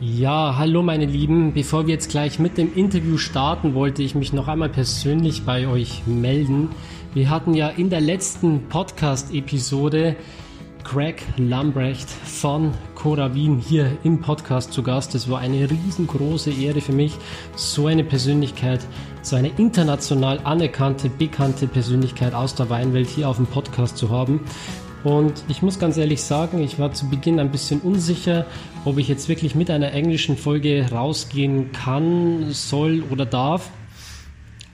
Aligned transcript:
Ja, 0.00 0.54
hallo 0.56 0.84
meine 0.84 1.06
Lieben. 1.06 1.52
Bevor 1.52 1.88
wir 1.88 1.94
jetzt 1.94 2.10
gleich 2.10 2.38
mit 2.38 2.56
dem 2.56 2.72
Interview 2.72 3.16
starten, 3.16 3.74
wollte 3.74 4.00
ich 4.04 4.14
mich 4.14 4.32
noch 4.32 4.46
einmal 4.46 4.68
persönlich 4.68 5.42
bei 5.42 5.66
euch 5.66 6.06
melden. 6.06 6.68
Wir 7.14 7.30
hatten 7.30 7.52
ja 7.52 7.68
in 7.68 7.90
der 7.90 8.00
letzten 8.00 8.68
Podcast-Episode 8.68 10.14
Craig 10.84 11.24
Lambrecht 11.36 12.08
von 12.08 12.70
Cora 12.94 13.34
Wien 13.34 13.58
hier 13.58 13.90
im 14.04 14.20
Podcast 14.20 14.72
zu 14.72 14.84
Gast. 14.84 15.16
Es 15.16 15.28
war 15.28 15.40
eine 15.40 15.68
riesengroße 15.68 16.52
Ehre 16.52 16.80
für 16.80 16.92
mich, 16.92 17.16
so 17.56 17.88
eine 17.88 18.04
Persönlichkeit, 18.04 18.86
so 19.22 19.34
eine 19.34 19.50
international 19.56 20.38
anerkannte, 20.44 21.10
bekannte 21.10 21.66
Persönlichkeit 21.66 22.34
aus 22.34 22.54
der 22.54 22.70
Weinwelt 22.70 23.08
hier 23.08 23.28
auf 23.28 23.38
dem 23.38 23.46
Podcast 23.46 23.96
zu 23.96 24.10
haben. 24.10 24.42
Und 25.04 25.44
ich 25.48 25.62
muss 25.62 25.78
ganz 25.78 25.96
ehrlich 25.96 26.22
sagen, 26.22 26.60
ich 26.60 26.78
war 26.78 26.92
zu 26.92 27.08
Beginn 27.08 27.38
ein 27.38 27.50
bisschen 27.50 27.80
unsicher, 27.80 28.46
ob 28.84 28.98
ich 28.98 29.08
jetzt 29.08 29.28
wirklich 29.28 29.54
mit 29.54 29.70
einer 29.70 29.92
englischen 29.92 30.36
Folge 30.36 30.86
rausgehen 30.90 31.72
kann, 31.72 32.50
soll 32.50 33.04
oder 33.10 33.24
darf. 33.24 33.70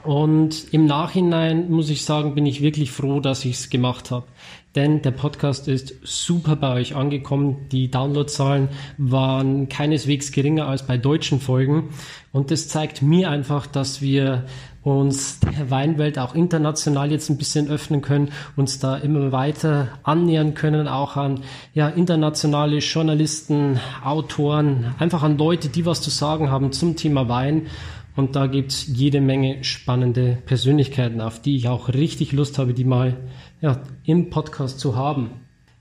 Und 0.04 0.72
im 0.72 0.84
Nachhinein 0.84 1.70
muss 1.70 1.88
ich 1.88 2.04
sagen, 2.04 2.34
bin 2.34 2.44
ich 2.44 2.60
wirklich 2.60 2.90
froh, 2.90 3.20
dass 3.20 3.44
ich 3.44 3.56
es 3.56 3.70
gemacht 3.70 4.10
habe. 4.10 4.26
Denn 4.74 5.02
der 5.02 5.12
Podcast 5.12 5.68
ist 5.68 5.94
super 6.02 6.56
bei 6.56 6.74
euch 6.74 6.96
angekommen. 6.96 7.68
Die 7.70 7.90
Downloadzahlen 7.90 8.68
waren 8.98 9.68
keineswegs 9.68 10.32
geringer 10.32 10.66
als 10.66 10.86
bei 10.86 10.98
deutschen 10.98 11.40
Folgen. 11.40 11.90
Und 12.32 12.50
das 12.50 12.68
zeigt 12.68 13.00
mir 13.00 13.30
einfach, 13.30 13.66
dass 13.66 14.02
wir 14.02 14.44
uns 14.82 15.40
der 15.40 15.70
Weinwelt 15.70 16.18
auch 16.18 16.34
international 16.34 17.10
jetzt 17.10 17.30
ein 17.30 17.38
bisschen 17.38 17.68
öffnen 17.68 18.02
können, 18.02 18.30
uns 18.56 18.80
da 18.80 18.96
immer 18.96 19.32
weiter 19.32 19.88
annähern 20.02 20.54
können, 20.54 20.88
auch 20.88 21.16
an 21.16 21.40
ja, 21.72 21.88
internationale 21.88 22.78
Journalisten, 22.78 23.80
Autoren, 24.04 24.94
einfach 24.98 25.22
an 25.22 25.38
Leute, 25.38 25.68
die 25.68 25.86
was 25.86 26.02
zu 26.02 26.10
sagen 26.10 26.50
haben 26.50 26.72
zum 26.72 26.96
Thema 26.96 27.28
Wein. 27.28 27.68
Und 28.16 28.36
da 28.36 28.46
gibt's 28.46 28.86
jede 28.86 29.20
Menge 29.20 29.64
spannende 29.64 30.38
Persönlichkeiten, 30.46 31.20
auf 31.20 31.42
die 31.42 31.56
ich 31.56 31.68
auch 31.68 31.88
richtig 31.88 32.32
Lust 32.32 32.58
habe, 32.58 32.72
die 32.72 32.84
mal 32.84 33.16
ja, 33.60 33.82
im 34.04 34.30
Podcast 34.30 34.78
zu 34.78 34.96
haben. 34.96 35.30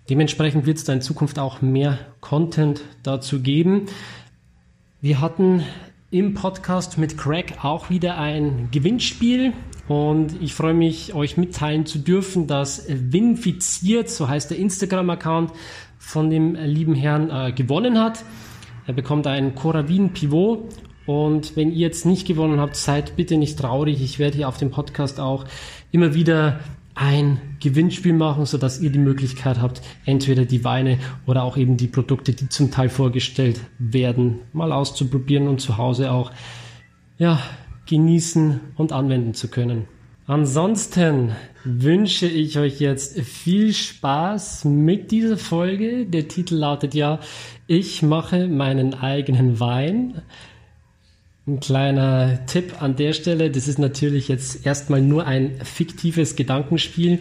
Dementsprechend 0.09 0.65
wird 0.65 0.77
es 0.77 0.83
da 0.83 0.93
in 0.93 1.01
Zukunft 1.01 1.39
auch 1.39 1.61
mehr 1.61 1.99
Content 2.21 2.81
dazu 3.03 3.41
geben. 3.41 3.85
Wir 4.99 5.21
hatten 5.21 5.63
im 6.11 6.33
Podcast 6.33 6.97
mit 6.97 7.17
Craig 7.17 7.63
auch 7.63 7.89
wieder 7.89 8.17
ein 8.17 8.69
Gewinnspiel 8.71 9.53
und 9.87 10.41
ich 10.41 10.53
freue 10.53 10.73
mich, 10.73 11.13
euch 11.13 11.37
mitteilen 11.37 11.85
zu 11.85 11.99
dürfen, 11.99 12.47
dass 12.47 12.85
Winfiziert, 12.87 14.09
so 14.09 14.27
heißt 14.27 14.51
der 14.51 14.57
Instagram-Account 14.57 15.51
von 15.97 16.29
dem 16.29 16.55
lieben 16.55 16.95
Herrn, 16.95 17.29
äh, 17.29 17.51
gewonnen 17.51 17.99
hat. 17.99 18.23
Er 18.85 18.93
bekommt 18.93 19.27
ein 19.27 19.55
Coravin 19.55 20.13
Pivot 20.13 20.69
und 21.05 21.55
wenn 21.55 21.71
ihr 21.71 21.79
jetzt 21.79 22.05
nicht 22.05 22.27
gewonnen 22.27 22.59
habt, 22.59 22.75
seid 22.75 23.15
bitte 23.15 23.37
nicht 23.37 23.59
traurig. 23.59 24.01
Ich 24.01 24.19
werde 24.19 24.37
hier 24.37 24.47
auf 24.47 24.57
dem 24.57 24.71
Podcast 24.71 25.19
auch 25.19 25.45
immer 25.91 26.13
wieder 26.13 26.59
ein 26.95 27.41
Gewinnspiel 27.59 28.13
machen, 28.13 28.45
so 28.45 28.57
dass 28.57 28.79
ihr 28.79 28.91
die 28.91 28.99
Möglichkeit 28.99 29.59
habt, 29.59 29.81
entweder 30.05 30.45
die 30.45 30.63
Weine 30.63 30.99
oder 31.25 31.43
auch 31.43 31.57
eben 31.57 31.77
die 31.77 31.87
Produkte, 31.87 32.33
die 32.33 32.49
zum 32.49 32.71
Teil 32.71 32.89
vorgestellt 32.89 33.59
werden, 33.79 34.39
mal 34.53 34.71
auszuprobieren 34.71 35.47
und 35.47 35.59
zu 35.59 35.77
Hause 35.77 36.11
auch, 36.11 36.31
ja, 37.17 37.39
genießen 37.87 38.59
und 38.75 38.91
anwenden 38.91 39.33
zu 39.33 39.49
können. 39.49 39.87
Ansonsten 40.25 41.33
wünsche 41.65 42.27
ich 42.27 42.57
euch 42.57 42.79
jetzt 42.79 43.19
viel 43.21 43.73
Spaß 43.73 44.63
mit 44.65 45.11
dieser 45.11 45.37
Folge. 45.37 46.05
Der 46.05 46.29
Titel 46.29 46.55
lautet 46.55 46.93
ja, 46.93 47.19
ich 47.67 48.03
mache 48.03 48.47
meinen 48.47 48.93
eigenen 48.93 49.59
Wein. 49.59 50.21
Ein 51.45 51.59
kleiner 51.59 52.45
Tipp 52.45 52.81
an 52.81 52.95
der 52.95 53.11
Stelle, 53.11 53.51
das 53.51 53.67
ist 53.67 53.77
natürlich 53.77 54.29
jetzt 54.29 54.65
erstmal 54.65 55.01
nur 55.01 55.25
ein 55.25 55.59
fiktives 55.61 56.37
Gedankenspiel. 56.37 57.19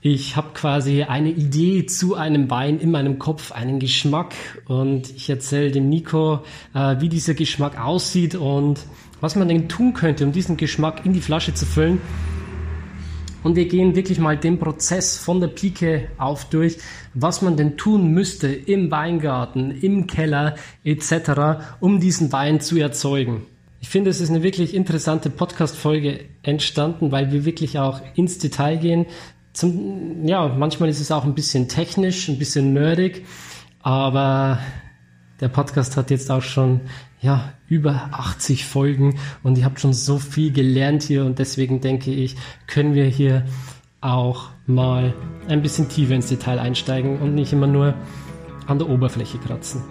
Ich 0.00 0.36
habe 0.36 0.54
quasi 0.54 1.02
eine 1.02 1.28
Idee 1.28 1.84
zu 1.84 2.14
einem 2.14 2.48
Wein 2.48 2.80
in 2.80 2.90
meinem 2.90 3.18
Kopf, 3.18 3.52
einen 3.52 3.80
Geschmack 3.80 4.34
und 4.64 5.10
ich 5.14 5.28
erzähle 5.28 5.70
dem 5.72 5.90
Nico, 5.90 6.42
äh, 6.72 6.96
wie 7.00 7.10
dieser 7.10 7.34
Geschmack 7.34 7.78
aussieht 7.78 8.34
und 8.34 8.80
was 9.20 9.36
man 9.36 9.48
denn 9.48 9.68
tun 9.68 9.92
könnte, 9.92 10.24
um 10.24 10.32
diesen 10.32 10.56
Geschmack 10.56 11.04
in 11.04 11.12
die 11.12 11.20
Flasche 11.20 11.52
zu 11.52 11.66
füllen. 11.66 12.00
Und 13.44 13.54
wir 13.54 13.68
gehen 13.68 13.94
wirklich 13.94 14.18
mal 14.18 14.36
den 14.36 14.58
Prozess 14.58 15.16
von 15.18 15.40
der 15.40 15.48
Pike 15.48 16.08
auf 16.18 16.46
durch, 16.46 16.78
was 17.12 17.42
man 17.42 17.56
denn 17.56 17.76
tun 17.76 18.08
müsste 18.08 18.48
im 18.48 18.90
Weingarten, 18.90 19.70
im 19.70 20.08
Keller 20.08 20.56
etc., 20.82 21.76
um 21.78 22.00
diesen 22.00 22.32
Wein 22.32 22.60
zu 22.60 22.78
erzeugen. 22.78 23.42
Ich 23.80 23.90
finde, 23.90 24.08
es 24.08 24.20
ist 24.22 24.30
eine 24.30 24.42
wirklich 24.42 24.74
interessante 24.74 25.28
Podcast-Folge 25.28 26.24
entstanden, 26.42 27.12
weil 27.12 27.32
wir 27.32 27.44
wirklich 27.44 27.78
auch 27.78 28.00
ins 28.14 28.38
Detail 28.38 28.78
gehen. 28.78 29.04
Zum, 29.52 30.26
ja, 30.26 30.48
manchmal 30.48 30.88
ist 30.88 31.00
es 31.00 31.12
auch 31.12 31.24
ein 31.24 31.34
bisschen 31.34 31.68
technisch, 31.68 32.28
ein 32.28 32.38
bisschen 32.38 32.72
nerdig, 32.72 33.26
aber 33.82 34.58
der 35.42 35.48
Podcast 35.48 35.98
hat 35.98 36.10
jetzt 36.10 36.30
auch 36.30 36.42
schon 36.42 36.80
ja, 37.20 37.52
über 37.68 38.10
80 38.12 38.64
Folgen 38.64 39.18
und 39.42 39.58
ihr 39.58 39.64
habt 39.64 39.80
schon 39.80 39.92
so 39.92 40.18
viel 40.18 40.52
gelernt 40.52 41.02
hier 41.02 41.24
und 41.24 41.38
deswegen 41.38 41.80
denke 41.80 42.10
ich, 42.12 42.36
können 42.66 42.94
wir 42.94 43.06
hier 43.06 43.46
auch 44.00 44.50
mal 44.66 45.14
ein 45.48 45.62
bisschen 45.62 45.88
tiefer 45.88 46.14
ins 46.14 46.28
Detail 46.28 46.58
einsteigen 46.58 47.18
und 47.18 47.34
nicht 47.34 47.52
immer 47.52 47.66
nur 47.66 47.94
an 48.66 48.78
der 48.78 48.88
Oberfläche 48.88 49.38
kratzen. 49.38 49.82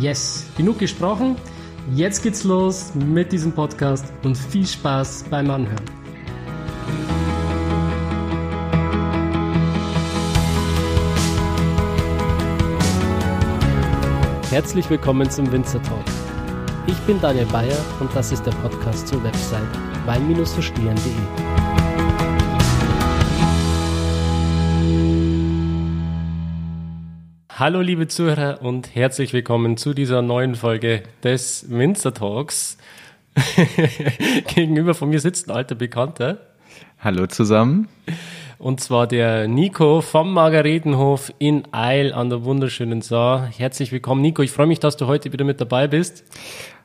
Yes, 0.00 0.46
genug 0.56 0.78
gesprochen. 0.78 1.36
Jetzt 1.94 2.22
geht's 2.22 2.42
los 2.44 2.92
mit 2.94 3.30
diesem 3.30 3.52
Podcast 3.52 4.12
und 4.24 4.36
viel 4.36 4.66
Spaß 4.66 5.26
beim 5.30 5.50
Anhören. 5.50 5.84
Herzlich 14.50 14.88
willkommen 14.88 15.28
zum 15.30 15.50
Winzer 15.52 15.82
Talk. 15.82 16.25
Ich 16.88 16.98
bin 17.00 17.20
Daniel 17.20 17.46
Bayer 17.46 17.76
und 17.98 18.14
das 18.14 18.30
ist 18.30 18.46
der 18.46 18.52
Podcast 18.52 19.08
zur 19.08 19.20
Website 19.24 19.66
wein-verstehen.de. 20.06 21.12
Hallo 27.50 27.80
liebe 27.80 28.06
Zuhörer 28.06 28.62
und 28.62 28.94
herzlich 28.94 29.32
willkommen 29.32 29.76
zu 29.76 29.94
dieser 29.94 30.22
neuen 30.22 30.54
Folge 30.54 31.02
des 31.24 31.68
Winzer 31.68 32.14
Talks. 32.14 32.78
Gegenüber 34.54 34.94
von 34.94 35.08
mir 35.08 35.18
sitzt 35.18 35.50
ein 35.50 35.56
alter 35.56 35.74
Bekannter. 35.74 36.38
Hallo 37.00 37.26
zusammen. 37.26 37.88
Und 38.58 38.80
zwar 38.80 39.08
der 39.08 39.48
Nico 39.48 40.00
vom 40.00 40.32
Margaretenhof 40.32 41.32
in 41.38 41.64
Eil 41.72 42.12
an 42.12 42.30
der 42.30 42.44
wunderschönen 42.44 43.02
Saar. 43.02 43.46
Herzlich 43.46 43.90
willkommen, 43.90 44.22
Nico. 44.22 44.42
Ich 44.42 44.52
freue 44.52 44.66
mich, 44.66 44.80
dass 44.80 44.96
du 44.96 45.06
heute 45.08 45.32
wieder 45.32 45.44
mit 45.44 45.60
dabei 45.60 45.88
bist. 45.88 46.24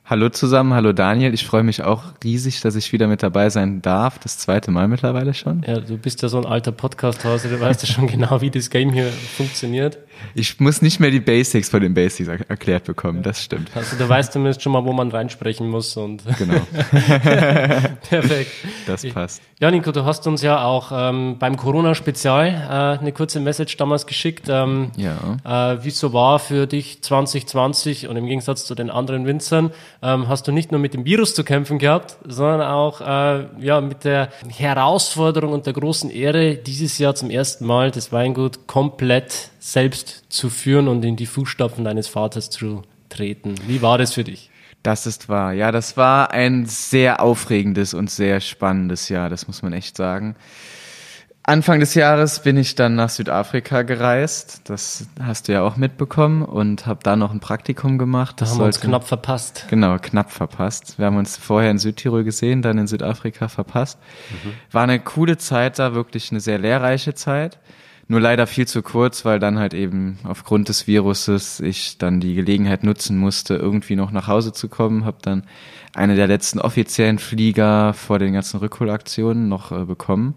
Hallo 0.03 0.29
zusammen, 0.29 0.73
hallo 0.73 0.93
Daniel. 0.93 1.33
Ich 1.33 1.45
freue 1.45 1.63
mich 1.63 1.83
auch 1.83 2.03
riesig, 2.23 2.59
dass 2.61 2.75
ich 2.75 2.91
wieder 2.91 3.07
mit 3.07 3.23
dabei 3.23 3.49
sein 3.49 3.81
darf. 3.81 4.19
Das 4.19 4.37
zweite 4.37 4.71
Mal 4.71 4.87
mittlerweile 4.87 5.33
schon. 5.33 5.63
Ja, 5.65 5.79
du 5.79 5.97
bist 5.97 6.21
ja 6.21 6.27
so 6.27 6.37
ein 6.37 6.45
alter 6.45 6.71
Podcast-Hause, 6.71 7.49
du 7.49 7.59
weißt 7.59 7.83
ja 7.83 7.87
schon 7.87 8.07
genau, 8.11 8.41
wie 8.41 8.49
das 8.49 8.69
Game 8.69 8.91
hier 8.91 9.07
funktioniert. 9.07 9.99
Ich 10.35 10.59
muss 10.59 10.81
nicht 10.81 10.99
mehr 10.99 11.11
die 11.11 11.19
Basics 11.19 11.69
von 11.69 11.81
den 11.81 11.93
Basics 11.93 12.29
er 12.29 12.49
erklärt 12.49 12.85
bekommen, 12.85 13.23
das 13.23 13.43
stimmt. 13.43 13.69
Also 13.75 13.97
du 13.97 14.07
weißt 14.07 14.33
zumindest 14.33 14.61
schon 14.61 14.71
mal, 14.71 14.85
wo 14.85 14.93
man 14.93 15.11
reinsprechen 15.11 15.69
muss 15.69 15.95
und. 15.97 16.23
Genau. 16.41 16.61
Perfekt. 18.09 18.51
Das 18.87 19.05
passt. 19.05 19.43
Ja, 19.59 19.69
Nico, 19.69 19.91
du 19.91 20.05
hast 20.05 20.25
uns 20.25 20.41
ja 20.41 20.63
auch 20.63 20.91
ähm, 20.91 21.35
beim 21.37 21.55
Corona-Spezial 21.55 22.47
äh, 22.47 22.99
eine 22.99 23.11
kurze 23.11 23.39
Message 23.39 23.77
damals 23.77 24.07
geschickt, 24.07 24.47
ähm, 24.49 24.89
ja. 24.97 25.75
äh, 25.75 25.83
wie 25.83 25.89
es 25.89 25.99
so 25.99 26.13
war 26.13 26.39
für 26.39 26.65
dich 26.65 27.03
2020 27.03 28.07
und 28.07 28.17
im 28.17 28.25
Gegensatz 28.25 28.65
zu 28.65 28.73
den 28.73 28.89
anderen 28.89 29.27
Winzern 29.27 29.71
ähm, 30.01 30.27
hast 30.27 30.47
du 30.47 30.51
nicht 30.51 30.71
nur 30.71 30.79
mit 30.79 30.95
dem 30.95 31.05
Virus 31.05 31.35
zu 31.35 31.43
kämpfen 31.43 31.77
gehabt, 31.77 32.17
sondern 32.25 32.61
auch 32.61 33.01
äh, 33.01 33.45
ja, 33.59 33.81
mit 33.81 34.03
der 34.03 34.29
Herausforderung 34.47 35.53
und 35.53 35.67
der 35.67 35.73
großen 35.73 36.09
Ehre, 36.09 36.55
dieses 36.55 36.97
Jahr 36.97 37.13
zum 37.13 37.29
ersten 37.29 37.65
Mal 37.65 37.91
das 37.91 38.11
Weingut 38.11 38.65
komplett 38.65 39.51
selbst 39.59 40.10
zu 40.29 40.49
führen 40.49 40.87
und 40.87 41.03
in 41.03 41.15
die 41.15 41.25
Fußstapfen 41.25 41.83
deines 41.83 42.07
Vaters 42.07 42.49
zu 42.49 42.83
treten. 43.09 43.55
Wie 43.67 43.81
war 43.81 43.97
das 43.97 44.13
für 44.13 44.23
dich? 44.23 44.49
Das 44.83 45.05
ist 45.05 45.29
wahr. 45.29 45.53
Ja, 45.53 45.71
das 45.71 45.95
war 45.97 46.31
ein 46.31 46.65
sehr 46.65 47.21
aufregendes 47.21 47.93
und 47.93 48.09
sehr 48.09 48.39
spannendes 48.39 49.09
Jahr, 49.09 49.29
das 49.29 49.47
muss 49.47 49.61
man 49.61 49.73
echt 49.73 49.95
sagen. 49.95 50.35
Anfang 51.43 51.79
des 51.79 51.95
Jahres 51.95 52.43
bin 52.43 52.55
ich 52.55 52.75
dann 52.75 52.95
nach 52.95 53.09
Südafrika 53.09 53.81
gereist. 53.81 54.61
Das 54.65 55.07
hast 55.19 55.47
du 55.47 55.53
ja 55.53 55.63
auch 55.63 55.75
mitbekommen 55.75 56.43
und 56.43 56.85
habe 56.85 56.99
da 57.01 57.15
noch 57.15 57.31
ein 57.31 57.39
Praktikum 57.39 57.97
gemacht. 57.97 58.39
Das 58.39 58.49
da 58.49 58.53
haben 58.53 58.61
wir 58.61 58.65
uns 58.67 58.79
knapp 58.79 59.07
verpasst. 59.07 59.65
Genau, 59.69 59.97
knapp 59.99 60.31
verpasst. 60.31 60.99
Wir 60.99 61.07
haben 61.07 61.17
uns 61.17 61.37
vorher 61.37 61.71
in 61.71 61.79
Südtirol 61.79 62.23
gesehen, 62.23 62.61
dann 62.61 62.77
in 62.77 62.85
Südafrika 62.85 63.47
verpasst. 63.47 63.97
Mhm. 64.29 64.51
War 64.71 64.83
eine 64.83 64.99
coole 64.99 65.37
Zeit 65.37 65.79
da, 65.79 65.95
wirklich 65.95 66.29
eine 66.31 66.41
sehr 66.41 66.59
lehrreiche 66.59 67.15
Zeit. 67.15 67.57
Nur 68.11 68.19
leider 68.19 68.45
viel 68.45 68.67
zu 68.67 68.81
kurz, 68.81 69.23
weil 69.23 69.39
dann 69.39 69.57
halt 69.57 69.73
eben 69.73 70.19
aufgrund 70.25 70.67
des 70.67 70.85
Viruses 70.85 71.61
ich 71.61 71.97
dann 71.97 72.19
die 72.19 72.35
Gelegenheit 72.35 72.83
nutzen 72.83 73.17
musste, 73.17 73.55
irgendwie 73.55 73.95
noch 73.95 74.11
nach 74.11 74.27
Hause 74.27 74.51
zu 74.51 74.67
kommen. 74.67 75.05
Habe 75.05 75.19
dann 75.21 75.43
eine 75.95 76.17
der 76.17 76.27
letzten 76.27 76.59
offiziellen 76.59 77.19
Flieger 77.19 77.93
vor 77.93 78.19
den 78.19 78.33
ganzen 78.33 78.59
Rückholaktionen 78.59 79.47
noch 79.47 79.71
äh, 79.71 79.85
bekommen 79.85 80.35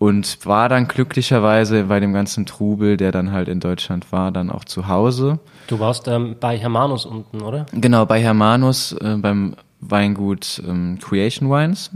und 0.00 0.44
war 0.44 0.68
dann 0.68 0.88
glücklicherweise 0.88 1.84
bei 1.84 2.00
dem 2.00 2.12
ganzen 2.12 2.44
Trubel, 2.44 2.96
der 2.96 3.12
dann 3.12 3.30
halt 3.30 3.46
in 3.46 3.60
Deutschland 3.60 4.10
war, 4.10 4.32
dann 4.32 4.50
auch 4.50 4.64
zu 4.64 4.88
Hause. 4.88 5.38
Du 5.68 5.78
warst 5.78 6.08
ähm, 6.08 6.34
bei 6.40 6.58
Hermanus 6.58 7.06
unten, 7.06 7.40
oder? 7.42 7.66
Genau, 7.70 8.04
bei 8.04 8.20
Hermanus 8.20 8.94
äh, 8.94 9.14
beim 9.16 9.54
Weingut 9.78 10.60
ähm, 10.66 10.98
Creation 11.00 11.48
Wines. 11.50 11.92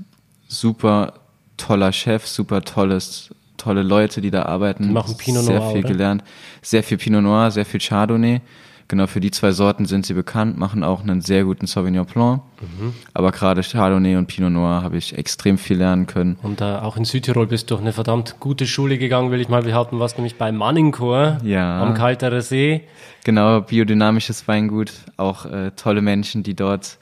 Super 0.47 1.15
toller 1.57 1.91
Chef, 1.91 2.29
super 2.29 2.63
tolles 2.63 3.35
tolle 3.65 3.83
Leute, 3.83 4.21
die 4.21 4.31
da 4.31 4.43
arbeiten. 4.43 4.85
Die 4.85 4.91
machen 4.91 5.17
Pinot 5.17 5.45
Noir. 5.45 5.61
Sehr 5.61 5.71
viel 5.71 5.85
oder? 5.85 5.89
gelernt. 5.89 6.25
Sehr 6.63 6.83
viel 6.83 6.99
Pinot 6.99 7.23
Noir, 7.23 7.51
sehr 7.51 7.65
viel 7.65 7.81
Chardonnay. 7.81 8.41
Genau, 8.87 9.07
für 9.07 9.21
die 9.21 9.31
zwei 9.31 9.53
Sorten 9.53 9.87
sind 9.87 10.05
sie 10.05 10.13
bekannt, 10.13 10.59
machen 10.59 10.85
auch 10.85 11.03
einen 11.03 11.23
sehr 11.23 11.45
guten 11.45 11.67
Sauvignon 11.67 12.05
Blanc. 12.05 12.43
Mhm. 12.61 12.93
Aber 13.15 13.33
gerade 13.33 13.63
Chardonnay 13.63 14.17
und 14.17 14.27
Pinot 14.27 14.53
Noir 14.53 14.83
habe 14.83 14.99
ich 14.99 15.17
extrem 15.17 15.57
viel 15.57 15.79
lernen 15.79 16.07
können. 16.07 16.37
Und 16.43 16.61
äh, 16.61 16.65
auch 16.65 16.99
in 16.99 17.07
Südtirol 17.07 17.47
bist 17.47 17.71
du 17.71 17.75
durch 17.75 17.81
eine 17.81 17.95
verdammt 17.95 18.37
gute 18.41 18.67
Schule 18.67 18.99
gegangen, 18.99 19.31
will 19.31 19.41
ich 19.41 19.49
mal 19.49 19.63
behaupten, 19.63 20.01
was 20.01 20.19
nämlich 20.19 20.37
bei 20.37 20.53
Manningchor 20.53 21.39
ja. 21.43 21.83
am 21.83 21.95
Kalterer 21.95 22.43
See. 22.43 22.83
Genau, 23.25 23.63
biodynamisches 23.63 24.47
Weingut, 24.49 24.93
auch 25.17 25.47
äh, 25.47 25.71
tolle 25.71 26.03
Menschen, 26.03 26.43
die 26.43 26.55
dort 26.55 26.99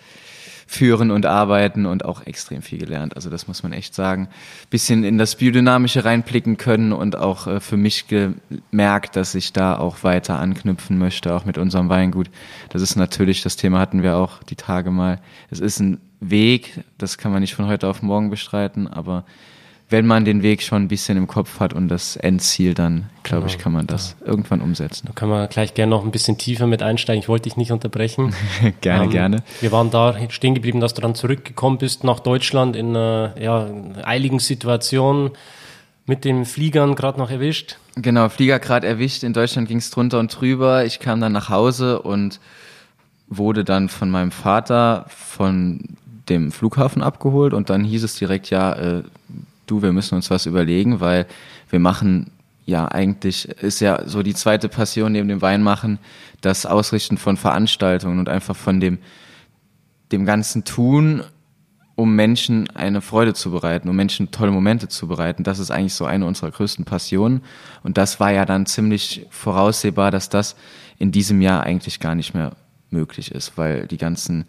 führen 0.67 1.11
und 1.11 1.27
arbeiten 1.27 1.87
und 1.87 2.05
auch 2.05 2.27
extrem 2.27 2.63
viel 2.63 2.79
gelernt. 2.79 3.17
Also 3.17 3.31
das 3.31 3.49
muss 3.49 3.63
man 3.63 3.73
echt 3.73 3.95
sagen. 3.95 4.29
Bisschen 4.71 5.05
in 5.05 5.19
das 5.19 5.37
Biodynamische 5.37 6.05
reinblicken 6.05 6.57
können 6.57 6.93
und 6.93 7.17
auch 7.17 7.47
äh, 7.47 7.61
für 7.61 7.77
mich 7.77 8.07
gemerkt, 8.09 9.17
dass 9.17 9.35
ich 9.35 9.53
da 9.53 9.79
auch 9.79 10.03
weiter 10.03 10.39
anknüpfen 10.39 10.99
möchte, 10.99 11.35
auch 11.35 11.45
mit 11.45 11.59
unserem 11.59 11.89
Weingut. 11.89 12.31
Das 12.71 12.83
ist 12.83 12.97
natürlich, 12.97 13.43
das 13.43 13.57
Thema 13.57 13.79
hatten 13.79 14.03
wir 14.03 14.17
auch 14.17 14.43
die 14.43 14.57
Tage 14.57 14.91
mal. 14.91 15.21
Es 15.51 15.61
ist 15.61 15.81
ein 15.81 16.01
Weg, 16.21 16.85
das 16.99 17.19
kann 17.19 17.33
man 17.33 17.41
nicht 17.41 17.55
von 17.55 17.67
heute 17.67 17.89
auf 17.89 18.03
morgen 18.03 18.31
bestreiten, 18.31 18.87
aber 18.87 19.25
wenn 19.93 20.07
man 20.07 20.25
den 20.25 20.43
Weg 20.43 20.63
schon 20.63 20.83
ein 20.83 20.89
bisschen 20.89 21.17
im 21.19 21.27
Kopf 21.27 21.61
hat 21.61 21.75
und 21.75 21.89
das 21.89 22.17
Endziel, 22.17 22.75
dann 22.75 23.11
glaube 23.23 23.43
genau. 23.43 23.55
ich, 23.55 23.59
kann 23.59 23.73
man 23.73 23.87
das 23.87 24.17
ja. 24.21 24.27
irgendwann 24.27 24.61
umsetzen. 24.63 25.07
Da 25.07 25.13
kann 25.13 25.29
man 25.29 25.49
gleich 25.49 25.75
gerne 25.75 25.91
noch 25.91 26.05
ein 26.05 26.11
bisschen 26.11 26.39
tiefer 26.39 26.67
mit 26.67 26.83
einsteigen. 26.83 27.21
Ich 27.21 27.29
wollte 27.29 27.45
dich 27.45 27.57
nicht 27.57 27.71
unterbrechen. 27.71 28.35
gerne, 28.81 29.05
ähm, 29.05 29.11
gerne. 29.11 29.43
Wir 29.61 29.71
waren 29.71 29.91
da 29.91 30.17
stehen 30.31 30.55
geblieben, 30.55 30.81
dass 30.81 30.95
du 30.95 31.03
dann 31.03 31.15
zurückgekommen 31.15 31.79
bist 31.79 32.05
nach 32.05 32.21
Deutschland 32.21 32.75
in 32.75 32.97
einer 32.97 33.35
ja, 33.39 33.69
eiligen 34.03 34.39
Situation 34.39 35.31
mit 36.07 36.25
den 36.25 36.47
Fliegern 36.47 36.95
gerade 36.95 37.19
noch 37.19 37.31
erwischt. 37.31 37.77
Genau, 37.95 38.29
Flieger 38.31 38.59
gerade 38.59 38.87
erwischt. 38.87 39.23
In 39.23 39.35
Deutschland 39.35 39.69
ging 39.69 39.79
es 39.79 39.91
drunter 39.91 40.19
und 40.19 40.29
drüber. 40.41 40.85
Ich 40.87 40.99
kam 40.99 41.21
dann 41.21 41.33
nach 41.33 41.51
Hause 41.51 42.01
und 42.01 42.41
wurde 43.29 43.63
dann 43.63 43.89
von 43.89 44.11
meinem 44.11 44.31
Vater 44.31 45.05
von 45.09 45.81
dem 46.29 46.51
Flughafen 46.51 47.03
abgeholt 47.03 47.53
und 47.53 47.69
dann 47.69 47.85
hieß 47.85 48.05
es 48.05 48.15
direkt, 48.15 48.51
ja, 48.51 48.73
äh, 48.73 49.03
du, 49.67 49.83
wir 49.83 49.93
müssen 49.93 50.15
uns 50.15 50.31
was 50.31 50.47
überlegen, 50.47 51.01
weil 51.01 51.27
wir 51.71 51.79
machen 51.79 52.31
ja 52.65 52.87
eigentlich, 52.87 53.49
ist 53.49 53.81
ja 53.81 54.07
so 54.07 54.23
die 54.23 54.35
zweite 54.35 54.69
Passion 54.69 55.13
neben 55.13 55.29
dem 55.29 55.43
Weinmachen, 55.43 55.99
das 56.41 56.67
Ausrichten 56.67 57.19
von 57.19 57.37
Veranstaltungen 57.37 58.19
und 58.19 58.29
einfach 58.29 58.57
von 58.57 58.81
dem, 58.81 58.99
dem 60.13 60.25
ganzen 60.25 60.65
Tun, 60.65 61.23
um 61.95 62.15
Menschen 62.17 62.71
eine 62.71 63.01
Freude 63.01 63.35
zu 63.35 63.51
bereiten, 63.51 63.89
um 63.89 63.97
Menschen 63.97 64.31
tolle 64.31 64.51
Momente 64.51 64.89
zu 64.89 65.07
bereiten. 65.07 65.45
Das 65.45 65.59
ist 65.59 65.71
eigentlich 65.71 65.95
so 65.95 66.05
eine 66.05 66.27
unserer 66.27 66.51
größten 66.51 66.85
Passionen. 66.85 67.43
Und 67.83 67.99
das 67.99 68.19
war 68.19 68.33
ja 68.33 68.45
dann 68.45 68.67
ziemlich 68.67 69.27
voraussehbar, 69.31 70.11
dass 70.11 70.29
das 70.29 70.57
in 70.99 71.13
diesem 71.13 71.41
Jahr 71.41 71.65
eigentlich 71.65 72.01
gar 72.01 72.15
nicht 72.15 72.35
mehr 72.35 72.53
möglich 72.91 73.33
ist, 73.33 73.57
weil 73.57 73.87
die 73.87 73.99
ganzen 73.99 74.45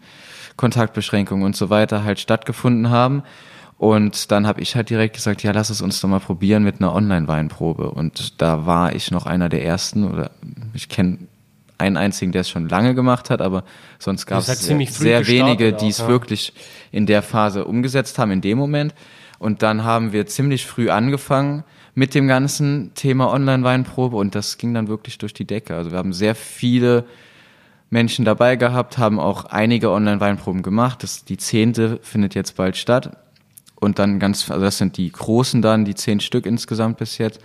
Kontaktbeschränkungen 0.56 1.44
und 1.44 1.56
so 1.56 1.70
weiter 1.70 2.04
halt 2.04 2.20
stattgefunden 2.20 2.90
haben. 2.90 3.22
Und 3.76 4.30
dann 4.30 4.46
habe 4.46 4.60
ich 4.60 4.76
halt 4.76 4.90
direkt 4.90 5.16
gesagt, 5.16 5.42
ja, 5.42 5.52
lass 5.52 5.70
es 5.70 5.82
uns 5.82 6.00
doch 6.00 6.08
mal 6.08 6.20
probieren 6.20 6.62
mit 6.62 6.80
einer 6.80 6.94
Online-Weinprobe. 6.94 7.90
Und 7.90 8.40
da 8.40 8.66
war 8.66 8.94
ich 8.94 9.10
noch 9.10 9.26
einer 9.26 9.48
der 9.48 9.64
ersten, 9.64 10.04
oder 10.04 10.30
ich 10.72 10.88
kenne 10.88 11.18
einen 11.76 11.96
einzigen, 11.96 12.32
der 12.32 12.42
es 12.42 12.48
schon 12.48 12.68
lange 12.68 12.94
gemacht 12.94 13.30
hat, 13.30 13.42
aber 13.42 13.64
sonst 13.98 14.26
gab 14.26 14.38
es 14.38 14.46
sehr, 14.46 14.86
sehr 14.88 15.26
wenige, 15.26 15.72
die 15.72 15.88
es 15.88 15.98
ja. 15.98 16.08
wirklich 16.08 16.52
in 16.92 17.06
der 17.06 17.22
Phase 17.22 17.64
umgesetzt 17.64 18.18
haben, 18.18 18.30
in 18.30 18.40
dem 18.40 18.58
Moment. 18.58 18.94
Und 19.40 19.62
dann 19.62 19.82
haben 19.82 20.12
wir 20.12 20.26
ziemlich 20.26 20.66
früh 20.66 20.88
angefangen 20.88 21.64
mit 21.94 22.14
dem 22.14 22.28
ganzen 22.28 22.92
Thema 22.94 23.30
Online-Weinprobe 23.32 24.16
und 24.16 24.34
das 24.34 24.56
ging 24.56 24.72
dann 24.72 24.88
wirklich 24.88 25.18
durch 25.18 25.34
die 25.34 25.46
Decke. 25.46 25.74
Also 25.74 25.90
wir 25.90 25.98
haben 25.98 26.12
sehr 26.12 26.34
viele 26.34 27.04
Menschen 27.90 28.24
dabei 28.24 28.56
gehabt, 28.56 28.98
haben 28.98 29.20
auch 29.20 29.44
einige 29.44 29.90
Online-Weinproben 29.90 30.62
gemacht. 30.62 31.02
Das, 31.02 31.24
die 31.24 31.36
zehnte 31.36 31.98
findet 32.02 32.34
jetzt 32.34 32.56
bald 32.56 32.76
statt 32.76 33.16
und 33.84 33.98
dann 33.98 34.18
ganz, 34.18 34.50
also 34.50 34.64
das 34.64 34.78
sind 34.78 34.96
die 34.96 35.10
großen 35.10 35.62
dann, 35.62 35.84
die 35.84 35.94
zehn 35.94 36.20
Stück 36.20 36.46
insgesamt 36.46 36.98
bis 36.98 37.18
jetzt. 37.18 37.40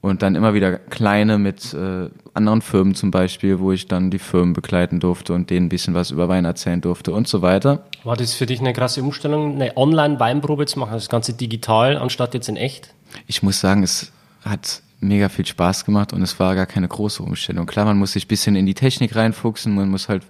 Und 0.00 0.22
dann 0.22 0.36
immer 0.36 0.54
wieder 0.54 0.78
kleine 0.78 1.38
mit 1.38 1.74
äh, 1.74 2.08
anderen 2.32 2.62
Firmen 2.62 2.94
zum 2.94 3.10
Beispiel, 3.10 3.58
wo 3.58 3.72
ich 3.72 3.88
dann 3.88 4.12
die 4.12 4.20
Firmen 4.20 4.52
begleiten 4.52 5.00
durfte 5.00 5.32
und 5.32 5.50
denen 5.50 5.66
ein 5.66 5.68
bisschen 5.68 5.92
was 5.92 6.12
über 6.12 6.28
Wein 6.28 6.44
erzählen 6.44 6.80
durfte 6.80 7.12
und 7.12 7.26
so 7.26 7.42
weiter. 7.42 7.84
War 8.04 8.16
das 8.16 8.34
für 8.34 8.46
dich 8.46 8.60
eine 8.60 8.72
krasse 8.72 9.02
Umstellung, 9.02 9.56
eine 9.56 9.76
Online-Weinprobe 9.76 10.66
zu 10.66 10.78
machen, 10.78 10.92
das 10.92 11.08
Ganze 11.08 11.32
digital 11.32 11.96
anstatt 11.96 12.34
jetzt 12.34 12.48
in 12.48 12.56
echt? 12.56 12.94
Ich 13.26 13.42
muss 13.42 13.58
sagen, 13.58 13.82
es 13.82 14.12
hat 14.44 14.82
mega 15.00 15.28
viel 15.28 15.46
Spaß 15.46 15.84
gemacht 15.84 16.12
und 16.12 16.22
es 16.22 16.38
war 16.38 16.54
gar 16.54 16.66
keine 16.66 16.86
große 16.86 17.22
Umstellung. 17.22 17.66
Klar, 17.66 17.84
man 17.84 17.98
muss 17.98 18.12
sich 18.12 18.26
ein 18.26 18.28
bisschen 18.28 18.54
in 18.54 18.66
die 18.66 18.74
Technik 18.74 19.16
reinfuchsen, 19.16 19.74
man 19.74 19.88
muss 19.88 20.08
halt 20.08 20.22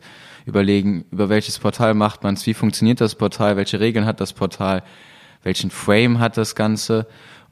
überlegen, 0.46 1.05
über 1.11 1.29
welches 1.29 1.58
Portal 1.58 1.93
macht 1.93 2.23
man 2.23 2.34
es, 2.34 2.46
wie 2.46 2.55
funktioniert 2.55 3.02
das 3.02 3.14
Portal, 3.14 3.56
welche 3.56 3.81
Regeln 3.81 4.06
hat 4.06 4.20
das 4.20 4.32
Portal 4.32 4.82
welchen 5.43 5.70
Frame 5.70 6.19
hat 6.19 6.37
das 6.37 6.55
Ganze 6.55 7.06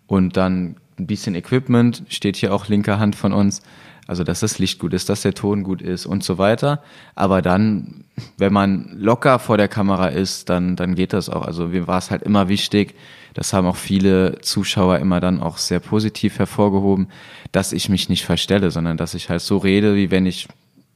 und 0.06 0.36
dann 0.36 0.76
ein 0.98 1.06
bisschen 1.06 1.34
Equipment, 1.34 2.04
steht 2.08 2.36
hier 2.36 2.54
auch 2.54 2.68
linker 2.68 2.98
Hand 2.98 3.16
von 3.16 3.32
uns, 3.32 3.62
also 4.06 4.22
dass 4.22 4.40
das 4.40 4.58
Licht 4.58 4.78
gut 4.78 4.94
ist, 4.94 5.08
dass 5.08 5.22
der 5.22 5.34
Ton 5.34 5.64
gut 5.64 5.82
ist 5.82 6.06
und 6.06 6.22
so 6.22 6.38
weiter. 6.38 6.82
Aber 7.14 7.42
dann, 7.42 8.04
wenn 8.38 8.52
man 8.52 8.96
locker 8.96 9.38
vor 9.38 9.56
der 9.56 9.68
Kamera 9.68 10.08
ist, 10.08 10.48
dann, 10.48 10.76
dann 10.76 10.94
geht 10.94 11.12
das 11.12 11.28
auch. 11.28 11.42
Also 11.42 11.68
mir 11.68 11.86
war 11.86 11.98
es 11.98 12.10
halt 12.10 12.22
immer 12.22 12.48
wichtig, 12.48 12.94
das 13.34 13.52
haben 13.52 13.66
auch 13.66 13.76
viele 13.76 14.40
Zuschauer 14.40 14.98
immer 14.98 15.20
dann 15.20 15.42
auch 15.42 15.58
sehr 15.58 15.80
positiv 15.80 16.38
hervorgehoben, 16.38 17.08
dass 17.52 17.72
ich 17.72 17.88
mich 17.88 18.08
nicht 18.08 18.24
verstelle, 18.24 18.70
sondern 18.70 18.96
dass 18.96 19.14
ich 19.14 19.28
halt 19.28 19.42
so 19.42 19.58
rede, 19.58 19.96
wie 19.96 20.10
wenn 20.10 20.24
ich 20.24 20.48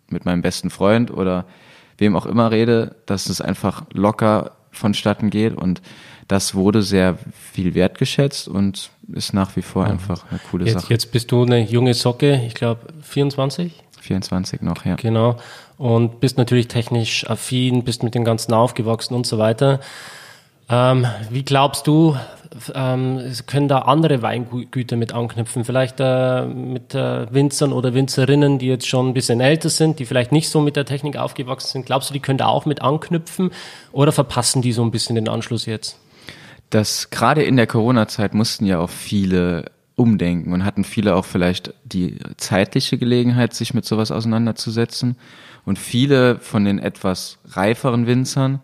mit 0.08 0.24
meinem 0.24 0.40
besten 0.40 0.70
Freund 0.70 1.10
oder 1.10 1.46
wem 1.98 2.16
auch 2.16 2.26
immer 2.26 2.50
rede, 2.50 2.96
dass 3.06 3.28
es 3.28 3.40
einfach 3.40 3.84
locker 3.92 4.52
vonstatten 4.70 5.30
geht 5.30 5.54
und 5.54 5.82
das 6.30 6.54
wurde 6.54 6.82
sehr 6.82 7.18
viel 7.52 7.74
wertgeschätzt 7.74 8.46
und 8.46 8.90
ist 9.12 9.34
nach 9.34 9.56
wie 9.56 9.62
vor 9.62 9.84
einfach 9.84 10.24
eine 10.30 10.38
coole 10.50 10.64
jetzt, 10.64 10.74
Sache. 10.74 10.92
Jetzt 10.92 11.10
bist 11.10 11.32
du 11.32 11.42
eine 11.42 11.60
junge 11.60 11.92
Socke, 11.92 12.40
ich 12.46 12.54
glaube 12.54 12.82
24? 13.02 13.72
24 14.00 14.62
noch, 14.62 14.84
ja. 14.84 14.94
Genau. 14.94 15.36
Und 15.76 16.20
bist 16.20 16.38
natürlich 16.38 16.68
technisch 16.68 17.28
affin, 17.28 17.82
bist 17.82 18.04
mit 18.04 18.14
dem 18.14 18.24
Ganzen 18.24 18.54
aufgewachsen 18.54 19.14
und 19.14 19.26
so 19.26 19.38
weiter. 19.38 19.80
Ähm, 20.68 21.04
wie 21.30 21.42
glaubst 21.42 21.88
du, 21.88 22.16
ähm, 22.74 23.20
können 23.48 23.66
da 23.66 23.80
andere 23.80 24.22
Weingüter 24.22 24.94
mit 24.94 25.12
anknüpfen? 25.12 25.64
Vielleicht 25.64 25.96
äh, 25.98 26.44
mit 26.44 26.94
äh, 26.94 27.32
Winzern 27.34 27.72
oder 27.72 27.92
Winzerinnen, 27.92 28.60
die 28.60 28.68
jetzt 28.68 28.86
schon 28.86 29.08
ein 29.08 29.14
bisschen 29.14 29.40
älter 29.40 29.68
sind, 29.68 29.98
die 29.98 30.06
vielleicht 30.06 30.30
nicht 30.30 30.48
so 30.48 30.60
mit 30.60 30.76
der 30.76 30.84
Technik 30.84 31.16
aufgewachsen 31.16 31.72
sind. 31.72 31.86
Glaubst 31.86 32.10
du, 32.10 32.14
die 32.14 32.20
können 32.20 32.38
da 32.38 32.46
auch 32.46 32.66
mit 32.66 32.82
anknüpfen 32.82 33.50
oder 33.90 34.12
verpassen 34.12 34.62
die 34.62 34.72
so 34.72 34.82
ein 34.82 34.92
bisschen 34.92 35.16
den 35.16 35.28
Anschluss 35.28 35.66
jetzt? 35.66 35.98
Dass 36.70 37.10
gerade 37.10 37.42
in 37.42 37.56
der 37.56 37.66
Corona-Zeit 37.66 38.34
mussten 38.34 38.64
ja 38.64 38.78
auch 38.78 38.90
viele 38.90 39.70
umdenken 39.96 40.52
und 40.52 40.64
hatten 40.64 40.84
viele 40.84 41.14
auch 41.14 41.24
vielleicht 41.24 41.74
die 41.84 42.18
zeitliche 42.36 42.96
Gelegenheit, 42.96 43.52
sich 43.54 43.74
mit 43.74 43.84
sowas 43.84 44.10
auseinanderzusetzen. 44.10 45.16
Und 45.66 45.78
viele 45.78 46.38
von 46.38 46.64
den 46.64 46.78
etwas 46.78 47.38
reiferen 47.50 48.06
Winzern 48.06 48.60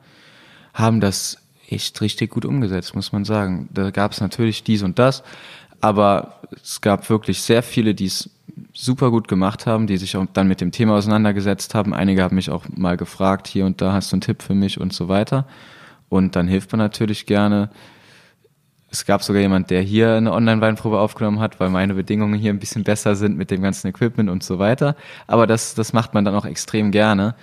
haben 0.73 1.01
das 1.01 1.39
echt 1.69 2.01
richtig 2.01 2.31
gut 2.31 2.45
umgesetzt, 2.45 2.95
muss 2.95 3.13
man 3.13 3.25
sagen. 3.25 3.69
Da 3.73 3.91
gab 3.91 4.13
es 4.13 4.21
natürlich 4.21 4.63
dies 4.65 4.83
und 4.83 4.99
das, 4.99 5.23
aber 5.81 6.41
es 6.63 6.81
gab 6.81 7.11
wirklich 7.11 7.43
sehr 7.43 7.63
viele, 7.63 7.95
die 7.95 8.07
es 8.07 8.31
super 8.73 9.11
gut 9.11 9.29
gemacht 9.29 9.67
haben, 9.67 9.87
die 9.87 9.97
sich 9.97 10.17
auch 10.17 10.27
dann 10.33 10.49
mit 10.49 10.61
dem 10.61 10.73
Thema 10.73 10.95
auseinandergesetzt 10.95 11.75
haben. 11.75 11.93
Einige 11.93 12.23
haben 12.23 12.37
mich 12.37 12.51
auch 12.51 12.65
mal 12.75 12.97
gefragt, 12.97 13.47
hier 13.47 13.67
und 13.67 13.81
da 13.81 13.93
hast 13.93 14.13
du 14.13 14.17
einen 14.17 14.21
Tipp 14.23 14.43
für 14.43 14.55
mich 14.55 14.81
und 14.81 14.93
so 14.93 15.09
weiter. 15.09 15.47
Und 16.09 16.37
dann 16.37 16.49
hilft 16.49 16.73
man 16.73 16.79
natürlich 16.79 17.27
gerne, 17.27 17.71
es 18.91 19.05
gab 19.05 19.23
sogar 19.23 19.43
jemand, 19.43 19.71
der 19.71 19.83
hier 19.83 20.15
eine 20.15 20.33
Online-Weinprobe 20.33 20.99
aufgenommen 20.99 21.41
hat, 21.41 21.59
weil 21.59 21.71
meine 21.71 21.95
Bedingungen 21.95 22.39
hier 22.39 22.53
ein 22.53 22.59
bisschen 22.59 22.85
besser 22.85 23.17
sind 23.17 23.37
mit 23.37 23.51
dem 23.51 23.63
ganzen 23.63 23.89
Equipment 23.89 24.31
und 24.31 24.43
so 24.43 24.59
weiter. 24.59 24.97
Aber 25.27 25.47
das, 25.47 25.75
das 25.75 25.93
macht 25.93 26.15
man 26.15 26.25
dann 26.25 26.35
auch 26.35 26.45
extrem 26.45 26.93
gerne 26.93 27.35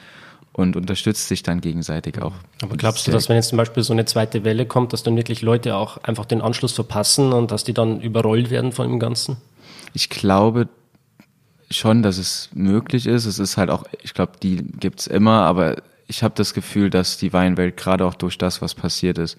und 0.54 0.76
unterstützt 0.76 1.28
sich 1.28 1.44
dann 1.44 1.62
gegenseitig 1.62 2.22
auch. 2.22 2.34
Aber 2.62 2.78
glaubst 2.78 3.08
du, 3.08 3.12
dass 3.12 3.28
wenn 3.28 3.36
jetzt 3.36 3.50
zum 3.50 3.58
Beispiel 3.58 3.84
so 3.84 3.92
eine 3.92 4.06
zweite 4.06 4.44
Welle 4.44 4.66
kommt, 4.66 4.94
dass 4.94 5.04
dann 5.04 5.18
wirklich 5.18 5.42
Leute 5.42 5.76
auch 5.76 5.98
einfach 5.98 6.26
den 6.26 6.42
Anschluss 6.42 6.74
verpassen 6.74 7.34
und 7.34 7.52
dass 7.52 7.64
die 7.64 7.74
dann 7.74 8.00
überrollt 8.00 8.50
werden 8.50 8.72
von 8.72 8.88
dem 8.88 9.00
Ganzen? 9.00 9.38
Ich 9.94 10.10
glaube 10.10 10.70
schon, 11.70 12.04
dass 12.04 12.18
es 12.18 12.50
möglich 12.54 13.08
ist. 13.08 13.26
Es 13.26 13.40
ist 13.40 13.58
halt 13.58 13.70
auch, 13.70 13.84
ich 14.02 14.14
glaube, 14.14 14.34
die 14.42 14.58
gibt's 14.80 15.08
immer, 15.08 15.42
aber 15.42 15.78
ich 16.08 16.24
habe 16.24 16.36
das 16.38 16.54
Gefühl, 16.54 16.90
dass 16.90 17.18
die 17.18 17.34
Weinwelt 17.34 17.76
gerade 17.78 18.06
auch 18.06 18.14
durch 18.14 18.38
das, 18.38 18.62
was 18.62 18.76
passiert 18.76 19.18
ist, 19.18 19.38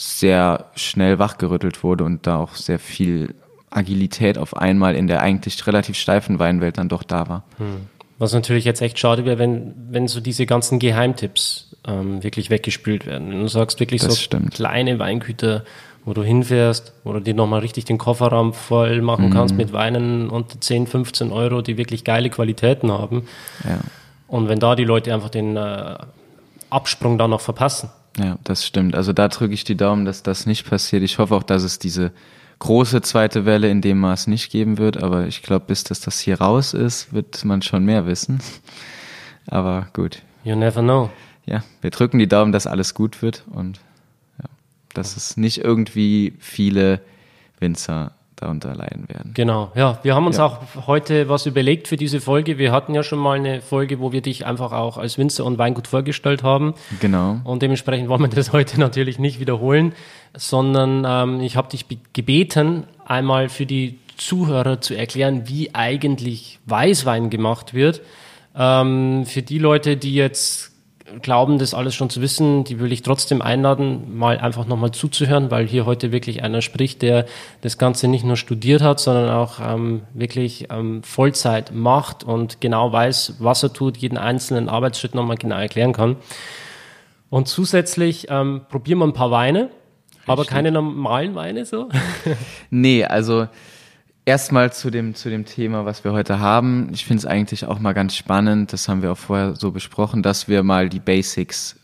sehr 0.00 0.64
schnell 0.76 1.18
wachgerüttelt 1.18 1.84
wurde 1.84 2.04
und 2.04 2.26
da 2.26 2.38
auch 2.38 2.54
sehr 2.54 2.78
viel 2.78 3.34
Agilität 3.68 4.38
auf 4.38 4.56
einmal 4.56 4.94
in 4.94 5.06
der 5.06 5.20
eigentlich 5.20 5.66
relativ 5.66 5.96
steifen 5.96 6.38
Weinwelt 6.38 6.78
dann 6.78 6.88
doch 6.88 7.02
da 7.02 7.28
war. 7.28 7.44
Hm. 7.58 7.88
Was 8.18 8.32
natürlich 8.32 8.64
jetzt 8.64 8.80
echt 8.80 8.98
schade 8.98 9.26
wäre, 9.26 9.38
wenn, 9.38 9.74
wenn 9.90 10.08
so 10.08 10.20
diese 10.20 10.46
ganzen 10.46 10.78
Geheimtipps 10.78 11.76
ähm, 11.86 12.22
wirklich 12.22 12.48
weggespült 12.48 13.04
werden. 13.04 13.30
Wenn 13.30 13.40
du 13.40 13.48
sagst, 13.48 13.78
wirklich 13.78 14.00
das 14.00 14.14
so 14.14 14.20
stimmt. 14.20 14.54
kleine 14.54 14.98
Weingüter, 14.98 15.64
wo 16.06 16.14
du 16.14 16.22
hinfährst, 16.22 16.94
wo 17.04 17.12
du 17.12 17.20
dir 17.20 17.34
nochmal 17.34 17.60
richtig 17.60 17.84
den 17.84 17.98
Kofferraum 17.98 18.54
voll 18.54 19.02
machen 19.02 19.26
mhm. 19.26 19.34
kannst 19.34 19.54
mit 19.54 19.74
Weinen 19.74 20.30
unter 20.30 20.58
10, 20.58 20.86
15 20.86 21.30
Euro, 21.30 21.60
die 21.60 21.76
wirklich 21.76 22.04
geile 22.04 22.30
Qualitäten 22.30 22.90
haben. 22.90 23.26
Ja. 23.64 23.80
Und 24.28 24.48
wenn 24.48 24.60
da 24.60 24.76
die 24.76 24.84
Leute 24.84 25.12
einfach 25.12 25.30
den 25.30 25.56
äh, 25.56 25.96
Absprung 26.70 27.18
dann 27.18 27.30
noch 27.30 27.42
verpassen. 27.42 27.90
Ja, 28.18 28.38
das 28.44 28.66
stimmt. 28.66 28.94
Also 28.94 29.12
da 29.12 29.28
drücke 29.28 29.54
ich 29.54 29.64
die 29.64 29.76
Daumen, 29.76 30.04
dass 30.04 30.22
das 30.22 30.46
nicht 30.46 30.68
passiert. 30.68 31.02
Ich 31.02 31.18
hoffe 31.18 31.34
auch, 31.34 31.42
dass 31.42 31.62
es 31.62 31.78
diese 31.78 32.12
große 32.58 33.02
zweite 33.02 33.46
Welle 33.46 33.70
in 33.70 33.80
dem 33.80 33.98
Maß 33.98 34.26
nicht 34.26 34.50
geben 34.50 34.78
wird, 34.78 35.02
aber 35.02 35.26
ich 35.26 35.42
glaube, 35.42 35.66
bis 35.66 35.84
das, 35.84 36.00
das 36.00 36.20
hier 36.20 36.40
raus 36.40 36.74
ist, 36.74 37.12
wird 37.12 37.44
man 37.44 37.62
schon 37.62 37.84
mehr 37.84 38.06
wissen. 38.06 38.40
Aber 39.46 39.88
gut. 39.94 40.22
You 40.44 40.54
never 40.54 40.82
know. 40.82 41.10
Ja, 41.46 41.64
wir 41.80 41.90
drücken 41.90 42.18
die 42.18 42.28
Daumen, 42.28 42.52
dass 42.52 42.66
alles 42.66 42.94
gut 42.94 43.22
wird 43.22 43.44
und 43.50 43.80
ja, 44.38 44.48
dass 44.92 45.16
es 45.16 45.36
nicht 45.36 45.64
irgendwie 45.64 46.34
viele 46.38 47.00
Winzer 47.58 48.12
darunter 48.40 48.74
leiden 48.74 49.08
werden. 49.08 49.32
Genau, 49.34 49.70
ja. 49.74 49.98
Wir 50.02 50.14
haben 50.14 50.26
uns 50.26 50.38
ja. 50.38 50.46
auch 50.46 50.86
heute 50.86 51.28
was 51.28 51.46
überlegt 51.46 51.88
für 51.88 51.96
diese 51.96 52.20
Folge. 52.20 52.58
Wir 52.58 52.72
hatten 52.72 52.94
ja 52.94 53.02
schon 53.02 53.18
mal 53.18 53.36
eine 53.36 53.60
Folge, 53.60 54.00
wo 54.00 54.12
wir 54.12 54.22
dich 54.22 54.46
einfach 54.46 54.72
auch 54.72 54.96
als 54.96 55.18
Winzer 55.18 55.44
und 55.44 55.58
Weingut 55.58 55.86
vorgestellt 55.86 56.42
haben. 56.42 56.74
Genau. 57.00 57.40
Und 57.44 57.62
dementsprechend 57.62 58.08
wollen 58.08 58.22
wir 58.22 58.28
das 58.28 58.52
heute 58.54 58.80
natürlich 58.80 59.18
nicht 59.18 59.40
wiederholen, 59.40 59.92
sondern 60.34 61.04
ähm, 61.06 61.40
ich 61.40 61.56
habe 61.56 61.68
dich 61.68 61.86
gebeten, 62.12 62.84
einmal 63.04 63.48
für 63.48 63.66
die 63.66 63.98
Zuhörer 64.16 64.80
zu 64.80 64.94
erklären, 64.94 65.42
wie 65.46 65.74
eigentlich 65.74 66.58
Weißwein 66.66 67.30
gemacht 67.30 67.74
wird. 67.74 68.00
Ähm, 68.56 69.24
für 69.26 69.42
die 69.42 69.58
Leute, 69.58 69.96
die 69.96 70.14
jetzt 70.14 70.69
glauben, 71.22 71.58
das 71.58 71.74
alles 71.74 71.94
schon 71.94 72.10
zu 72.10 72.20
wissen, 72.20 72.64
die 72.64 72.80
will 72.80 72.92
ich 72.92 73.02
trotzdem 73.02 73.42
einladen, 73.42 74.16
mal 74.16 74.38
einfach 74.38 74.66
nochmal 74.66 74.92
zuzuhören, 74.92 75.50
weil 75.50 75.66
hier 75.66 75.86
heute 75.86 76.12
wirklich 76.12 76.42
einer 76.42 76.62
spricht, 76.62 77.02
der 77.02 77.26
das 77.60 77.78
Ganze 77.78 78.08
nicht 78.08 78.24
nur 78.24 78.36
studiert 78.36 78.82
hat, 78.82 79.00
sondern 79.00 79.30
auch 79.30 79.60
ähm, 79.60 80.02
wirklich 80.14 80.68
ähm, 80.70 81.02
Vollzeit 81.02 81.72
macht 81.74 82.24
und 82.24 82.60
genau 82.60 82.92
weiß, 82.92 83.36
was 83.38 83.62
er 83.62 83.72
tut, 83.72 83.96
jeden 83.96 84.18
einzelnen 84.18 84.68
Arbeitsschritt 84.68 85.14
nochmal 85.14 85.36
genau 85.36 85.56
erklären 85.56 85.92
kann. 85.92 86.16
Und 87.28 87.48
zusätzlich 87.48 88.26
ähm, 88.28 88.62
probieren 88.68 88.98
wir 88.98 89.06
ein 89.06 89.12
paar 89.12 89.30
Weine, 89.30 89.62
Richtig. 89.62 90.28
aber 90.28 90.44
keine 90.44 90.72
normalen 90.72 91.34
Weine 91.34 91.64
so. 91.64 91.88
nee, 92.70 93.04
also 93.04 93.46
Erstmal 94.30 94.72
zu 94.72 94.90
dem, 94.92 95.16
zu 95.16 95.28
dem 95.28 95.44
Thema, 95.44 95.86
was 95.86 96.04
wir 96.04 96.12
heute 96.12 96.38
haben. 96.38 96.90
Ich 96.92 97.04
finde 97.04 97.18
es 97.18 97.26
eigentlich 97.26 97.64
auch 97.64 97.80
mal 97.80 97.94
ganz 97.94 98.14
spannend, 98.14 98.72
das 98.72 98.88
haben 98.88 99.02
wir 99.02 99.10
auch 99.10 99.18
vorher 99.18 99.56
so 99.56 99.72
besprochen, 99.72 100.22
dass 100.22 100.46
wir 100.46 100.62
mal 100.62 100.88
die 100.88 101.00
Basics 101.00 101.74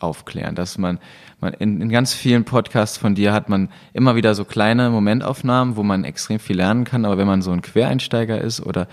aufklären, 0.00 0.56
dass 0.56 0.76
man, 0.76 0.98
man 1.40 1.52
in, 1.52 1.80
in 1.80 1.88
ganz 1.88 2.14
vielen 2.14 2.42
Podcasts 2.42 2.98
von 2.98 3.14
dir 3.14 3.32
hat 3.32 3.48
man 3.48 3.68
immer 3.92 4.16
wieder 4.16 4.34
so 4.34 4.44
kleine 4.44 4.90
Momentaufnahmen, 4.90 5.76
wo 5.76 5.84
man 5.84 6.02
extrem 6.02 6.40
viel 6.40 6.56
lernen 6.56 6.82
kann, 6.82 7.04
aber 7.04 7.16
wenn 7.16 7.28
man 7.28 7.42
so 7.42 7.52
ein 7.52 7.62
Quereinsteiger 7.62 8.40
ist 8.40 8.60
oder 8.60 8.88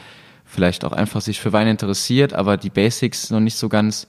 vielleicht 0.46 0.86
auch 0.86 0.94
einfach 0.94 1.22
sich 1.22 1.42
für 1.42 1.54
Wein 1.54 1.68
interessiert, 1.68 2.34
aber 2.34 2.56
die 2.56 2.70
Basics 2.70 3.32
noch 3.32 3.40
nicht 3.40 3.58
so 3.58 3.68
ganz 3.68 4.06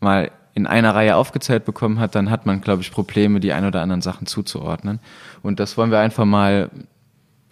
mal 0.00 0.32
in 0.54 0.66
einer 0.66 0.92
Reihe 0.96 1.14
aufgezählt 1.14 1.64
bekommen 1.64 2.00
hat, 2.00 2.16
dann 2.16 2.30
hat 2.30 2.46
man, 2.46 2.62
glaube 2.62 2.82
ich, 2.82 2.90
Probleme, 2.90 3.38
die 3.38 3.52
ein 3.52 3.64
oder 3.64 3.80
anderen 3.80 4.02
Sachen 4.02 4.26
zuzuordnen. 4.26 4.98
Und 5.40 5.60
das 5.60 5.76
wollen 5.76 5.92
wir 5.92 6.00
einfach 6.00 6.24
mal 6.24 6.68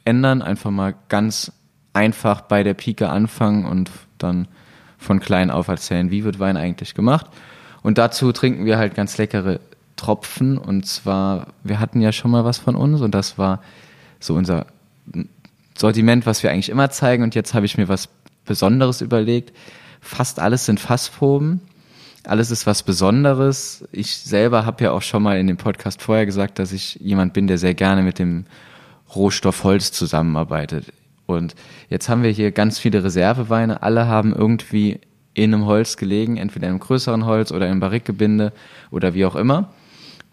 ändern, 0.08 0.42
einfach 0.42 0.70
mal 0.70 0.94
ganz 1.08 1.52
einfach 1.92 2.40
bei 2.40 2.62
der 2.62 2.74
Pike 2.74 3.08
anfangen 3.08 3.66
und 3.66 3.90
dann 4.18 4.48
von 4.98 5.20
klein 5.20 5.50
auf 5.50 5.68
erzählen, 5.68 6.10
wie 6.10 6.24
wird 6.24 6.38
Wein 6.38 6.56
eigentlich 6.56 6.94
gemacht. 6.94 7.26
Und 7.82 7.98
dazu 7.98 8.32
trinken 8.32 8.64
wir 8.64 8.78
halt 8.78 8.94
ganz 8.94 9.18
leckere 9.18 9.60
Tropfen 9.96 10.58
und 10.58 10.86
zwar, 10.86 11.48
wir 11.62 11.80
hatten 11.80 12.00
ja 12.00 12.12
schon 12.12 12.30
mal 12.30 12.44
was 12.44 12.58
von 12.58 12.74
uns 12.74 13.00
und 13.00 13.14
das 13.14 13.38
war 13.38 13.60
so 14.20 14.34
unser 14.34 14.66
Sortiment, 15.76 16.26
was 16.26 16.42
wir 16.42 16.50
eigentlich 16.50 16.70
immer 16.70 16.90
zeigen 16.90 17.22
und 17.22 17.34
jetzt 17.34 17.54
habe 17.54 17.66
ich 17.66 17.76
mir 17.76 17.88
was 17.88 18.08
Besonderes 18.44 19.00
überlegt. 19.00 19.52
Fast 20.00 20.40
alles 20.40 20.64
sind 20.64 20.80
Fassproben. 20.80 21.60
Alles 22.24 22.50
ist 22.50 22.66
was 22.66 22.82
Besonderes. 22.82 23.84
Ich 23.92 24.16
selber 24.18 24.66
habe 24.66 24.84
ja 24.84 24.90
auch 24.90 25.02
schon 25.02 25.22
mal 25.22 25.38
in 25.38 25.46
dem 25.46 25.56
Podcast 25.56 26.02
vorher 26.02 26.26
gesagt, 26.26 26.58
dass 26.58 26.72
ich 26.72 26.96
jemand 26.96 27.32
bin, 27.32 27.46
der 27.46 27.58
sehr 27.58 27.74
gerne 27.74 28.02
mit 28.02 28.18
dem 28.18 28.46
Rohstoff 29.14 29.64
Holz 29.64 29.92
zusammenarbeitet. 29.92 30.92
Und 31.26 31.54
jetzt 31.90 32.08
haben 32.08 32.22
wir 32.22 32.30
hier 32.30 32.52
ganz 32.52 32.78
viele 32.78 33.04
Reserveweine. 33.04 33.82
Alle 33.82 34.06
haben 34.06 34.34
irgendwie 34.34 35.00
in 35.34 35.54
einem 35.54 35.66
Holz 35.66 35.96
gelegen, 35.96 36.36
entweder 36.36 36.66
in 36.66 36.72
einem 36.72 36.80
größeren 36.80 37.24
Holz 37.24 37.52
oder 37.52 37.68
im 37.68 37.80
Barrikgebinde 37.80 38.52
oder 38.90 39.14
wie 39.14 39.24
auch 39.24 39.36
immer. 39.36 39.70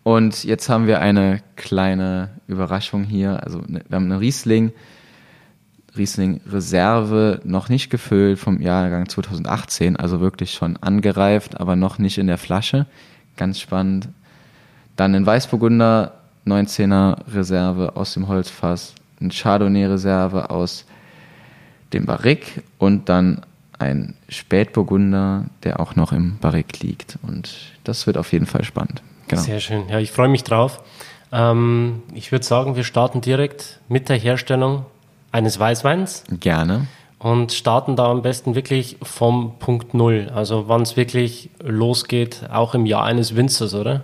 Und 0.03 0.44
jetzt 0.44 0.70
haben 0.70 0.88
wir 0.88 1.00
eine 1.01 1.41
kleine 1.55 2.29
Überraschung 2.48 3.03
hier. 3.03 3.44
Also 3.44 3.60
ne, 3.67 3.82
wir 3.88 3.96
haben 3.96 4.05
eine 4.05 4.20
Riesling, 4.20 4.72
Riesling 5.98 6.41
Reserve, 6.51 7.41
noch 7.44 7.70
nicht 7.70 7.89
gefüllt 7.89 8.39
vom 8.39 8.62
Jahrgang 8.62 9.10
2018, 9.10 9.96
also 9.96 10.20
wirklich 10.20 10.53
schon 10.53 10.77
angereift, 10.77 11.60
aber 11.60 11.75
noch 11.75 11.98
nicht 11.98 12.17
in 12.17 12.27
der 12.27 12.38
Flasche. 12.38 12.86
Ganz 13.38 13.60
spannend. 13.60 14.10
Dann 14.96 15.15
ein 15.15 15.25
Weißburgunder 15.25 16.14
19er 16.45 17.17
Reserve 17.33 17.95
aus 17.95 18.13
dem 18.13 18.27
Holzfass, 18.27 18.93
ein 19.21 19.29
Chardonnay 19.29 19.85
Reserve 19.85 20.49
aus 20.49 20.85
dem 21.93 22.05
Barrique 22.05 22.63
und 22.77 23.09
dann 23.09 23.41
ein 23.79 24.15
Spätburgunder, 24.29 25.45
der 25.63 25.79
auch 25.79 25.95
noch 25.95 26.11
im 26.11 26.37
Barrique 26.39 26.79
liegt. 26.81 27.17
Und 27.23 27.55
das 27.83 28.07
wird 28.07 28.17
auf 28.17 28.31
jeden 28.31 28.45
Fall 28.45 28.63
spannend. 28.63 29.01
Genau. 29.27 29.41
Sehr 29.41 29.59
schön. 29.59 29.89
Ja, 29.89 29.99
ich 29.99 30.11
freue 30.11 30.29
mich 30.29 30.43
drauf. 30.43 30.81
Ähm, 31.31 32.03
ich 32.13 32.31
würde 32.31 32.45
sagen, 32.45 32.75
wir 32.75 32.83
starten 32.83 33.21
direkt 33.21 33.79
mit 33.89 34.09
der 34.09 34.17
Herstellung 34.17 34.85
eines 35.31 35.59
Weißweins. 35.59 36.23
Gerne. 36.39 36.87
Und 37.19 37.51
starten 37.51 37.95
da 37.95 38.11
am 38.11 38.21
besten 38.21 38.55
wirklich 38.55 38.97
vom 39.01 39.57
Punkt 39.57 39.93
Null. 39.93 40.31
Also 40.33 40.67
wann 40.67 40.81
es 40.81 40.95
wirklich 40.95 41.49
losgeht, 41.63 42.43
auch 42.51 42.75
im 42.75 42.85
Jahr 42.85 43.03
eines 43.03 43.35
Winzers, 43.35 43.73
oder? 43.73 43.93
Ja, 43.93 44.01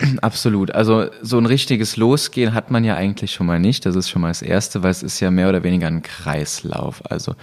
absolut. 0.22 0.70
Also 0.72 1.06
so 1.22 1.38
ein 1.38 1.46
richtiges 1.46 1.96
Losgehen 1.96 2.54
hat 2.54 2.70
man 2.70 2.84
ja 2.84 2.94
eigentlich 2.96 3.32
schon 3.32 3.46
mal 3.46 3.60
nicht. 3.60 3.86
Das 3.86 3.96
ist 3.96 4.08
schon 4.08 4.22
mal 4.22 4.28
das 4.28 4.42
Erste, 4.42 4.82
weil 4.82 4.90
es 4.90 5.02
ist 5.02 5.20
ja 5.20 5.30
mehr 5.30 5.48
oder 5.48 5.62
weniger 5.62 5.86
ein 5.86 6.02
Kreislauf. 6.02 7.02
Also 7.10 7.34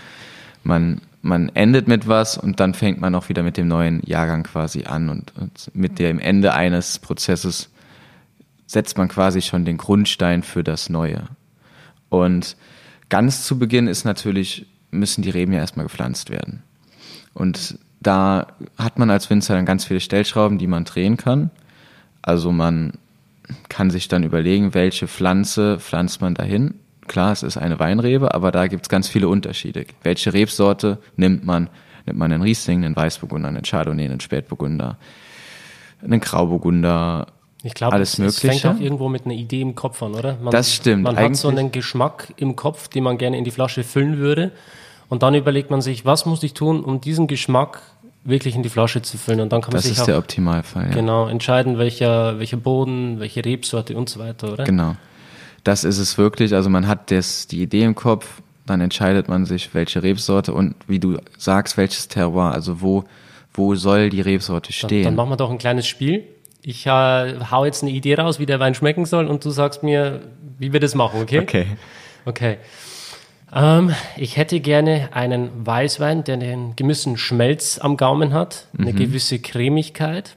man, 0.63 1.01
man 1.21 1.49
endet 1.49 1.87
mit 1.87 2.07
was 2.07 2.37
und 2.37 2.59
dann 2.59 2.73
fängt 2.73 2.99
man 2.99 3.15
auch 3.15 3.29
wieder 3.29 3.43
mit 3.43 3.57
dem 3.57 3.67
neuen 3.67 4.01
Jahrgang 4.05 4.43
quasi 4.43 4.85
an 4.85 5.09
und, 5.09 5.33
und 5.37 5.71
mit 5.73 5.99
dem 5.99 6.19
Ende 6.19 6.53
eines 6.53 6.99
Prozesses 6.99 7.69
setzt 8.65 8.97
man 8.97 9.07
quasi 9.07 9.41
schon 9.41 9.63
den 9.63 9.77
Grundstein 9.77 10.43
für 10.43 10.63
das 10.63 10.89
Neue. 10.89 11.23
Und 12.09 12.57
ganz 13.09 13.45
zu 13.45 13.57
Beginn 13.57 13.87
ist 13.87 14.03
natürlich, 14.03 14.65
müssen 14.91 15.21
die 15.21 15.29
Reben 15.29 15.53
ja 15.53 15.59
erstmal 15.59 15.85
gepflanzt 15.85 16.29
werden. 16.29 16.63
Und 17.33 17.77
da 18.01 18.47
hat 18.77 18.99
man 18.99 19.09
als 19.09 19.29
Winzer 19.29 19.55
dann 19.55 19.65
ganz 19.65 19.85
viele 19.85 19.99
Stellschrauben, 19.99 20.57
die 20.57 20.67
man 20.67 20.83
drehen 20.83 21.17
kann. 21.17 21.49
Also 22.21 22.51
man 22.51 22.93
kann 23.69 23.89
sich 23.89 24.07
dann 24.07 24.23
überlegen, 24.23 24.73
welche 24.73 25.07
Pflanze 25.07 25.79
pflanzt 25.79 26.21
man 26.21 26.33
dahin. 26.33 26.75
Klar, 27.07 27.31
es 27.31 27.43
ist 27.43 27.57
eine 27.57 27.79
Weinrebe, 27.79 28.33
aber 28.33 28.51
da 28.51 28.67
gibt 28.67 28.83
es 28.83 28.89
ganz 28.89 29.07
viele 29.07 29.29
Unterschiede. 29.29 29.85
Welche 30.03 30.33
Rebsorte 30.33 30.97
nimmt 31.15 31.45
man? 31.45 31.69
Nimmt 32.05 32.19
man 32.19 32.31
einen 32.31 32.43
Riesling, 32.43 32.83
einen 32.83 32.95
Weißburgunder, 32.95 33.47
einen 33.49 33.63
Chardonnay, 33.63 34.05
einen 34.05 34.19
Spätburgunder, 34.19 34.97
einen 36.03 36.19
Grauburgunder, 36.19 37.27
ich 37.63 37.73
glaube, 37.73 37.93
alles 37.93 38.19
es, 38.19 38.35
es 38.35 38.39
fängt 38.39 38.65
auch 38.65 38.79
irgendwo 38.79 39.09
mit 39.09 39.25
einer 39.25 39.33
Idee 39.33 39.61
im 39.61 39.75
Kopf 39.75 40.03
an, 40.03 40.13
oder? 40.13 40.37
Man, 40.41 40.51
das 40.51 40.73
stimmt. 40.73 41.03
Man 41.03 41.17
hat 41.17 41.35
so 41.35 41.49
einen 41.49 41.71
Geschmack 41.71 42.33
im 42.37 42.55
Kopf, 42.55 42.87
den 42.87 43.03
man 43.03 43.17
gerne 43.17 43.37
in 43.37 43.43
die 43.43 43.51
Flasche 43.51 43.83
füllen 43.83 44.17
würde. 44.17 44.51
Und 45.09 45.23
dann 45.23 45.35
überlegt 45.35 45.71
man 45.71 45.81
sich, 45.81 46.05
was 46.05 46.25
muss 46.25 46.43
ich 46.43 46.53
tun, 46.53 46.83
um 46.83 47.01
diesen 47.01 47.27
Geschmack 47.27 47.81
wirklich 48.27 48.55
in 48.55 48.63
die 48.63 48.69
Flasche 48.69 49.01
zu 49.01 49.17
füllen. 49.17 49.39
Und 49.39 49.51
dann 49.51 49.61
kann 49.61 49.71
man 49.71 49.77
das 49.77 49.85
sich 49.85 49.93
ist 49.93 50.01
auch 50.01 50.05
der 50.05 50.17
Optimalfall. 50.17 50.87
Ja. 50.89 50.93
Genau 50.93 51.27
entscheiden, 51.27 51.77
welcher, 51.77 52.37
welcher 52.39 52.57
Boden, 52.57 53.19
welche 53.19 53.43
Rebsorte 53.43 53.95
und 53.97 54.09
so 54.09 54.19
weiter, 54.19 54.53
oder? 54.53 54.65
Genau. 54.65 54.95
Das 55.63 55.83
ist 55.83 55.97
es 55.97 56.17
wirklich. 56.17 56.53
Also 56.53 56.69
man 56.69 56.87
hat 56.87 57.09
das, 57.09 57.47
die 57.47 57.61
Idee 57.61 57.83
im 57.83 57.95
Kopf, 57.95 58.41
dann 58.65 58.81
entscheidet 58.81 59.29
man 59.29 59.45
sich, 59.45 59.73
welche 59.73 60.03
Rebsorte 60.03 60.53
und 60.53 60.75
wie 60.87 60.99
du 60.99 61.17
sagst, 61.37 61.77
welches 61.77 62.09
Terroir. 62.09 62.51
Also 62.51 62.81
wo, 62.81 63.05
wo 63.53 63.75
soll 63.75 64.09
die 64.09 64.21
Rebsorte 64.21 64.73
stehen? 64.73 65.03
Dann, 65.03 65.15
dann 65.15 65.15
machen 65.15 65.29
wir 65.31 65.37
doch 65.37 65.49
ein 65.49 65.57
kleines 65.57 65.87
Spiel. 65.87 66.23
Ich 66.61 66.85
äh, 66.85 66.89
hau 67.49 67.63
jetzt 67.63 67.81
eine 67.81 67.91
Idee 67.91 68.15
raus, 68.15 68.39
wie 68.39 68.45
der 68.45 68.59
Wein 68.59 68.75
schmecken 68.75 69.05
soll, 69.05 69.27
und 69.27 69.45
du 69.45 69.51
sagst 69.51 69.83
mir, 69.83 70.21
wie 70.59 70.73
wir 70.73 70.81
das 70.81 70.95
machen, 70.95 71.21
okay? 71.21 71.39
Okay. 71.39 71.65
Okay. 72.25 72.57
Ähm, 73.53 73.93
ich 74.17 74.37
hätte 74.37 74.59
gerne 74.59 75.09
einen 75.13 75.65
Weißwein, 75.65 76.23
der 76.23 76.35
einen 76.35 76.75
gewissen 76.75 77.17
Schmelz 77.17 77.79
am 77.79 77.97
Gaumen 77.97 78.33
hat, 78.33 78.67
eine 78.77 78.91
Mhm. 78.93 78.97
gewisse 78.97 79.39
Cremigkeit, 79.39 80.35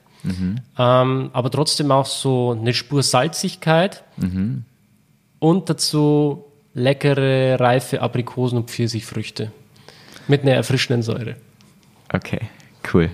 ähm, 0.77 1.29
aber 1.33 1.49
trotzdem 1.51 1.91
auch 1.91 2.05
so 2.05 2.51
eine 2.51 2.73
Spur 2.73 3.03
Salzigkeit 3.03 4.03
Mhm. 4.17 4.63
und 5.39 5.69
dazu 5.69 6.45
leckere, 6.73 7.59
reife 7.59 8.01
Aprikosen 8.01 8.59
und 8.59 8.69
Pfirsichfrüchte 8.69 9.51
mit 10.27 10.43
einer 10.43 10.53
erfrischenden 10.53 11.01
Säure. 11.03 11.35
Okay, 12.13 12.39
cool. 12.93 13.09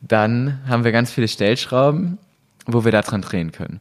Dann 0.00 0.60
haben 0.68 0.84
wir 0.84 0.92
ganz 0.92 1.10
viele 1.10 1.28
Stellschrauben, 1.28 2.18
wo 2.66 2.84
wir 2.84 2.92
da 2.92 3.02
dran 3.02 3.22
drehen 3.22 3.50
können. 3.52 3.80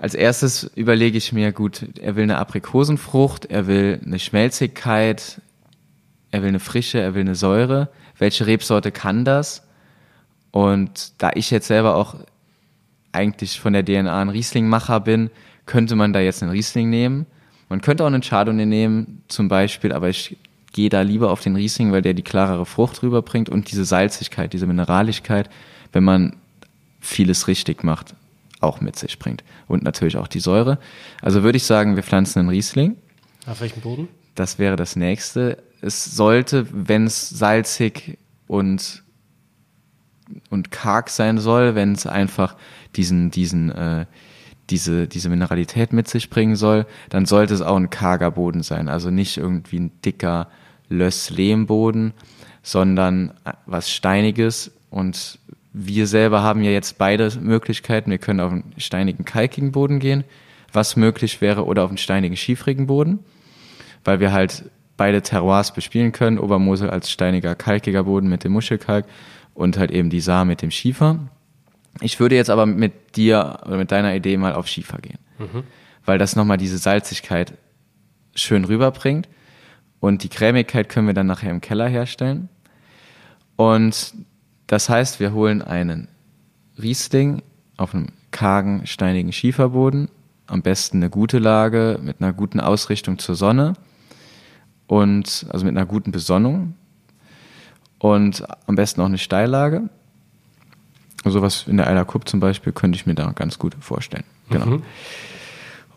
Als 0.00 0.14
erstes 0.14 0.64
überlege 0.76 1.18
ich 1.18 1.34
mir, 1.34 1.52
gut, 1.52 1.84
er 2.00 2.16
will 2.16 2.22
eine 2.22 2.38
Aprikosenfrucht, 2.38 3.44
er 3.44 3.66
will 3.66 4.00
eine 4.02 4.18
Schmelzigkeit, 4.18 5.42
er 6.30 6.40
will 6.40 6.48
eine 6.48 6.58
Frische, 6.58 6.98
er 6.98 7.14
will 7.14 7.20
eine 7.20 7.34
Säure. 7.34 7.90
Welche 8.16 8.46
Rebsorte 8.46 8.92
kann 8.92 9.26
das? 9.26 9.62
Und 10.52 11.12
da 11.18 11.32
ich 11.34 11.50
jetzt 11.50 11.66
selber 11.66 11.96
auch 11.96 12.16
eigentlich 13.12 13.60
von 13.60 13.74
der 13.74 13.84
DNA 13.84 14.22
ein 14.22 14.30
Rieslingmacher 14.30 15.00
bin, 15.00 15.28
könnte 15.66 15.96
man 15.96 16.14
da 16.14 16.20
jetzt 16.20 16.42
einen 16.42 16.52
Riesling 16.52 16.88
nehmen. 16.88 17.26
Man 17.68 17.82
könnte 17.82 18.02
auch 18.02 18.08
einen 18.08 18.22
Chardonnay 18.22 18.64
nehmen, 18.64 19.22
zum 19.28 19.48
Beispiel, 19.48 19.92
aber 19.92 20.08
ich 20.08 20.38
gehe 20.72 20.88
da 20.88 21.02
lieber 21.02 21.30
auf 21.30 21.42
den 21.42 21.56
Riesling, 21.56 21.92
weil 21.92 22.00
der 22.00 22.14
die 22.14 22.22
klarere 22.22 22.64
Frucht 22.64 23.02
rüberbringt 23.02 23.50
und 23.50 23.70
diese 23.70 23.84
Salzigkeit, 23.84 24.54
diese 24.54 24.66
Mineralischkeit, 24.66 25.50
wenn 25.92 26.04
man 26.04 26.36
vieles 27.00 27.48
richtig 27.48 27.84
macht, 27.84 28.14
auch 28.60 28.80
mit 28.80 28.96
sich 28.96 29.18
bringt. 29.18 29.44
Und 29.66 29.82
natürlich 29.82 30.16
auch 30.16 30.28
die 30.28 30.40
Säure. 30.40 30.78
Also 31.22 31.42
würde 31.42 31.56
ich 31.56 31.64
sagen, 31.64 31.96
wir 31.96 32.02
pflanzen 32.02 32.40
einen 32.40 32.48
Riesling. 32.50 32.96
Auf 33.46 33.60
welchem 33.60 33.80
Boden? 33.80 34.08
Das 34.34 34.58
wäre 34.58 34.76
das 34.76 34.96
nächste. 34.96 35.62
Es 35.80 36.04
sollte, 36.04 36.66
wenn 36.70 37.06
es 37.06 37.28
salzig 37.28 38.18
und, 38.46 39.02
und 40.50 40.70
karg 40.70 41.08
sein 41.08 41.38
soll, 41.38 41.74
wenn 41.74 41.92
es 41.92 42.06
einfach 42.06 42.56
diesen, 42.96 43.30
diesen, 43.30 43.70
äh, 43.70 44.06
diese, 44.68 45.08
diese 45.08 45.28
Mineralität 45.28 45.92
mit 45.92 46.08
sich 46.08 46.30
bringen 46.30 46.56
soll, 46.56 46.86
dann 47.08 47.26
sollte 47.26 47.54
es 47.54 47.62
auch 47.62 47.76
ein 47.76 47.90
karger 47.90 48.30
Boden 48.30 48.62
sein. 48.62 48.88
Also 48.88 49.10
nicht 49.10 49.36
irgendwie 49.36 49.80
ein 49.80 50.00
dicker 50.02 50.48
Löss-Lehmboden, 50.88 52.12
sondern 52.62 53.32
was 53.66 53.90
Steiniges. 53.90 54.72
Und 54.90 55.38
wir 55.72 56.06
selber 56.06 56.42
haben 56.42 56.62
ja 56.62 56.70
jetzt 56.70 56.98
beide 56.98 57.30
Möglichkeiten. 57.40 58.10
Wir 58.10 58.18
können 58.18 58.40
auf 58.40 58.52
einen 58.52 58.74
steinigen, 58.78 59.24
kalkigen 59.24 59.72
Boden 59.72 60.00
gehen, 60.00 60.24
was 60.72 60.96
möglich 60.96 61.40
wäre, 61.40 61.64
oder 61.64 61.84
auf 61.84 61.90
einen 61.90 61.98
steinigen, 61.98 62.36
schiefrigen 62.36 62.86
Boden 62.86 63.20
weil 64.04 64.20
wir 64.20 64.32
halt 64.32 64.64
beide 64.96 65.22
Terroirs 65.22 65.72
bespielen 65.72 66.12
können. 66.12 66.38
Obermosel 66.38 66.90
als 66.90 67.10
steiniger, 67.10 67.54
kalkiger 67.54 68.04
Boden 68.04 68.28
mit 68.28 68.44
dem 68.44 68.52
Muschelkalk 68.52 69.06
und 69.54 69.78
halt 69.78 69.90
eben 69.90 70.10
die 70.10 70.20
Saar 70.20 70.44
mit 70.44 70.62
dem 70.62 70.70
Schiefer. 70.70 71.18
Ich 72.00 72.20
würde 72.20 72.36
jetzt 72.36 72.50
aber 72.50 72.66
mit 72.66 73.16
dir 73.16 73.60
oder 73.66 73.76
mit 73.76 73.90
deiner 73.90 74.14
Idee 74.14 74.36
mal 74.36 74.54
auf 74.54 74.68
Schiefer 74.68 74.98
gehen, 74.98 75.18
weil 76.04 76.18
das 76.18 76.36
nochmal 76.36 76.56
diese 76.56 76.78
Salzigkeit 76.78 77.54
schön 78.34 78.64
rüberbringt 78.64 79.28
und 79.98 80.22
die 80.22 80.28
Cremigkeit 80.28 80.88
können 80.88 81.08
wir 81.08 81.14
dann 81.14 81.26
nachher 81.26 81.50
im 81.50 81.60
Keller 81.60 81.88
herstellen. 81.88 82.48
Und 83.56 84.14
das 84.70 84.88
heißt, 84.88 85.18
wir 85.18 85.32
holen 85.32 85.62
einen 85.62 86.06
Riesling 86.80 87.42
auf 87.76 87.92
einem 87.92 88.06
kargen, 88.30 88.86
steinigen 88.86 89.32
Schieferboden, 89.32 90.08
am 90.46 90.62
besten 90.62 90.98
eine 90.98 91.10
gute 91.10 91.40
Lage 91.40 91.98
mit 92.00 92.20
einer 92.20 92.32
guten 92.32 92.60
Ausrichtung 92.60 93.18
zur 93.18 93.34
Sonne 93.34 93.72
und 94.86 95.44
also 95.50 95.64
mit 95.64 95.76
einer 95.76 95.86
guten 95.86 96.12
Besonnung 96.12 96.74
und 97.98 98.44
am 98.68 98.76
besten 98.76 99.00
auch 99.00 99.06
eine 99.06 99.18
Steillage. 99.18 99.90
Sowas 101.24 101.64
in 101.66 101.76
der 101.76 101.88
Eiler 101.88 102.04
Kupp 102.04 102.28
zum 102.28 102.38
Beispiel 102.38 102.72
könnte 102.72 102.94
ich 102.94 103.06
mir 103.06 103.16
da 103.16 103.32
ganz 103.32 103.58
gut 103.58 103.74
vorstellen. 103.80 104.24
Genau. 104.50 104.82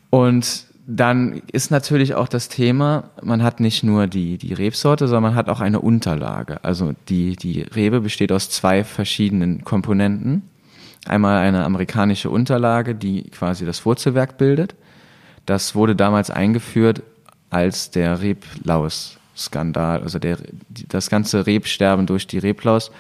Und 0.10 0.66
dann 0.86 1.42
ist 1.52 1.72
natürlich 1.72 2.14
auch 2.16 2.28
das 2.28 2.50
Thema, 2.50 3.06
man 3.22 3.42
hat 3.42 3.60
nicht 3.60 3.84
nur 3.84 4.08
die, 4.08 4.38
die 4.38 4.54
Rebsorte, 4.54 5.08
sondern 5.08 5.32
man 5.32 5.36
hat 5.36 5.50
auch 5.50 5.62
eine 5.62 5.80
Unterlage. 5.80 6.64
Also 6.64 6.94
die, 7.08 7.36
die 7.36 7.62
Rebe 7.62 8.02
besteht 8.02 8.32
aus 8.32 8.50
zwei 8.50 8.84
verschiedenen 8.84 9.64
Komponenten. 9.64 10.50
Einmal 11.06 11.38
eine 11.38 11.64
amerikanische 11.64 12.30
Unterlage, 12.30 12.96
die 12.96 13.24
quasi 13.30 13.66
das 13.66 13.86
Wurzelwerk 13.86 14.38
bildet. 14.38 14.76
Das 15.46 15.76
wurde 15.76 15.96
damals 15.96 16.30
eingeführt, 16.30 17.02
als 17.50 17.92
der 17.92 18.22
Reblaus-Skandal, 18.22 20.02
also 20.02 20.20
der, 20.20 20.38
das 20.90 21.10
ganze 21.10 21.46
Rebsterben 21.46 22.08
durch 22.08 22.28
die 22.28 22.40
Reblaus 22.40 22.92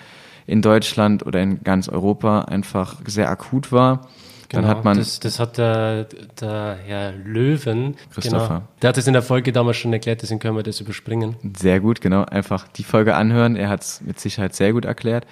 in 0.45 0.61
Deutschland 0.61 1.25
oder 1.25 1.41
in 1.41 1.63
ganz 1.63 1.89
Europa 1.89 2.41
einfach 2.43 2.97
sehr 3.05 3.29
akut 3.29 3.71
war. 3.71 4.07
Dann 4.53 4.67
hat 4.67 4.83
man 4.83 4.93
Genau, 4.93 5.03
das, 5.03 5.19
das 5.19 5.39
hat 5.39 5.57
der, 5.57 6.05
der 6.39 6.77
Herr 6.85 7.11
Löwen, 7.11 7.95
Christopher. 8.13 8.47
Genau, 8.47 8.61
der 8.81 8.89
hat 8.89 8.97
das 8.97 9.07
in 9.07 9.13
der 9.13 9.21
Folge 9.21 9.51
damals 9.51 9.77
schon 9.77 9.91
erklärt, 9.93 10.21
deswegen 10.21 10.39
können 10.39 10.55
wir 10.55 10.63
das 10.63 10.79
überspringen. 10.79 11.35
Sehr 11.57 11.79
gut, 11.79 12.01
genau. 12.01 12.23
Einfach 12.23 12.67
die 12.67 12.83
Folge 12.83 13.15
anhören. 13.15 13.55
Er 13.55 13.69
hat 13.69 13.81
es 13.81 14.01
mit 14.01 14.19
Sicherheit 14.19 14.55
sehr 14.55 14.73
gut 14.73 14.85
erklärt. 14.85 15.25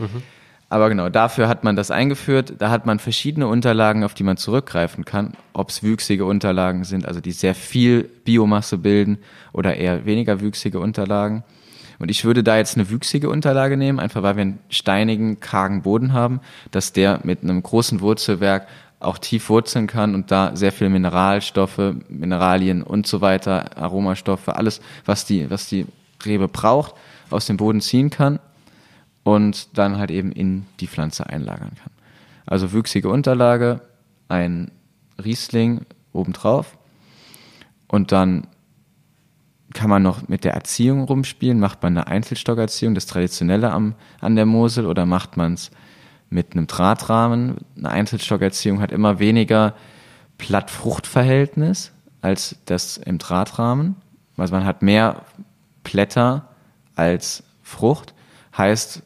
Aber 0.69 0.87
genau, 0.87 1.09
dafür 1.09 1.49
hat 1.49 1.65
man 1.65 1.75
das 1.75 1.91
eingeführt. 1.91 2.53
Da 2.59 2.69
hat 2.69 2.85
man 2.85 2.99
verschiedene 2.99 3.47
Unterlagen, 3.47 4.05
auf 4.05 4.13
die 4.13 4.23
man 4.23 4.37
zurückgreifen 4.37 5.03
kann. 5.03 5.33
Ob 5.51 5.69
es 5.69 5.83
wüchsige 5.83 6.23
Unterlagen 6.23 6.85
sind, 6.85 7.05
also 7.05 7.19
die 7.19 7.33
sehr 7.33 7.55
viel 7.55 8.03
Biomasse 8.03 8.77
bilden 8.77 9.17
oder 9.51 9.75
eher 9.75 10.05
weniger 10.05 10.39
wüchsige 10.39 10.79
Unterlagen. 10.79 11.43
Und 11.99 12.09
ich 12.09 12.23
würde 12.23 12.41
da 12.41 12.57
jetzt 12.57 12.77
eine 12.77 12.89
wüchsige 12.89 13.29
Unterlage 13.29 13.75
nehmen, 13.75 13.99
einfach 13.99 14.23
weil 14.23 14.37
wir 14.37 14.41
einen 14.43 14.59
steinigen, 14.69 15.39
kargen 15.41 15.81
Boden 15.81 16.13
haben, 16.13 16.39
dass 16.71 16.93
der 16.93 17.19
mit 17.23 17.43
einem 17.43 17.61
großen 17.61 17.99
Wurzelwerk 17.99 18.65
auch 19.01 19.17
tief 19.17 19.49
wurzeln 19.49 19.87
kann 19.87 20.15
und 20.15 20.31
da 20.31 20.55
sehr 20.55 20.71
viel 20.71 20.89
Mineralstoffe, 20.89 21.95
Mineralien 22.09 22.83
und 22.83 23.07
so 23.07 23.21
weiter, 23.21 23.77
Aromastoffe, 23.77 24.55
alles, 24.55 24.81
was 25.05 25.25
die, 25.25 25.49
was 25.49 25.67
die 25.67 25.85
Rebe 26.25 26.47
braucht, 26.47 26.95
aus 27.29 27.45
dem 27.45 27.57
Boden 27.57 27.81
ziehen 27.81 28.09
kann 28.09 28.39
und 29.23 29.77
dann 29.77 29.97
halt 29.97 30.11
eben 30.11 30.31
in 30.31 30.65
die 30.79 30.87
Pflanze 30.87 31.27
einlagern 31.27 31.71
kann. 31.75 31.91
Also 32.45 32.73
wüchsige 32.73 33.09
Unterlage, 33.09 33.81
ein 34.27 34.71
Riesling 35.23 35.81
obendrauf 36.13 36.77
und 37.87 38.11
dann 38.11 38.47
kann 39.73 39.89
man 39.89 40.03
noch 40.03 40.27
mit 40.27 40.43
der 40.43 40.53
Erziehung 40.53 41.03
rumspielen. 41.03 41.59
Macht 41.59 41.81
man 41.81 41.97
eine 41.97 42.07
Einzelstockerziehung, 42.07 42.93
das 42.93 43.05
Traditionelle 43.05 43.71
am, 43.71 43.95
an 44.19 44.35
der 44.35 44.45
Mosel, 44.45 44.85
oder 44.85 45.05
macht 45.05 45.37
man 45.37 45.53
es 45.53 45.71
mit 46.31 46.53
einem 46.53 46.65
Drahtrahmen? 46.65 47.57
Eine 47.77 47.89
Einzelstockerziehung 47.89 48.81
hat 48.81 48.91
immer 48.91 49.19
weniger 49.19 49.75
Blatt-Frucht-Verhältnis 50.39 51.91
als 52.21 52.55
das 52.65 52.97
im 52.97 53.19
Drahtrahmen. 53.19 53.95
Also 54.37 54.55
man 54.55 54.65
hat 54.65 54.81
mehr 54.81 55.23
Blätter 55.83 56.47
als 56.95 57.43
Frucht. 57.61 58.13
Heißt, 58.57 59.03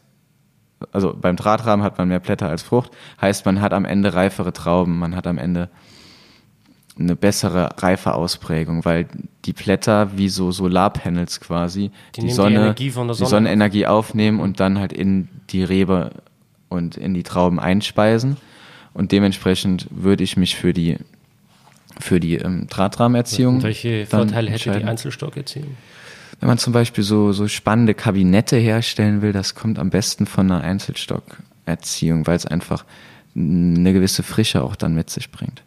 also 0.92 1.16
beim 1.20 1.36
Drahtrahmen 1.36 1.84
hat 1.84 1.98
man 1.98 2.08
mehr 2.08 2.20
Blätter 2.20 2.48
als 2.48 2.62
Frucht. 2.64 2.92
Heißt, 3.20 3.46
man 3.46 3.60
hat 3.60 3.74
am 3.74 3.86
Ende 3.86 4.14
reifere 4.14 4.54
Trauben. 4.54 4.98
Man 5.00 5.16
hat 5.16 5.28
am 5.28 5.38
Ende 5.38 5.70
eine 6.98 7.16
bessere 7.16 7.70
Reifeausprägung, 7.78 8.86
weil 8.86 9.08
die 9.44 9.54
Blätter 9.54 10.18
wie 10.18 10.30
so 10.30 10.52
Solarpanels 10.52 11.42
quasi 11.42 11.92
Die 12.16 12.22
die, 12.22 12.22
nehmen 12.22 12.30
die 12.30 12.34
Sonne, 12.34 12.74
die 12.76 12.90
Sonne 12.90 13.14
Sonnenenergie 13.14 13.88
aufnehmen 13.88 14.40
und 14.40 14.60
dann 14.60 14.80
halt 14.80 14.94
in 14.94 15.28
die 15.50 15.64
Rebe 15.64 16.12
und 16.76 16.98
in 16.98 17.14
die 17.14 17.24
Trauben 17.24 17.60
einspeisen. 17.60 18.38
Und 18.94 19.12
dementsprechend 19.12 19.88
würde 19.90 20.24
ich 20.24 20.38
mich 20.38 20.56
für 20.56 20.74
die 20.74 20.98
für 22.00 22.20
die 22.20 22.36
ähm, 22.36 22.68
Drahtrahmenerziehung 22.70 23.56
Und 23.56 23.64
welche 23.64 24.06
Vorteile 24.06 24.52
hätte 24.52 24.72
die. 24.72 24.84
Einzelstockerziehung? 24.84 25.78
Wenn 26.40 26.48
man 26.48 26.58
zum 26.58 26.74
Beispiel 26.74 27.04
so, 27.04 27.32
so 27.32 27.48
spannende 27.48 27.94
Kabinette 27.94 28.58
herstellen 28.58 29.22
will, 29.22 29.32
das 29.32 29.56
kommt 29.56 29.80
am 29.80 29.90
besten 29.90 30.26
von 30.26 30.52
einer 30.52 30.62
Einzelstockerziehung, 30.62 32.28
weil 32.28 32.36
es 32.36 32.46
einfach 32.46 32.84
eine 33.36 33.94
gewisse 33.94 34.24
Frische 34.24 34.62
auch 34.62 34.76
dann 34.76 34.96
mit 34.96 35.10
sich 35.10 35.32
bringt. 35.32 35.64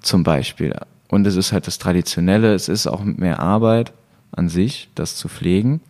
Zum 0.00 0.22
Beispiel. 0.22 0.76
Und 1.08 1.26
es 1.26 1.36
ist 1.36 1.52
halt 1.52 1.66
das 1.66 1.78
Traditionelle, 1.78 2.54
es 2.54 2.68
ist 2.68 2.86
auch 2.86 3.02
mehr 3.02 3.40
Arbeit 3.40 3.92
an 4.32 4.48
sich, 4.48 4.88
das 4.94 5.16
zu 5.16 5.28
pflegen. 5.28 5.80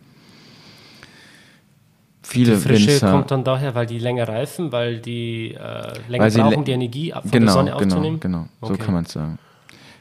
Viele 2.27 2.55
Die 2.55 2.61
Frische 2.61 2.87
Winzer, 2.87 3.11
kommt 3.11 3.31
dann 3.31 3.43
daher, 3.43 3.75
weil 3.75 3.85
die 3.85 3.99
länger 3.99 4.27
reifen, 4.27 4.71
weil 4.71 4.99
die 4.99 5.53
äh, 5.53 5.93
länger 6.09 6.23
Weil 6.23 6.31
brauchen, 6.31 6.65
die 6.65 6.71
Energie 6.71 7.11
von 7.11 7.29
genau, 7.31 7.45
der 7.45 7.53
Sonne 7.53 7.71
genau, 7.71 7.77
aufzunehmen. 7.95 8.19
genau, 8.19 8.47
so 8.61 8.73
Okay. 8.73 8.83
kann 8.83 8.93
man 8.95 9.05
es 9.05 9.11
sagen. 9.13 9.37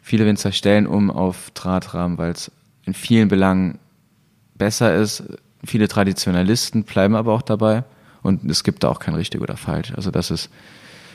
Viele 0.02 0.26
Winzer 0.26 0.52
stellen 0.52 0.86
um 0.86 1.10
auf 1.10 1.50
Drahtrahmen, 1.54 2.16
weil 2.18 2.32
es 2.32 2.50
in 2.84 2.94
vielen 2.94 3.28
Belangen 3.28 3.78
besser 4.56 4.94
ist. 4.94 5.22
Viele 5.64 5.88
Traditionalisten 5.88 6.84
bleiben 6.84 7.14
aber 7.14 7.32
auch 7.32 7.42
dabei 7.42 7.84
und 8.22 8.44
es 8.50 8.64
gibt 8.64 8.84
da 8.84 8.88
auch 8.88 8.98
kein 9.00 9.14
richtig 9.14 9.40
oder 9.40 9.56
falsch. 9.56 9.92
Also 9.96 10.10
das 10.10 10.30
ist 10.30 10.50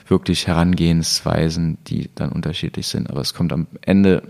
wirklich 0.08 0.48
Herangehensweisen, 0.48 1.78
die 1.88 2.10
dann 2.16 2.32
unterschiedlich 2.32 2.88
sind. 2.88 3.10
Aber 3.10 3.22
es 3.22 3.34
kommt 3.34 3.54
am 3.54 3.68
Ende 3.82 4.24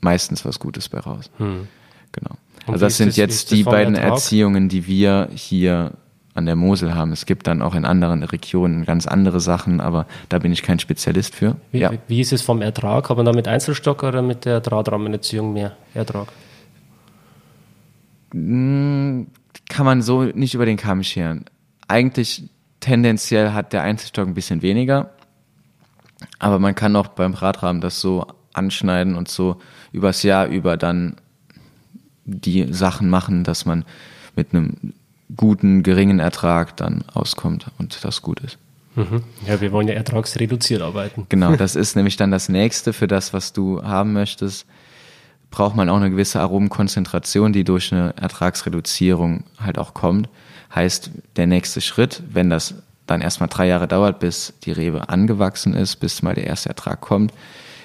meistens 0.00 0.44
was 0.44 0.58
Gutes 0.58 0.88
bei 0.88 1.00
raus. 1.00 1.30
Hm. 1.38 1.68
Genau. 2.12 2.30
Und 2.66 2.74
Also 2.74 2.86
das 2.86 2.96
sind 2.96 3.08
das- 3.08 3.16
jetzt 3.16 3.50
die 3.50 3.62
beiden? 3.62 3.94
Erziehungen, 3.94 4.68
die 4.68 4.86
wir 4.86 5.28
hier 5.34 5.92
an 6.38 6.46
der 6.46 6.56
Mosel 6.56 6.94
haben. 6.94 7.12
Es 7.12 7.26
gibt 7.26 7.46
dann 7.46 7.60
auch 7.60 7.74
in 7.74 7.84
anderen 7.84 8.22
Regionen 8.22 8.86
ganz 8.86 9.06
andere 9.06 9.40
Sachen, 9.40 9.80
aber 9.80 10.06
da 10.28 10.38
bin 10.38 10.52
ich 10.52 10.62
kein 10.62 10.78
Spezialist 10.78 11.34
für. 11.34 11.56
Wie, 11.72 11.80
ja. 11.80 11.92
wie 12.06 12.20
ist 12.20 12.32
es 12.32 12.42
vom 12.42 12.62
Ertrag? 12.62 13.10
Hat 13.10 13.16
man 13.16 13.26
da 13.26 13.32
mit 13.32 13.46
Einzelstock 13.46 14.02
oder 14.02 14.22
mit 14.22 14.44
der 14.44 14.60
Drahtrahmenerziehung 14.60 15.52
mehr 15.52 15.76
Ertrag? 15.94 16.28
Mm, 18.32 19.24
Kann 19.68 19.86
man 19.86 20.00
so 20.00 20.22
nicht 20.22 20.54
über 20.54 20.64
den 20.64 20.76
Kamm 20.76 21.02
scheren. 21.02 21.44
Eigentlich 21.88 22.48
tendenziell 22.80 23.52
hat 23.52 23.72
der 23.72 23.82
Einzelstock 23.82 24.26
ein 24.26 24.34
bisschen 24.34 24.62
weniger, 24.62 25.10
aber 26.38 26.58
man 26.58 26.74
kann 26.74 26.96
auch 26.96 27.08
beim 27.08 27.34
Radrahmen 27.34 27.80
das 27.80 28.00
so 28.00 28.26
anschneiden 28.52 29.14
und 29.14 29.28
so 29.28 29.56
übers 29.92 30.22
Jahr 30.22 30.46
über 30.46 30.76
dann 30.76 31.16
die 32.24 32.72
Sachen 32.72 33.08
machen, 33.08 33.44
dass 33.44 33.64
man 33.64 33.84
mit 34.36 34.52
einem 34.52 34.94
guten, 35.36 35.82
geringen 35.82 36.20
Ertrag 36.20 36.76
dann 36.76 37.04
auskommt 37.12 37.66
und 37.78 38.04
das 38.04 38.22
gut 38.22 38.40
ist. 38.40 38.58
Mhm. 38.94 39.22
Ja, 39.46 39.60
wir 39.60 39.72
wollen 39.72 39.88
ja 39.88 39.94
ertragsreduziert 39.94 40.82
arbeiten. 40.82 41.26
Genau, 41.28 41.56
das 41.56 41.76
ist 41.76 41.96
nämlich 41.96 42.16
dann 42.16 42.30
das 42.30 42.48
nächste 42.48 42.92
für 42.92 43.06
das, 43.06 43.32
was 43.32 43.52
du 43.52 43.82
haben 43.82 44.12
möchtest. 44.12 44.66
Braucht 45.50 45.76
man 45.76 45.88
auch 45.88 45.96
eine 45.96 46.10
gewisse 46.10 46.40
Aromenkonzentration, 46.40 47.52
die 47.52 47.64
durch 47.64 47.92
eine 47.92 48.14
Ertragsreduzierung 48.16 49.44
halt 49.58 49.78
auch 49.78 49.94
kommt. 49.94 50.28
Heißt, 50.74 51.10
der 51.36 51.46
nächste 51.46 51.80
Schritt, 51.80 52.22
wenn 52.30 52.50
das 52.50 52.74
dann 53.06 53.22
erstmal 53.22 53.48
drei 53.48 53.66
Jahre 53.66 53.88
dauert, 53.88 54.18
bis 54.18 54.52
die 54.64 54.72
Rebe 54.72 55.08
angewachsen 55.08 55.74
ist, 55.74 55.96
bis 55.96 56.22
mal 56.22 56.34
der 56.34 56.46
erste 56.46 56.68
Ertrag 56.68 57.00
kommt, 57.00 57.32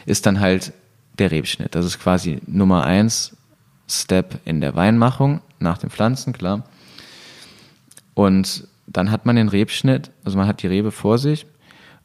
ist 0.05 0.25
dann 0.25 0.41
halt 0.41 0.73
der 1.17 1.31
Rebschnitt. 1.31 1.75
Das 1.75 1.85
ist 1.85 1.99
quasi 1.99 2.41
Nummer 2.45 2.83
eins 2.83 3.37
Step 3.87 4.39
in 4.43 4.59
der 4.59 4.75
Weinmachung 4.75 5.41
nach 5.59 5.77
den 5.77 5.89
Pflanzen, 5.89 6.33
klar. 6.33 6.63
Und 8.13 8.67
dann 8.87 9.11
hat 9.11 9.25
man 9.25 9.35
den 9.35 9.49
Rebschnitt, 9.49 10.11
also 10.23 10.37
man 10.37 10.47
hat 10.47 10.61
die 10.61 10.67
Rebe 10.67 10.91
vor 10.91 11.17
sich 11.17 11.45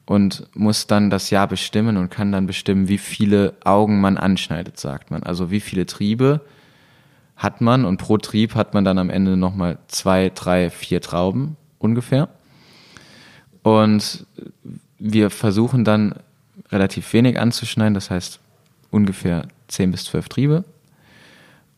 und 0.07 0.47
muss 0.55 0.87
dann 0.87 1.11
das 1.11 1.31
Jahr 1.31 1.47
bestimmen 1.47 1.97
und 1.97 2.11
kann 2.11 2.33
dann 2.33 2.47
bestimmen, 2.47 2.89
wie 2.89 2.99
viele 2.99 3.55
Augen 3.65 4.01
man 4.01 4.17
anschneidet, 4.17 4.79
sagt 4.79 5.11
man. 5.11 5.23
Also 5.23 5.51
wie 5.51 5.61
viele 5.61 5.87
Triebe 5.87 6.41
hat 7.37 7.61
man 7.61 7.85
und 7.85 7.99
pro 7.99 8.17
Trieb 8.19 8.55
hat 8.55 8.75
man 8.75 8.85
dann 8.85 8.99
am 8.99 9.11
Ende 9.11 9.37
nochmal 9.37 9.79
zwei, 9.89 10.31
drei, 10.35 10.71
vier 10.71 11.01
Trauben 11.01 11.57
ungefähr. 11.79 12.29
Und 13.63 14.27
wir 14.99 15.31
versuchen 15.31 15.85
dann 15.85 16.15
relativ 16.71 17.13
wenig 17.13 17.39
anzuschneiden, 17.39 17.95
das 17.95 18.11
heißt 18.11 18.41
ungefähr 18.91 19.47
zehn 19.69 19.91
bis 19.91 20.05
zwölf 20.05 20.29
Triebe 20.29 20.65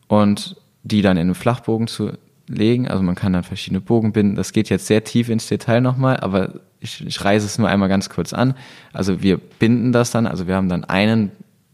und 0.07 0.55
die 0.83 1.01
dann 1.01 1.17
in 1.17 1.27
einen 1.27 1.35
Flachbogen 1.35 1.87
zu 1.87 2.13
legen. 2.55 2.87
Also 2.87 3.03
man 3.03 3.15
kann 3.15 3.33
dann 3.33 3.43
verschiedene 3.43 3.81
Bogen 3.81 4.11
binden. 4.11 4.35
Das 4.35 4.53
geht 4.53 4.69
jetzt 4.69 4.87
sehr 4.87 5.03
tief 5.03 5.29
ins 5.29 5.47
Detail 5.47 5.81
nochmal, 5.81 6.17
aber 6.17 6.61
ich, 6.79 7.05
ich 7.05 7.23
reise 7.23 7.45
es 7.45 7.57
nur 7.57 7.69
einmal 7.69 7.89
ganz 7.89 8.09
kurz 8.09 8.33
an. 8.33 8.55
Also 8.93 9.21
wir 9.21 9.37
binden 9.37 9.91
das 9.91 10.11
dann, 10.11 10.27
also 10.27 10.47
wir 10.47 10.55
haben 10.55 10.69
dann 10.69 10.83
einen 10.83 11.31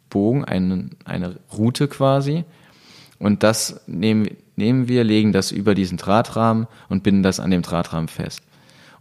Bogen, 0.10 0.46
einen, 0.46 0.96
eine 1.06 1.38
Route 1.58 1.88
quasi. 1.88 2.46
Und 3.20 3.44
das 3.44 3.82
nehmen, 3.88 4.28
nehmen 4.56 4.88
wir, 4.88 5.04
legen 5.04 5.32
das 5.32 5.52
über 5.52 5.76
diesen 5.76 5.98
Drahtrahmen 5.98 6.68
und 6.90 7.04
binden 7.04 7.24
das 7.24 7.40
an 7.40 7.52
dem 7.52 7.62
Drahtrahmen 7.62 8.08
fest. 8.08 8.42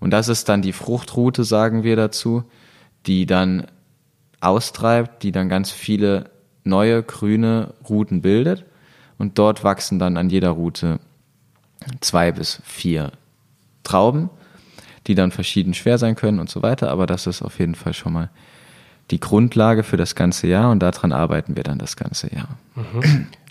Und 0.01 0.11
das 0.11 0.29
ist 0.29 0.49
dann 0.49 0.63
die 0.63 0.73
Fruchtroute, 0.73 1.45
sagen 1.45 1.83
wir 1.83 1.97
dazu, 1.97 2.45
die 3.07 3.27
dann 3.27 3.67
austreibt, 4.41 5.23
die 5.23 5.33
dann 5.33 5.49
ganz 5.49 5.71
viele 5.71 6.31
neue 6.65 7.03
grüne 7.03 7.75
Routen 7.89 8.23
bildet. 8.23 8.65
Und 9.19 9.39
dort 9.39 9.65
wachsen 9.65 9.99
dann 9.99 10.17
an 10.17 10.29
jeder 10.29 10.51
Route 10.51 10.99
zwei 12.01 12.33
bis 12.33 12.61
vier 12.65 13.13
Trauben, 13.85 14.31
die 15.07 15.15
dann 15.15 15.31
verschieden 15.31 15.75
schwer 15.75 15.99
sein 15.99 16.17
können 16.17 16.41
und 16.41 16.51
so 16.51 16.63
weiter. 16.63 16.91
Aber 16.91 17.07
das 17.07 17.27
ist 17.27 17.43
auf 17.43 17.59
jeden 17.59 17.75
Fall 17.75 17.95
schon 17.95 18.13
mal 18.13 18.31
die 19.11 19.21
Grundlage 19.21 19.85
für 19.85 19.97
das 19.97 20.15
ganze 20.15 20.49
Jahr 20.49 20.71
und 20.71 20.81
daran 20.81 21.13
arbeiten 21.13 21.57
wir 21.57 21.63
dann 21.63 21.79
das 21.79 21.97
ganze 21.97 22.35
Jahr. 22.35 22.49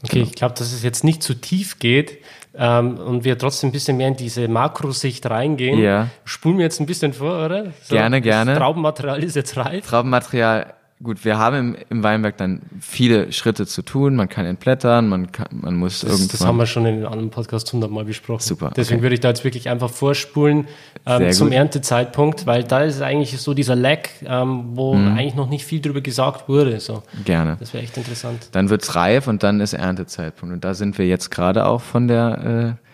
Okay, 0.03 0.21
ich 0.21 0.33
glaube, 0.33 0.53
dass 0.55 0.73
es 0.73 0.83
jetzt 0.83 1.03
nicht 1.03 1.23
zu 1.23 1.33
tief 1.33 1.79
geht 1.79 2.17
ähm, 2.53 2.97
und 2.97 3.23
wir 3.23 3.37
trotzdem 3.37 3.69
ein 3.69 3.71
bisschen 3.71 3.97
mehr 3.97 4.09
in 4.09 4.17
diese 4.17 4.47
Makrosicht 4.47 5.25
reingehen. 5.29 5.79
Ja. 5.79 6.09
Spulen 6.25 6.57
wir 6.57 6.65
jetzt 6.65 6.81
ein 6.81 6.85
bisschen 6.85 7.13
vor, 7.13 7.45
oder? 7.45 7.71
Gerne, 7.89 8.21
gerne. 8.21 8.51
Das 8.51 8.59
Traubenmaterial 8.59 9.23
ist 9.23 9.35
jetzt 9.35 9.55
reif. 9.55 9.87
Traubenmaterial, 9.87 10.73
gut, 11.05 11.23
wir 11.23 11.37
haben 11.37 11.55
im, 11.55 11.77
im 11.89 12.03
Weinberg 12.03 12.35
dann 12.37 12.61
viele 12.81 13.31
Schritte 13.31 13.65
zu 13.65 13.81
tun. 13.81 14.15
Man 14.15 14.27
kann 14.27 14.45
entblättern, 14.45 15.07
man, 15.07 15.31
kann, 15.31 15.47
man 15.51 15.75
muss 15.77 16.01
Das, 16.01 16.09
irgendwann. 16.09 16.27
das 16.29 16.45
haben 16.45 16.57
wir 16.57 16.65
schon 16.65 16.85
in 16.85 16.95
einem 16.95 17.05
anderen 17.05 17.29
Podcast 17.29 17.71
hundertmal 17.71 18.03
besprochen. 18.03 18.41
Super, 18.41 18.71
Deswegen 18.75 18.97
okay. 18.97 19.03
würde 19.03 19.13
ich 19.13 19.19
da 19.21 19.29
jetzt 19.29 19.43
wirklich 19.45 19.69
einfach 19.69 19.89
vorspulen 19.89 20.67
ähm, 21.05 21.31
zum 21.31 21.47
gut. 21.47 21.55
Erntezeitpunkt, 21.55 22.45
weil 22.45 22.63
da 22.65 22.81
ist 22.81 23.01
eigentlich 23.01 23.39
so 23.39 23.53
dieser 23.53 23.75
Lag, 23.77 23.99
ähm, 24.25 24.71
wo 24.73 24.95
Mhm. 24.95 25.17
eigentlich 25.17 25.35
noch 25.35 25.49
nicht 25.49 25.63
viel 25.65 25.79
drüber 25.79 26.01
gesagt 26.01 26.49
wurde. 26.49 26.79
So. 26.79 27.03
Gerne. 27.23 27.55
Das 27.59 27.73
wäre 27.73 27.83
echt 27.83 27.95
interessant. 27.95 28.49
Dann 28.51 28.69
wird's 28.69 28.95
reif 28.95 29.27
und 29.27 29.43
dann 29.43 29.61
ist 29.61 29.73
Erntezeitpunkt. 29.73 30.53
Und 30.53 30.65
da 30.65 30.73
sind 30.73 30.97
wir 30.97 31.07
jetzt 31.07 31.31
gerade 31.31 31.65
auch 31.65 31.81
von 31.81 32.07
der, 32.07 32.77
äh, 32.79 32.85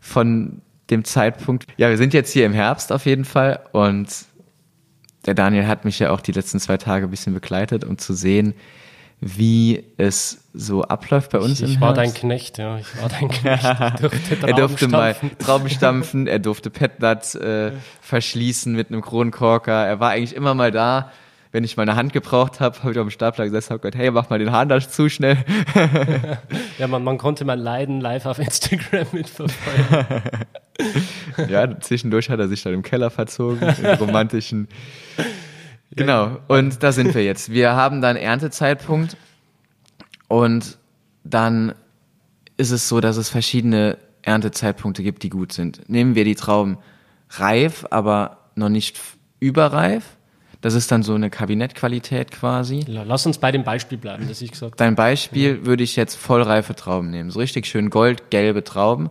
von 0.00 0.60
dem 0.90 1.04
Zeitpunkt. 1.04 1.64
Ja, 1.78 1.88
wir 1.88 1.96
sind 1.96 2.14
jetzt 2.14 2.30
hier 2.32 2.46
im 2.46 2.52
Herbst 2.52 2.92
auf 2.92 3.06
jeden 3.06 3.24
Fall 3.24 3.60
und 3.72 4.06
der 5.26 5.34
Daniel 5.34 5.66
hat 5.66 5.84
mich 5.84 5.98
ja 5.98 6.10
auch 6.10 6.20
die 6.20 6.32
letzten 6.32 6.60
zwei 6.60 6.76
Tage 6.76 7.06
ein 7.06 7.10
bisschen 7.10 7.34
begleitet, 7.34 7.84
um 7.84 7.98
zu 7.98 8.14
sehen, 8.14 8.54
wie 9.20 9.84
es 9.96 10.44
so 10.52 10.82
abläuft 10.82 11.32
bei 11.32 11.38
uns 11.38 11.60
Ich, 11.60 11.72
ich 11.72 11.80
war 11.80 11.94
dein 11.94 12.06
Herbst. 12.06 12.20
Knecht, 12.20 12.58
ja. 12.58 12.78
Ich 12.78 13.00
war 13.00 13.08
dein 13.08 13.28
Knecht. 13.28 13.64
Ich 13.94 14.00
durfte 14.00 14.46
er 14.46 14.54
durfte 14.54 14.88
mal. 14.88 15.16
Trauben 15.38 15.68
stampfen, 15.70 16.26
er 16.26 16.38
durfte 16.38 16.70
Petnuts 16.70 17.34
äh, 17.34 17.72
verschließen 18.02 18.74
mit 18.74 18.88
einem 18.88 19.00
Kronkorker. 19.00 19.86
Er 19.86 20.00
war 20.00 20.10
eigentlich 20.10 20.36
immer 20.36 20.54
mal 20.54 20.70
da. 20.70 21.10
Wenn 21.56 21.64
ich 21.64 21.78
mal 21.78 21.84
eine 21.84 21.96
Hand 21.96 22.12
gebraucht 22.12 22.60
habe, 22.60 22.78
habe 22.80 22.92
ich 22.92 22.98
auf 22.98 23.06
dem 23.06 23.10
Stapler 23.10 23.46
gesessen, 23.46 23.70
habe 23.70 23.80
gesagt, 23.80 23.96
hey, 23.96 24.10
mach 24.10 24.28
mal 24.28 24.38
den 24.38 24.52
Hahn 24.52 24.68
da 24.68 24.78
zu 24.78 25.08
schnell. 25.08 25.38
Ja, 26.78 26.86
man, 26.86 27.02
man 27.02 27.16
konnte 27.16 27.46
mein 27.46 27.60
Leiden 27.60 28.02
live 28.02 28.26
auf 28.26 28.38
Instagram 28.38 29.06
mitverfolgen. 29.12 30.22
Ja, 31.48 31.80
zwischendurch 31.80 32.28
hat 32.28 32.40
er 32.40 32.48
sich 32.48 32.62
dann 32.62 32.74
im 32.74 32.82
Keller 32.82 33.08
verzogen, 33.08 33.74
im 33.82 33.86
romantischen. 33.98 34.68
Genau, 35.92 36.36
und 36.46 36.82
da 36.82 36.92
sind 36.92 37.14
wir 37.14 37.24
jetzt. 37.24 37.50
Wir 37.50 37.74
haben 37.74 38.02
dann 38.02 38.16
Erntezeitpunkt 38.16 39.16
und 40.28 40.76
dann 41.24 41.74
ist 42.58 42.70
es 42.70 42.86
so, 42.86 43.00
dass 43.00 43.16
es 43.16 43.30
verschiedene 43.30 43.96
Erntezeitpunkte 44.20 45.02
gibt, 45.02 45.22
die 45.22 45.30
gut 45.30 45.54
sind. 45.54 45.88
Nehmen 45.88 46.16
wir 46.16 46.24
die 46.24 46.34
Trauben 46.34 46.76
reif, 47.30 47.86
aber 47.88 48.50
noch 48.56 48.68
nicht 48.68 49.00
überreif. 49.40 50.16
Das 50.60 50.74
ist 50.74 50.90
dann 50.90 51.02
so 51.02 51.14
eine 51.14 51.30
Kabinettqualität 51.30 52.30
quasi. 52.30 52.84
Ja, 52.88 53.02
Lass 53.02 53.26
uns 53.26 53.38
bei 53.38 53.52
dem 53.52 53.62
Beispiel 53.64 53.98
bleiben, 53.98 54.26
das 54.28 54.40
ich 54.42 54.50
gesagt 54.50 54.72
habe. 54.72 54.76
Dein 54.76 54.94
Beispiel 54.94 55.64
würde 55.66 55.84
ich 55.84 55.96
jetzt 55.96 56.14
vollreife 56.16 56.74
Trauben 56.74 57.10
nehmen. 57.10 57.30
So 57.30 57.38
richtig 57.40 57.66
schön 57.66 57.90
goldgelbe 57.90 58.64
Trauben, 58.64 59.10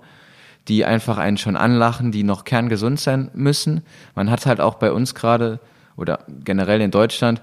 die 0.68 0.86
einfach 0.86 1.18
einen 1.18 1.38
schon 1.38 1.56
anlachen, 1.56 2.12
die 2.12 2.24
noch 2.24 2.44
kerngesund 2.44 3.00
sein 3.00 3.30
müssen. 3.34 3.82
Man 4.16 4.30
hat 4.32 4.46
halt 4.46 4.60
auch 4.60 4.76
bei 4.76 4.92
uns 4.92 5.14
gerade 5.16 5.60
oder 5.96 6.20
generell 6.44 6.82
in 6.82 6.92
Deutschland 6.92 7.42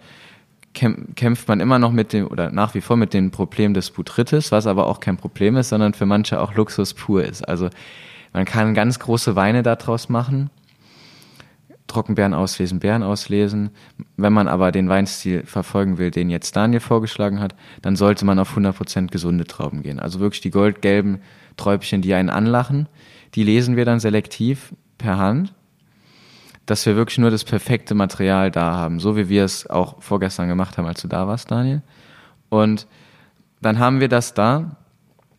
kämp- 0.74 1.14
kämpft 1.14 1.48
man 1.48 1.60
immer 1.60 1.78
noch 1.78 1.92
mit 1.92 2.12
dem 2.12 2.26
oder 2.26 2.50
nach 2.50 2.74
wie 2.74 2.80
vor 2.80 2.96
mit 2.96 3.14
dem 3.14 3.30
Problem 3.30 3.72
des 3.72 3.90
Botrytis, 3.92 4.52
was 4.52 4.66
aber 4.66 4.86
auch 4.88 5.00
kein 5.00 5.16
Problem 5.16 5.56
ist, 5.56 5.68
sondern 5.70 5.94
für 5.94 6.06
manche 6.06 6.40
auch 6.40 6.54
Luxus 6.54 6.92
pur 6.92 7.24
ist. 7.24 7.48
Also 7.48 7.70
man 8.32 8.44
kann 8.44 8.74
ganz 8.74 8.98
große 8.98 9.36
Weine 9.36 9.62
daraus 9.62 10.08
machen. 10.08 10.50
Trockenbeeren 11.92 12.35
auslesen, 12.35 12.81
Beeren 12.81 13.02
auslesen. 13.02 13.70
Wenn 14.16 14.33
man 14.33 14.48
aber 14.48 14.72
den 14.72 14.88
Weinstil 14.88 15.44
verfolgen 15.44 15.98
will, 15.98 16.11
den 16.11 16.31
jetzt 16.31 16.57
Daniel 16.57 16.81
vorgeschlagen 16.81 17.40
hat, 17.40 17.55
dann 17.83 17.96
sollte 17.96 18.24
man 18.24 18.38
auf 18.38 18.57
100% 18.57 19.09
gesunde 19.09 19.44
Trauben 19.44 19.83
gehen. 19.83 20.00
Also 20.00 20.20
wirklich 20.20 20.40
die 20.40 20.50
goldgelben 20.50 21.20
Träubchen, 21.57 22.02
die 22.02 22.14
einen 22.14 22.31
anlachen, 22.31 22.88
die 23.35 23.44
lesen 23.44 23.76
wir 23.76 23.85
dann 23.85 24.00
selektiv 24.00 24.74
per 24.98 25.18
Hand, 25.18 25.55
dass 26.66 26.87
wir 26.87 26.96
wirklich 26.96 27.18
nur 27.18 27.31
das 27.31 27.44
perfekte 27.44 27.94
Material 27.94 28.50
da 28.50 28.72
haben, 28.72 29.00
so 29.00 29.16
wie 29.16 29.28
wir 29.28 29.44
es 29.44 29.68
auch 29.68 30.00
vorgestern 30.02 30.48
gemacht 30.48 30.78
haben, 30.78 30.87
als 30.87 31.02
du 31.02 31.09
da 31.09 31.26
warst, 31.26 31.50
Daniel. 31.50 31.83
Und 32.48 32.87
dann 33.61 33.78
haben 33.78 34.00
wir 34.00 34.09
das 34.09 34.35
da. 34.35 34.76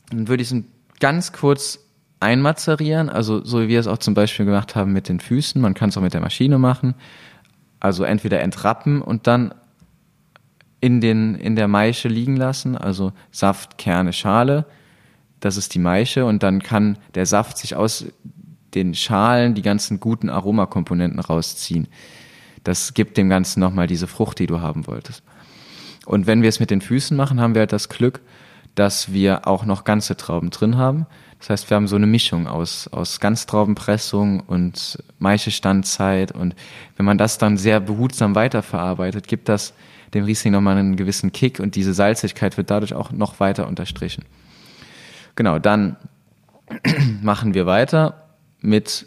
Dann 0.10 0.28
würde 0.28 0.44
ich 0.44 0.52
es 0.52 0.64
ganz 1.00 1.32
kurz 1.32 1.80
einmazerieren, 2.24 3.10
also 3.10 3.44
so 3.44 3.62
wie 3.62 3.68
wir 3.68 3.80
es 3.80 3.88
auch 3.88 4.00
zum 4.00 4.14
Beispiel 4.14 4.46
gemacht 4.46 4.76
haben 4.76 4.94
mit 4.94 5.10
den 5.10 5.20
Füßen. 5.20 5.62
Man 5.62 5.74
kann 5.74 5.90
es 5.90 5.98
auch 5.98 6.02
mit 6.02 6.14
der 6.14 6.22
Maschine 6.22 6.58
machen. 6.58 6.96
Also 7.80 8.04
entweder 8.04 8.42
entrappen 8.42 9.02
und 9.02 9.28
dann 9.28 9.54
in, 10.80 11.02
den, 11.02 11.36
in 11.36 11.56
der 11.56 11.68
Maische 11.68 12.08
liegen 12.08 12.36
lassen, 12.36 12.78
also 12.78 13.14
Saft, 13.32 13.78
Kerne, 13.78 14.14
Schale. 14.14 14.66
Das 15.40 15.58
ist 15.58 15.74
die 15.76 15.80
Maische 15.80 16.26
und 16.26 16.44
dann 16.44 16.64
kann 16.64 16.98
der 17.16 17.26
Saft 17.26 17.58
sich 17.58 17.76
aus 17.76 18.06
den 18.74 18.96
Schalen 18.96 19.54
die 19.54 19.62
ganzen 19.62 20.00
guten 20.00 20.30
Aromakomponenten 20.30 21.20
rausziehen. 21.20 21.88
Das 22.64 22.94
gibt 22.94 23.18
dem 23.18 23.30
Ganzen 23.30 23.60
nochmal 23.60 23.88
diese 23.88 24.08
Frucht, 24.08 24.40
die 24.40 24.48
du 24.48 24.62
haben 24.62 24.88
wolltest. 24.88 25.24
Und 26.06 26.28
wenn 26.28 26.42
wir 26.42 26.50
es 26.50 26.60
mit 26.60 26.72
den 26.72 26.82
Füßen 26.82 27.16
machen, 27.16 27.40
haben 27.40 27.54
wir 27.54 27.62
halt 27.62 27.74
das 27.74 27.90
Glück, 27.90 28.22
dass 28.76 29.14
wir 29.14 29.48
auch 29.48 29.66
noch 29.66 29.84
ganze 29.84 30.18
Trauben 30.18 30.50
drin 30.50 30.78
haben. 30.78 31.06
Das 31.44 31.50
heißt, 31.50 31.70
wir 31.70 31.76
haben 31.76 31.90
so 31.90 31.98
eine 31.98 32.08
Mischung 32.08 32.48
aus, 32.48 32.88
aus 32.88 33.20
Ganztraubenpressung 33.20 34.40
und 34.40 34.98
Maischestandzeit. 35.20 36.32
Und 36.32 36.56
wenn 36.96 37.06
man 37.06 37.18
das 37.18 37.38
dann 37.38 37.58
sehr 37.58 37.82
behutsam 37.82 38.34
weiterverarbeitet, 38.34 39.28
gibt 39.28 39.50
das 39.50 39.74
dem 40.14 40.24
Riesling 40.24 40.54
nochmal 40.54 40.78
einen 40.78 40.96
gewissen 40.96 41.34
Kick 41.34 41.60
und 41.60 41.76
diese 41.76 41.94
Salzigkeit 41.94 42.56
wird 42.56 42.70
dadurch 42.70 42.94
auch 42.94 43.12
noch 43.12 43.42
weiter 43.42 43.68
unterstrichen. 43.68 44.24
Genau, 45.36 45.60
dann 45.60 45.98
machen 47.22 47.54
wir 47.54 47.66
weiter 47.66 48.24
mit 48.62 49.06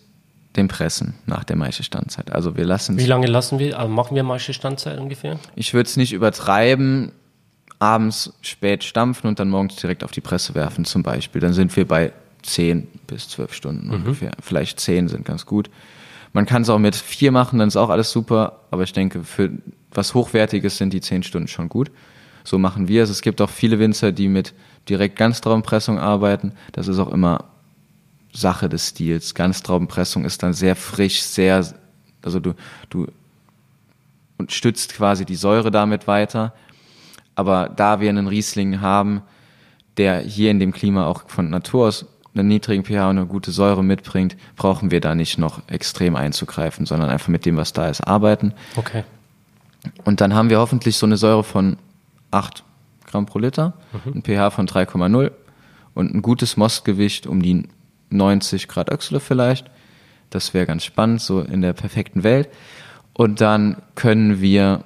dem 0.56 0.68
Pressen 0.68 1.14
nach 1.24 1.42
der 1.42 1.56
Maischestandzeit. 1.56 2.32
Also 2.32 2.54
wir 2.54 2.66
lassen 2.66 2.98
Wie 2.98 3.06
lange 3.06 3.28
lassen 3.28 3.58
wir, 3.58 3.78
also 3.78 3.90
machen 3.90 4.14
wir 4.14 4.24
Maischestandzeit 4.24 4.98
ungefähr? 4.98 5.38
Ich 5.54 5.72
würde 5.72 5.88
es 5.88 5.96
nicht 5.96 6.12
übertreiben, 6.12 7.12
abends 7.78 8.34
spät 8.42 8.84
stampfen 8.84 9.26
und 9.26 9.40
dann 9.40 9.48
morgens 9.48 9.76
direkt 9.76 10.04
auf 10.04 10.10
die 10.10 10.20
Presse 10.20 10.54
werfen 10.54 10.84
zum 10.84 11.02
Beispiel. 11.02 11.40
Dann 11.40 11.54
sind 11.54 11.74
wir 11.74 11.88
bei 11.88 12.12
10 12.46 12.88
bis 13.06 13.28
12 13.28 13.52
Stunden 13.52 13.86
mhm. 13.88 13.94
ungefähr. 13.94 14.32
Vielleicht 14.40 14.80
10 14.80 15.08
sind 15.08 15.24
ganz 15.24 15.46
gut. 15.46 15.70
Man 16.32 16.46
kann 16.46 16.62
es 16.62 16.68
auch 16.68 16.78
mit 16.78 16.96
4 16.96 17.32
machen, 17.32 17.58
dann 17.58 17.68
ist 17.68 17.76
auch 17.76 17.90
alles 17.90 18.10
super. 18.10 18.60
Aber 18.70 18.82
ich 18.82 18.92
denke, 18.92 19.24
für 19.24 19.50
was 19.90 20.14
Hochwertiges 20.14 20.76
sind 20.76 20.92
die 20.92 21.00
10 21.00 21.22
Stunden 21.22 21.48
schon 21.48 21.68
gut. 21.68 21.90
So 22.44 22.58
machen 22.58 22.88
wir 22.88 23.02
es. 23.02 23.10
Es 23.10 23.22
gibt 23.22 23.40
auch 23.40 23.50
viele 23.50 23.78
Winzer, 23.78 24.12
die 24.12 24.28
mit 24.28 24.54
direkt 24.88 25.16
Ganztraubenpressung 25.16 25.98
arbeiten. 25.98 26.52
Das 26.72 26.88
ist 26.88 26.98
auch 26.98 27.12
immer 27.12 27.44
Sache 28.32 28.68
des 28.68 28.88
Stils. 28.88 29.34
Ganztraubenpressung 29.34 30.24
ist 30.24 30.42
dann 30.42 30.52
sehr 30.52 30.76
frisch, 30.76 31.22
sehr, 31.22 31.64
also 32.22 32.38
du, 32.38 32.54
du 32.90 33.06
und 34.38 34.52
stützt 34.52 34.94
quasi 34.94 35.24
die 35.24 35.36
Säure 35.36 35.70
damit 35.70 36.06
weiter. 36.06 36.54
Aber 37.34 37.68
da 37.68 38.00
wir 38.00 38.10
einen 38.10 38.28
Riesling 38.28 38.80
haben, 38.80 39.22
der 39.96 40.20
hier 40.20 40.50
in 40.50 40.60
dem 40.60 40.72
Klima 40.72 41.06
auch 41.06 41.28
von 41.28 41.50
Natur 41.50 41.88
aus 41.88 42.06
einen 42.38 42.48
niedrigen 42.48 42.84
pH 42.84 43.10
und 43.10 43.18
eine 43.18 43.26
gute 43.26 43.50
Säure 43.50 43.82
mitbringt, 43.84 44.36
brauchen 44.56 44.90
wir 44.90 45.00
da 45.00 45.14
nicht 45.14 45.38
noch 45.38 45.60
extrem 45.68 46.16
einzugreifen, 46.16 46.86
sondern 46.86 47.10
einfach 47.10 47.28
mit 47.28 47.46
dem, 47.46 47.56
was 47.56 47.72
da 47.72 47.88
ist, 47.88 48.00
arbeiten. 48.02 48.52
Okay. 48.76 49.04
Und 50.04 50.20
dann 50.20 50.34
haben 50.34 50.50
wir 50.50 50.58
hoffentlich 50.58 50.96
so 50.96 51.06
eine 51.06 51.16
Säure 51.16 51.44
von 51.44 51.76
8 52.30 52.64
Gramm 53.06 53.26
pro 53.26 53.38
Liter, 53.38 53.74
mhm. 54.04 54.14
ein 54.16 54.22
pH 54.22 54.50
von 54.50 54.66
3,0 54.66 55.30
und 55.94 56.14
ein 56.14 56.22
gutes 56.22 56.56
Mostgewicht 56.56 57.26
um 57.26 57.42
die 57.42 57.68
90 58.10 58.68
Grad 58.68 58.90
Öxle 58.90 59.20
vielleicht. 59.20 59.70
Das 60.30 60.54
wäre 60.54 60.66
ganz 60.66 60.84
spannend, 60.84 61.20
so 61.20 61.40
in 61.40 61.62
der 61.62 61.72
perfekten 61.72 62.24
Welt. 62.24 62.48
Und 63.12 63.40
dann 63.40 63.76
können 63.94 64.40
wir 64.40 64.84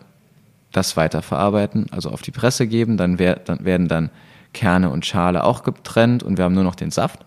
das 0.73 0.97
weiterverarbeiten, 0.97 1.87
also 1.91 2.11
auf 2.11 2.23
die 2.23 2.31
Presse 2.31 2.67
geben. 2.67 2.97
Dann, 2.97 3.19
wär, 3.19 3.37
dann 3.37 3.65
werden 3.65 3.89
dann 3.89 4.11
Kerne 4.53 4.91
und 4.91 5.07
Schale 5.07 5.45
auch 5.45 5.63
getrennt 5.63 6.23
und 6.23 6.39
wir 6.39 6.45
haben 6.45 6.55
nur 6.55 6.65
noch 6.65 6.75
den 6.75 6.91
Saft. 6.91 7.21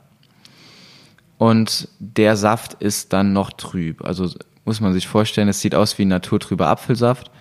Und 1.43 1.89
der 1.99 2.38
Saft 2.38 2.75
ist 2.75 3.12
dann 3.12 3.34
noch 3.34 3.51
trüb. 3.51 4.06
Also 4.06 4.29
muss 4.63 4.79
man 4.79 4.93
sich 4.93 5.10
vorstellen, 5.10 5.49
es 5.49 5.60
sieht 5.60 5.75
aus 5.75 5.97
wie 5.97 6.06
ein 6.06 6.08
naturtrüber 6.08 6.67
Apfelsaft. 6.69 7.32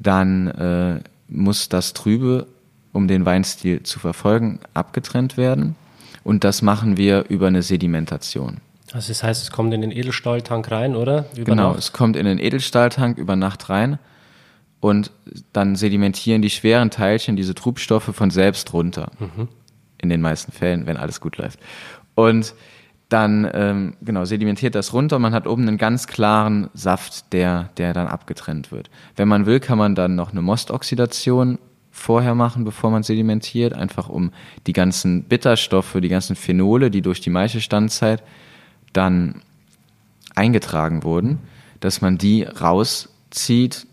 Dann 0.00 0.48
äh, 0.48 1.00
muss 1.28 1.68
das 1.68 1.92
Trübe, 1.92 2.48
um 2.90 3.06
den 3.06 3.24
Weinstil 3.24 3.84
zu 3.84 4.00
verfolgen, 4.00 4.58
abgetrennt 4.74 5.36
werden. 5.36 5.76
Und 6.24 6.42
das 6.42 6.62
machen 6.62 6.96
wir 6.96 7.26
über 7.28 7.46
eine 7.46 7.62
Sedimentation. 7.62 8.56
Also 8.92 9.10
das 9.10 9.22
heißt, 9.22 9.40
es 9.40 9.52
kommt 9.52 9.72
in 9.72 9.82
den 9.82 9.92
Edelstahltank 9.92 10.68
rein, 10.72 10.96
oder? 10.96 11.26
Über 11.36 11.44
genau, 11.44 11.68
Nacht? 11.68 11.78
es 11.78 11.92
kommt 11.92 12.16
in 12.16 12.26
den 12.26 12.40
Edelstahltank 12.40 13.18
über 13.18 13.36
Nacht 13.36 13.70
rein 13.70 14.00
und 14.80 15.12
dann 15.52 15.76
sedimentieren 15.76 16.42
die 16.42 16.50
schweren 16.50 16.90
Teilchen 16.90 17.36
diese 17.36 17.54
Trubstoffe 17.54 18.10
von 18.12 18.32
selbst 18.32 18.72
runter. 18.72 19.12
Mhm. 19.20 19.46
In 19.98 20.08
den 20.08 20.20
meisten 20.20 20.50
Fällen, 20.50 20.86
wenn 20.86 20.96
alles 20.96 21.20
gut 21.20 21.36
läuft. 21.36 21.60
Und 22.16 22.52
dann 23.08 23.48
ähm, 23.52 23.94
genau 24.02 24.24
sedimentiert 24.24 24.74
das 24.74 24.92
runter. 24.92 25.18
Man 25.18 25.32
hat 25.32 25.46
oben 25.46 25.68
einen 25.68 25.78
ganz 25.78 26.06
klaren 26.06 26.70
Saft, 26.74 27.32
der 27.32 27.70
der 27.76 27.92
dann 27.92 28.08
abgetrennt 28.08 28.72
wird. 28.72 28.90
Wenn 29.14 29.28
man 29.28 29.46
will, 29.46 29.60
kann 29.60 29.78
man 29.78 29.94
dann 29.94 30.16
noch 30.16 30.32
eine 30.32 30.42
Mostoxidation 30.42 31.58
vorher 31.92 32.34
machen, 32.34 32.64
bevor 32.64 32.90
man 32.90 33.02
sedimentiert, 33.02 33.72
einfach 33.72 34.08
um 34.08 34.32
die 34.66 34.72
ganzen 34.72 35.24
Bitterstoffe, 35.24 35.96
die 36.00 36.08
ganzen 36.08 36.36
Phenole, 36.36 36.90
die 36.90 37.00
durch 37.00 37.20
die 37.20 37.30
Maischestandzeit 37.30 38.22
dann 38.92 39.42
eingetragen 40.34 41.04
wurden, 41.04 41.38
dass 41.80 42.02
man 42.02 42.18
die 42.18 42.42
rauszieht 42.42 43.86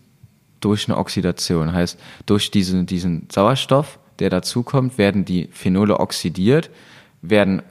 durch 0.60 0.88
eine 0.88 0.98
Oxidation. 0.98 1.72
Heißt, 1.72 1.98
durch 2.26 2.50
diesen, 2.50 2.86
diesen 2.86 3.28
Sauerstoff, 3.32 3.98
der 4.18 4.30
dazukommt, 4.30 4.98
werden 4.98 5.24
die 5.24 5.48
Phenole 5.52 5.98
oxidiert, 5.98 6.70
werden 7.22 7.62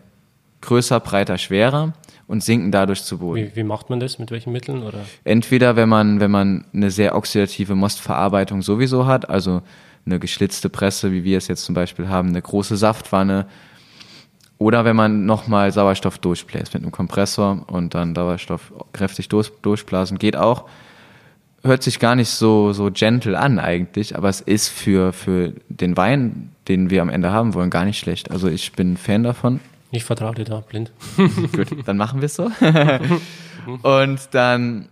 größer, 0.64 1.00
breiter, 1.00 1.38
schwerer 1.38 1.94
und 2.28 2.44
sinken 2.44 2.72
dadurch 2.72 3.04
zu 3.04 3.20
Boden. 3.20 3.52
Wie, 3.52 3.56
wie, 3.56 3.64
macht 3.64 3.90
man 3.90 4.00
das? 4.00 4.18
Mit 4.18 4.32
welchen 4.32 4.52
Mitteln? 4.52 4.84
Oder? 4.84 5.00
Entweder 5.24 5.76
wenn 5.76 5.90
man, 5.90 6.20
wenn 6.20 6.32
man 6.32 6.66
eine 6.74 6.90
sehr 6.90 7.16
oxidative 7.16 7.76
Mostverarbeitung 7.76 8.62
sowieso 8.62 9.06
hat, 9.06 9.30
also 9.30 9.62
eine 10.06 10.20
geschlitzte 10.20 10.70
Presse, 10.70 11.12
wie 11.12 11.24
wir 11.24 11.38
es 11.38 11.48
jetzt 11.48 11.64
zum 11.64 11.76
Beispiel 11.76 12.10
haben, 12.10 12.30
eine 12.30 12.42
große 12.42 12.78
Saftwanne. 12.78 13.46
Oder 14.58 14.86
wenn 14.86 14.96
man 14.96 15.26
nochmal 15.26 15.72
Sauerstoff 15.72 16.18
durchbläst 16.18 16.74
mit 16.74 16.84
einem 16.84 16.92
Kompressor 16.92 17.64
und 17.68 17.94
dann 17.94 18.16
Sauerstoff 18.16 18.74
kräftig 18.94 19.30
durch, 19.30 19.52
durchblasen, 19.62 20.18
geht 20.18 20.36
auch. 20.36 20.66
Hört 21.64 21.84
sich 21.84 22.00
gar 22.00 22.16
nicht 22.16 22.30
so, 22.30 22.74
so 22.74 22.90
gentle 22.92 23.40
an 23.40 23.58
eigentlich, 23.58 24.18
aber 24.18 24.28
es 24.28 24.42
ist 24.42 24.68
für, 24.68 25.14
für 25.14 25.54
den 25.70 25.96
Wein, 25.96 26.50
den 26.68 26.90
wir 26.90 27.02
am 27.02 27.10
Ende 27.10 27.32
haben 27.32 27.54
wollen, 27.54 27.70
gar 27.70 27.86
nicht 27.86 28.00
schlecht. 28.00 28.32
Also 28.32 28.50
ich 28.50 28.74
bin 28.74 28.98
Fan 28.98 29.24
davon. 29.24 29.62
Ich 29.94 30.06
vertraue 30.06 30.34
dir 30.34 30.44
da 30.44 30.60
blind. 30.60 30.92
Gut, 31.52 31.68
dann 31.86 31.98
machen 31.98 32.20
wir 32.20 32.26
es 32.26 32.36
so. 32.36 32.50
und 33.84 34.20
dann 34.32 34.90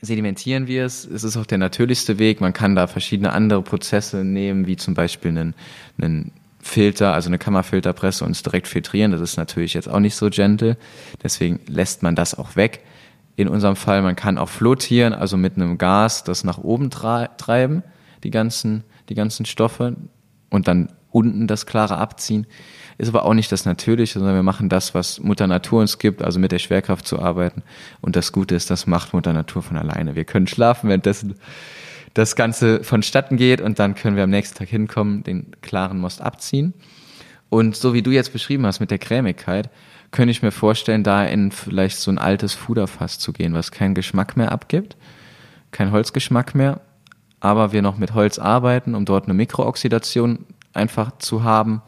sedimentieren 0.00 0.66
wir 0.66 0.84
es. 0.84 1.04
Es 1.04 1.22
ist 1.22 1.36
auch 1.36 1.46
der 1.46 1.58
natürlichste 1.58 2.18
Weg. 2.18 2.40
Man 2.40 2.52
kann 2.52 2.74
da 2.74 2.88
verschiedene 2.88 3.32
andere 3.32 3.62
Prozesse 3.62 4.24
nehmen, 4.24 4.66
wie 4.66 4.76
zum 4.76 4.94
Beispiel 4.94 5.30
einen, 5.30 5.54
einen 5.98 6.32
Filter, 6.58 7.14
also 7.14 7.28
eine 7.28 7.38
Kammerfilterpresse 7.38 8.24
und 8.24 8.32
es 8.32 8.42
direkt 8.42 8.66
filtrieren. 8.66 9.12
Das 9.12 9.20
ist 9.20 9.36
natürlich 9.36 9.74
jetzt 9.74 9.88
auch 9.88 10.00
nicht 10.00 10.16
so 10.16 10.30
gentle. 10.30 10.76
Deswegen 11.22 11.60
lässt 11.68 12.02
man 12.02 12.16
das 12.16 12.36
auch 12.36 12.56
weg. 12.56 12.80
In 13.36 13.46
unserem 13.46 13.76
Fall, 13.76 14.02
man 14.02 14.16
kann 14.16 14.36
auch 14.36 14.48
flotieren, 14.48 15.12
also 15.12 15.36
mit 15.36 15.54
einem 15.54 15.78
Gas 15.78 16.24
das 16.24 16.42
nach 16.42 16.58
oben 16.58 16.90
treiben, 16.90 17.84
die 18.24 18.30
ganzen, 18.30 18.82
die 19.10 19.14
ganzen 19.14 19.46
Stoffe 19.46 19.94
und 20.50 20.66
dann 20.66 20.88
unten 21.12 21.46
das 21.46 21.66
klare 21.66 21.98
abziehen. 21.98 22.48
Ist 22.98 23.08
aber 23.08 23.24
auch 23.24 23.34
nicht 23.34 23.52
das 23.52 23.64
Natürliche, 23.64 24.18
sondern 24.18 24.34
wir 24.34 24.42
machen 24.42 24.68
das, 24.68 24.92
was 24.92 25.20
Mutter 25.20 25.46
Natur 25.46 25.80
uns 25.80 25.98
gibt, 25.98 26.20
also 26.20 26.40
mit 26.40 26.50
der 26.50 26.58
Schwerkraft 26.58 27.06
zu 27.06 27.20
arbeiten. 27.20 27.62
Und 28.00 28.16
das 28.16 28.32
Gute 28.32 28.56
ist, 28.56 28.70
das 28.70 28.88
macht 28.88 29.14
Mutter 29.14 29.32
Natur 29.32 29.62
von 29.62 29.76
alleine. 29.76 30.16
Wir 30.16 30.24
können 30.24 30.48
schlafen, 30.48 30.88
währenddessen 30.88 31.36
das 32.14 32.34
Ganze 32.34 32.82
vonstatten 32.82 33.36
geht 33.36 33.60
und 33.60 33.78
dann 33.78 33.94
können 33.94 34.16
wir 34.16 34.24
am 34.24 34.30
nächsten 34.30 34.58
Tag 34.58 34.68
hinkommen, 34.68 35.22
den 35.22 35.52
klaren 35.62 36.00
Most 36.00 36.20
abziehen. 36.20 36.74
Und 37.48 37.76
so 37.76 37.94
wie 37.94 38.02
du 38.02 38.10
jetzt 38.10 38.32
beschrieben 38.32 38.66
hast 38.66 38.80
mit 38.80 38.90
der 38.90 38.98
Cremigkeit, 38.98 39.70
könnte 40.10 40.32
ich 40.32 40.42
mir 40.42 40.50
vorstellen, 40.50 41.04
da 41.04 41.24
in 41.24 41.52
vielleicht 41.52 41.98
so 41.98 42.10
ein 42.10 42.18
altes 42.18 42.54
Fuderfass 42.54 43.20
zu 43.20 43.32
gehen, 43.32 43.54
was 43.54 43.70
keinen 43.70 43.94
Geschmack 43.94 44.36
mehr 44.36 44.50
abgibt, 44.50 44.96
kein 45.70 45.92
Holzgeschmack 45.92 46.56
mehr, 46.56 46.80
aber 47.38 47.70
wir 47.70 47.82
noch 47.82 47.96
mit 47.96 48.14
Holz 48.14 48.40
arbeiten, 48.40 48.96
um 48.96 49.04
dort 49.04 49.26
eine 49.26 49.34
Mikrooxidation 49.34 50.46
einfach 50.72 51.18
zu 51.18 51.44
haben 51.44 51.82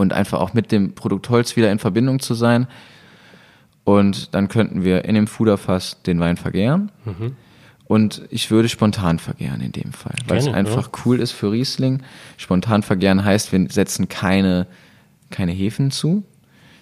und 0.00 0.12
einfach 0.12 0.40
auch 0.40 0.54
mit 0.54 0.72
dem 0.72 0.94
Produkt 0.94 1.28
Holz 1.28 1.56
wieder 1.56 1.70
in 1.70 1.78
Verbindung 1.78 2.20
zu 2.20 2.34
sein. 2.34 2.66
Und 3.84 4.34
dann 4.34 4.48
könnten 4.48 4.82
wir 4.82 5.04
in 5.04 5.14
dem 5.14 5.26
Fuderfass 5.26 6.02
den 6.02 6.20
Wein 6.20 6.36
vergären. 6.36 6.90
Mhm. 7.04 7.36
Und 7.84 8.22
ich 8.30 8.50
würde 8.50 8.68
spontan 8.68 9.18
vergären 9.18 9.60
in 9.60 9.72
dem 9.72 9.92
Fall, 9.92 10.14
weil 10.26 10.38
Gerne, 10.38 10.50
es 10.50 10.56
einfach 10.56 10.86
ja. 10.86 11.02
cool 11.04 11.20
ist 11.20 11.32
für 11.32 11.50
Riesling. 11.50 12.02
Spontan 12.36 12.82
vergären 12.82 13.24
heißt, 13.24 13.52
wir 13.52 13.68
setzen 13.68 14.08
keine, 14.08 14.66
keine 15.30 15.52
Hefen 15.52 15.90
zu, 15.90 16.22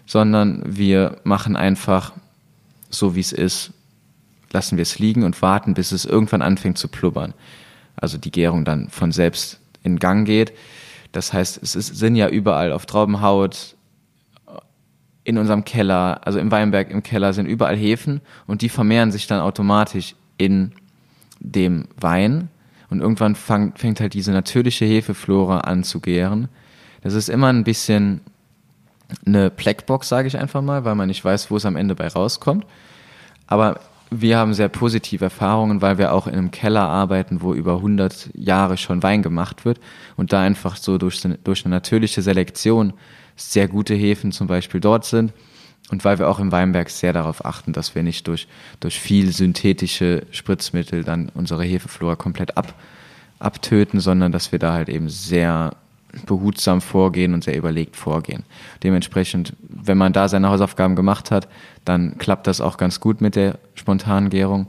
sondern 0.07 0.63
wir 0.67 1.17
machen 1.25 1.57
einfach 1.57 2.13
so, 2.91 3.15
wie 3.15 3.21
es 3.21 3.33
ist, 3.33 3.73
lassen 4.53 4.77
wir 4.77 4.83
es 4.83 4.99
liegen 4.99 5.25
und 5.25 5.41
warten, 5.43 5.75
bis 5.75 5.93
es 5.93 6.05
irgendwann 6.05 6.43
anfängt 6.43 6.79
zu 6.79 6.89
plubbern. 6.89 7.35
Also 7.97 8.19
die 8.19 8.31
Gärung 8.31 8.65
dann 8.65 8.89
von 8.91 9.11
selbst 9.11 9.61
in 9.83 9.99
Gang 9.99 10.27
geht. 10.27 10.53
Das 11.13 11.33
heißt, 11.33 11.63
es 11.63 11.75
ist, 11.75 11.97
sind 11.97 12.17
ja 12.17 12.29
überall 12.29 12.73
auf 12.73 12.87
Traubenhaut, 12.87 13.77
in 15.29 15.37
unserem 15.37 15.65
Keller, 15.65 16.27
also 16.27 16.39
im 16.39 16.51
Weinberg 16.51 16.91
im 16.91 17.03
Keller 17.03 17.35
sind 17.35 17.45
überall 17.45 17.77
Hefen 17.77 18.23
und 18.47 18.63
die 18.63 18.71
vermehren 18.71 19.13
sich 19.13 19.27
dann 19.27 19.41
automatisch 19.41 20.15
in 20.39 20.73
dem 21.39 21.87
Wein 22.01 22.49
und 22.89 23.01
irgendwann 23.01 23.35
fang, 23.35 23.75
fängt 23.77 24.01
halt 24.01 24.15
diese 24.15 24.33
natürliche 24.33 24.87
Hefeflora 24.87 25.61
an 25.61 25.85
zu 25.85 26.01
gären. 26.01 26.49
Das 27.03 27.13
ist 27.13 27.29
immer 27.29 27.49
ein 27.49 27.65
bisschen 27.65 28.23
eine 29.27 29.51
Blackbox, 29.51 30.09
sage 30.09 30.29
ich 30.29 30.39
einfach 30.39 30.63
mal, 30.63 30.87
weil 30.87 30.95
man 30.95 31.09
nicht 31.09 31.23
weiß, 31.23 31.51
wo 31.51 31.57
es 31.57 31.67
am 31.67 31.77
Ende 31.77 31.95
bei 31.95 32.09
rauskommt. 32.09 32.65
Aber 33.47 33.81
wir 34.11 34.39
haben 34.39 34.55
sehr 34.55 34.69
positive 34.69 35.25
Erfahrungen, 35.25 35.83
weil 35.83 35.99
wir 35.99 36.13
auch 36.13 36.27
in 36.27 36.35
einem 36.35 36.51
Keller 36.51 36.89
arbeiten, 36.89 37.43
wo 37.43 37.55
über 37.55 37.77
100 37.77 38.31
Jahre 38.35 38.77
schon 38.77 39.03
Wein 39.03 39.23
gemacht 39.23 39.65
wird 39.65 39.81
und 40.17 40.33
da 40.33 40.41
einfach 40.41 40.77
so 40.77 40.99
durch, 40.99 41.23
durch 41.45 41.65
eine 41.65 41.75
natürliche 41.75 42.23
Selektion 42.23 42.95
sehr 43.37 43.69
gute 43.69 43.95
Hefen 43.95 44.33
zum 44.33 44.47
Beispiel 44.47 44.81
dort 44.81 45.05
sind 45.05 45.33
und 45.91 46.05
weil 46.05 46.19
wir 46.19 46.29
auch 46.29 46.39
im 46.39 46.53
Weinberg 46.53 46.91
sehr 46.91 47.13
darauf 47.13 47.45
achten, 47.45 47.73
dass 47.73 47.95
wir 47.95 48.03
nicht 48.03 48.27
durch, 48.29 48.47
durch 48.81 48.99
viel 48.99 49.33
synthetische 49.33 50.27
Spritzmittel 50.31 51.05
dann 51.05 51.31
unsere 51.35 51.65
Hefeflora 51.65 52.17
komplett 52.17 52.57
ab, 52.57 52.75
abtöten, 53.39 54.01
sondern 54.01 54.33
dass 54.33 54.53
wir 54.53 54.59
da 54.59 54.73
halt 54.73 54.89
eben 54.89 55.09
sehr 55.09 55.77
behutsam 56.27 56.81
vorgehen 56.81 57.35
und 57.35 57.45
sehr 57.45 57.57
überlegt 57.57 57.97
vorgehen. 57.97 58.45
Dementsprechend, 58.83 59.55
wenn 59.61 59.99
man 59.99 60.13
da 60.13 60.29
seine 60.29 60.49
Hausaufgaben 60.49 60.97
gemacht 60.97 61.31
hat, 61.31 61.49
dann 61.85 62.19
klappt 62.19 62.47
das 62.47 62.61
auch 62.61 62.77
ganz 62.77 63.01
gut 63.01 63.21
mit 63.21 63.37
der 63.37 63.59
spontanen 63.75 64.31
Gärung. 64.31 64.69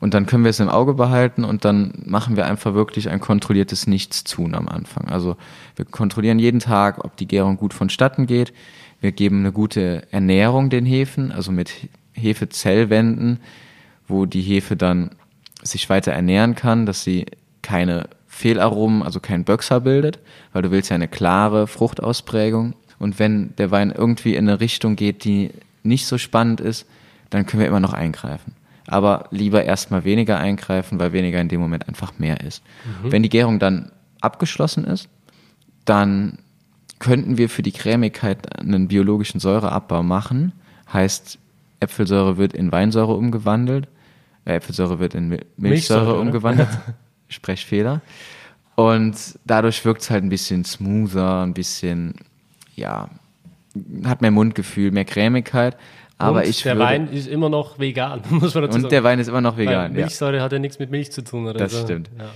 Und 0.00 0.14
dann 0.14 0.26
können 0.26 0.42
wir 0.42 0.50
es 0.50 0.58
im 0.58 0.68
Auge 0.68 0.94
behalten 0.94 1.44
und 1.44 1.64
dann 1.64 1.92
machen 2.04 2.34
wir 2.34 2.46
einfach 2.46 2.74
wirklich 2.74 3.08
ein 3.08 3.20
kontrolliertes 3.20 3.86
Nichtstun 3.86 4.56
am 4.56 4.66
Anfang. 4.66 5.08
Also 5.08 5.36
wir 5.76 5.84
kontrollieren 5.84 6.40
jeden 6.40 6.58
Tag, 6.58 7.04
ob 7.04 7.16
die 7.16 7.28
Gärung 7.28 7.56
gut 7.56 7.72
vonstatten 7.72 8.26
geht. 8.26 8.52
Wir 9.00 9.12
geben 9.12 9.40
eine 9.40 9.52
gute 9.52 10.02
Ernährung 10.10 10.70
den 10.70 10.86
Hefen, 10.86 11.30
also 11.30 11.52
mit 11.52 11.72
Hefezellwänden, 12.14 13.38
wo 14.08 14.26
die 14.26 14.42
Hefe 14.42 14.74
dann 14.76 15.10
sich 15.62 15.88
weiter 15.88 16.10
ernähren 16.10 16.56
kann, 16.56 16.84
dass 16.84 17.04
sie 17.04 17.26
keine 17.62 18.08
Fehlaromen, 18.42 19.04
also 19.04 19.20
kein 19.20 19.44
Böxer 19.44 19.80
bildet, 19.80 20.18
weil 20.52 20.62
du 20.62 20.72
willst 20.72 20.90
ja 20.90 20.96
eine 20.96 21.06
klare 21.06 21.68
Fruchtausprägung. 21.68 22.74
Und 22.98 23.20
wenn 23.20 23.54
der 23.56 23.70
Wein 23.70 23.92
irgendwie 23.96 24.34
in 24.34 24.48
eine 24.48 24.58
Richtung 24.58 24.96
geht, 24.96 25.24
die 25.24 25.50
nicht 25.84 26.06
so 26.06 26.18
spannend 26.18 26.60
ist, 26.60 26.86
dann 27.30 27.46
können 27.46 27.60
wir 27.60 27.68
immer 27.68 27.78
noch 27.78 27.92
eingreifen. 27.92 28.54
Aber 28.88 29.26
lieber 29.30 29.64
erstmal 29.64 30.02
weniger 30.02 30.38
eingreifen, 30.38 30.98
weil 30.98 31.12
weniger 31.12 31.40
in 31.40 31.48
dem 31.48 31.60
Moment 31.60 31.86
einfach 31.86 32.18
mehr 32.18 32.40
ist. 32.40 32.64
Mhm. 32.84 33.12
Wenn 33.12 33.22
die 33.22 33.28
Gärung 33.28 33.60
dann 33.60 33.92
abgeschlossen 34.20 34.84
ist, 34.86 35.08
dann 35.84 36.38
könnten 36.98 37.38
wir 37.38 37.48
für 37.48 37.62
die 37.62 37.72
Cremigkeit 37.72 38.58
einen 38.58 38.88
biologischen 38.88 39.38
Säureabbau 39.38 40.02
machen. 40.02 40.50
Heißt, 40.92 41.38
Äpfelsäure 41.78 42.38
wird 42.38 42.54
in 42.54 42.72
Weinsäure 42.72 43.14
umgewandelt, 43.14 43.86
äh, 44.44 44.56
Äpfelsäure 44.56 44.98
wird 44.98 45.14
in 45.14 45.28
Milchsäure, 45.28 45.48
Milchsäure 45.56 46.20
umgewandelt. 46.20 46.68
Sprechfehler. 47.32 48.00
Und 48.74 49.16
dadurch 49.44 49.84
wirkt 49.84 50.02
es 50.02 50.10
halt 50.10 50.24
ein 50.24 50.28
bisschen 50.28 50.64
smoother, 50.64 51.42
ein 51.42 51.54
bisschen, 51.54 52.14
ja, 52.74 53.08
hat 54.04 54.22
mehr 54.22 54.30
Mundgefühl, 54.30 54.90
mehr 54.90 55.04
Cremigkeit. 55.04 55.76
Aber 56.18 56.40
und 56.40 56.48
ich 56.48 56.62
der 56.62 56.76
würde, 56.76 56.84
Wein 56.84 57.08
ist 57.08 57.28
immer 57.28 57.48
noch 57.48 57.78
vegan, 57.78 58.22
muss 58.30 58.54
man 58.54 58.64
dazu 58.64 58.76
Und 58.76 58.82
sagen. 58.82 58.90
der 58.90 59.04
Wein 59.04 59.18
ist 59.18 59.28
immer 59.28 59.40
noch 59.40 59.56
vegan. 59.56 59.90
Weil 59.94 60.02
Milchsäure 60.02 60.36
ja. 60.36 60.42
hat 60.42 60.52
ja 60.52 60.58
nichts 60.58 60.78
mit 60.78 60.90
Milch 60.90 61.12
zu 61.12 61.22
tun. 61.22 61.46
Oder 61.46 61.58
das 61.58 61.72
so. 61.72 61.82
stimmt. 61.82 62.10
Ja. 62.18 62.26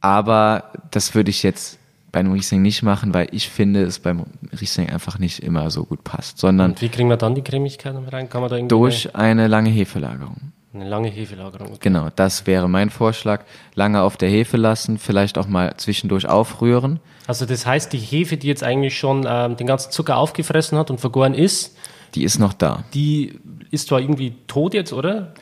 Aber 0.00 0.72
das 0.90 1.14
würde 1.14 1.30
ich 1.30 1.42
jetzt 1.42 1.78
bei 2.12 2.20
einem 2.20 2.32
Riesling 2.32 2.62
nicht 2.62 2.82
machen, 2.82 3.14
weil 3.14 3.28
ich 3.32 3.48
finde, 3.48 3.82
es 3.82 3.98
beim 3.98 4.24
Riesling 4.60 4.90
einfach 4.90 5.18
nicht 5.18 5.40
immer 5.40 5.70
so 5.70 5.84
gut 5.84 6.02
passt. 6.04 6.38
Sondern 6.38 6.72
und 6.72 6.82
wie 6.82 6.88
kriegen 6.88 7.08
wir 7.08 7.16
dann 7.16 7.34
die 7.34 7.42
Cremigkeit 7.42 7.94
rein? 8.12 8.28
Kann 8.28 8.40
man 8.40 8.50
da 8.50 8.56
irgendwie 8.56 8.68
durch 8.68 9.14
eine 9.14 9.46
lange 9.46 9.70
Hefelagerung. 9.70 10.52
Eine 10.72 10.88
lange 10.88 11.08
Hefelagerung. 11.08 11.78
Genau, 11.80 12.10
das 12.14 12.46
wäre 12.46 12.68
mein 12.68 12.90
Vorschlag. 12.90 13.44
Lange 13.74 14.02
auf 14.02 14.16
der 14.16 14.28
Hefe 14.28 14.56
lassen, 14.56 14.98
vielleicht 14.98 15.36
auch 15.36 15.48
mal 15.48 15.76
zwischendurch 15.76 16.28
aufrühren. 16.28 17.00
Also 17.26 17.44
das 17.44 17.66
heißt, 17.66 17.92
die 17.92 17.98
Hefe, 17.98 18.36
die 18.36 18.46
jetzt 18.46 18.62
eigentlich 18.62 18.96
schon 18.96 19.26
ähm, 19.28 19.56
den 19.56 19.66
ganzen 19.66 19.90
Zucker 19.90 20.16
aufgefressen 20.16 20.78
hat 20.78 20.90
und 20.90 21.00
vergoren 21.00 21.34
ist, 21.34 21.76
die 22.14 22.22
ist 22.22 22.38
noch 22.38 22.52
da. 22.52 22.84
Die 22.94 23.38
ist 23.70 23.88
zwar 23.88 24.00
irgendwie 24.00 24.34
tot 24.46 24.74
jetzt, 24.74 24.92
oder? 24.92 25.34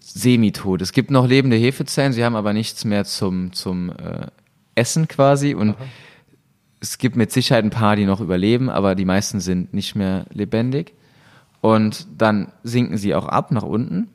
Semitot. 0.00 0.82
Es 0.82 0.92
gibt 0.92 1.10
noch 1.10 1.26
lebende 1.26 1.56
Hefezellen, 1.56 2.12
sie 2.12 2.24
haben 2.24 2.36
aber 2.36 2.52
nichts 2.52 2.84
mehr 2.84 3.04
zum, 3.04 3.52
zum 3.52 3.90
äh, 3.90 4.26
Essen 4.74 5.08
quasi 5.08 5.54
und 5.54 5.70
Aha. 5.70 5.84
es 6.80 6.98
gibt 6.98 7.16
mit 7.16 7.32
Sicherheit 7.32 7.64
ein 7.64 7.70
paar, 7.70 7.96
die 7.96 8.06
noch 8.06 8.20
überleben, 8.20 8.68
aber 8.68 8.94
die 8.94 9.04
meisten 9.04 9.40
sind 9.40 9.72
nicht 9.72 9.94
mehr 9.94 10.26
lebendig. 10.32 10.94
Und 11.60 12.06
dann 12.18 12.52
sinken 12.62 12.98
sie 12.98 13.14
auch 13.14 13.26
ab 13.26 13.50
nach 13.50 13.62
unten 13.62 14.08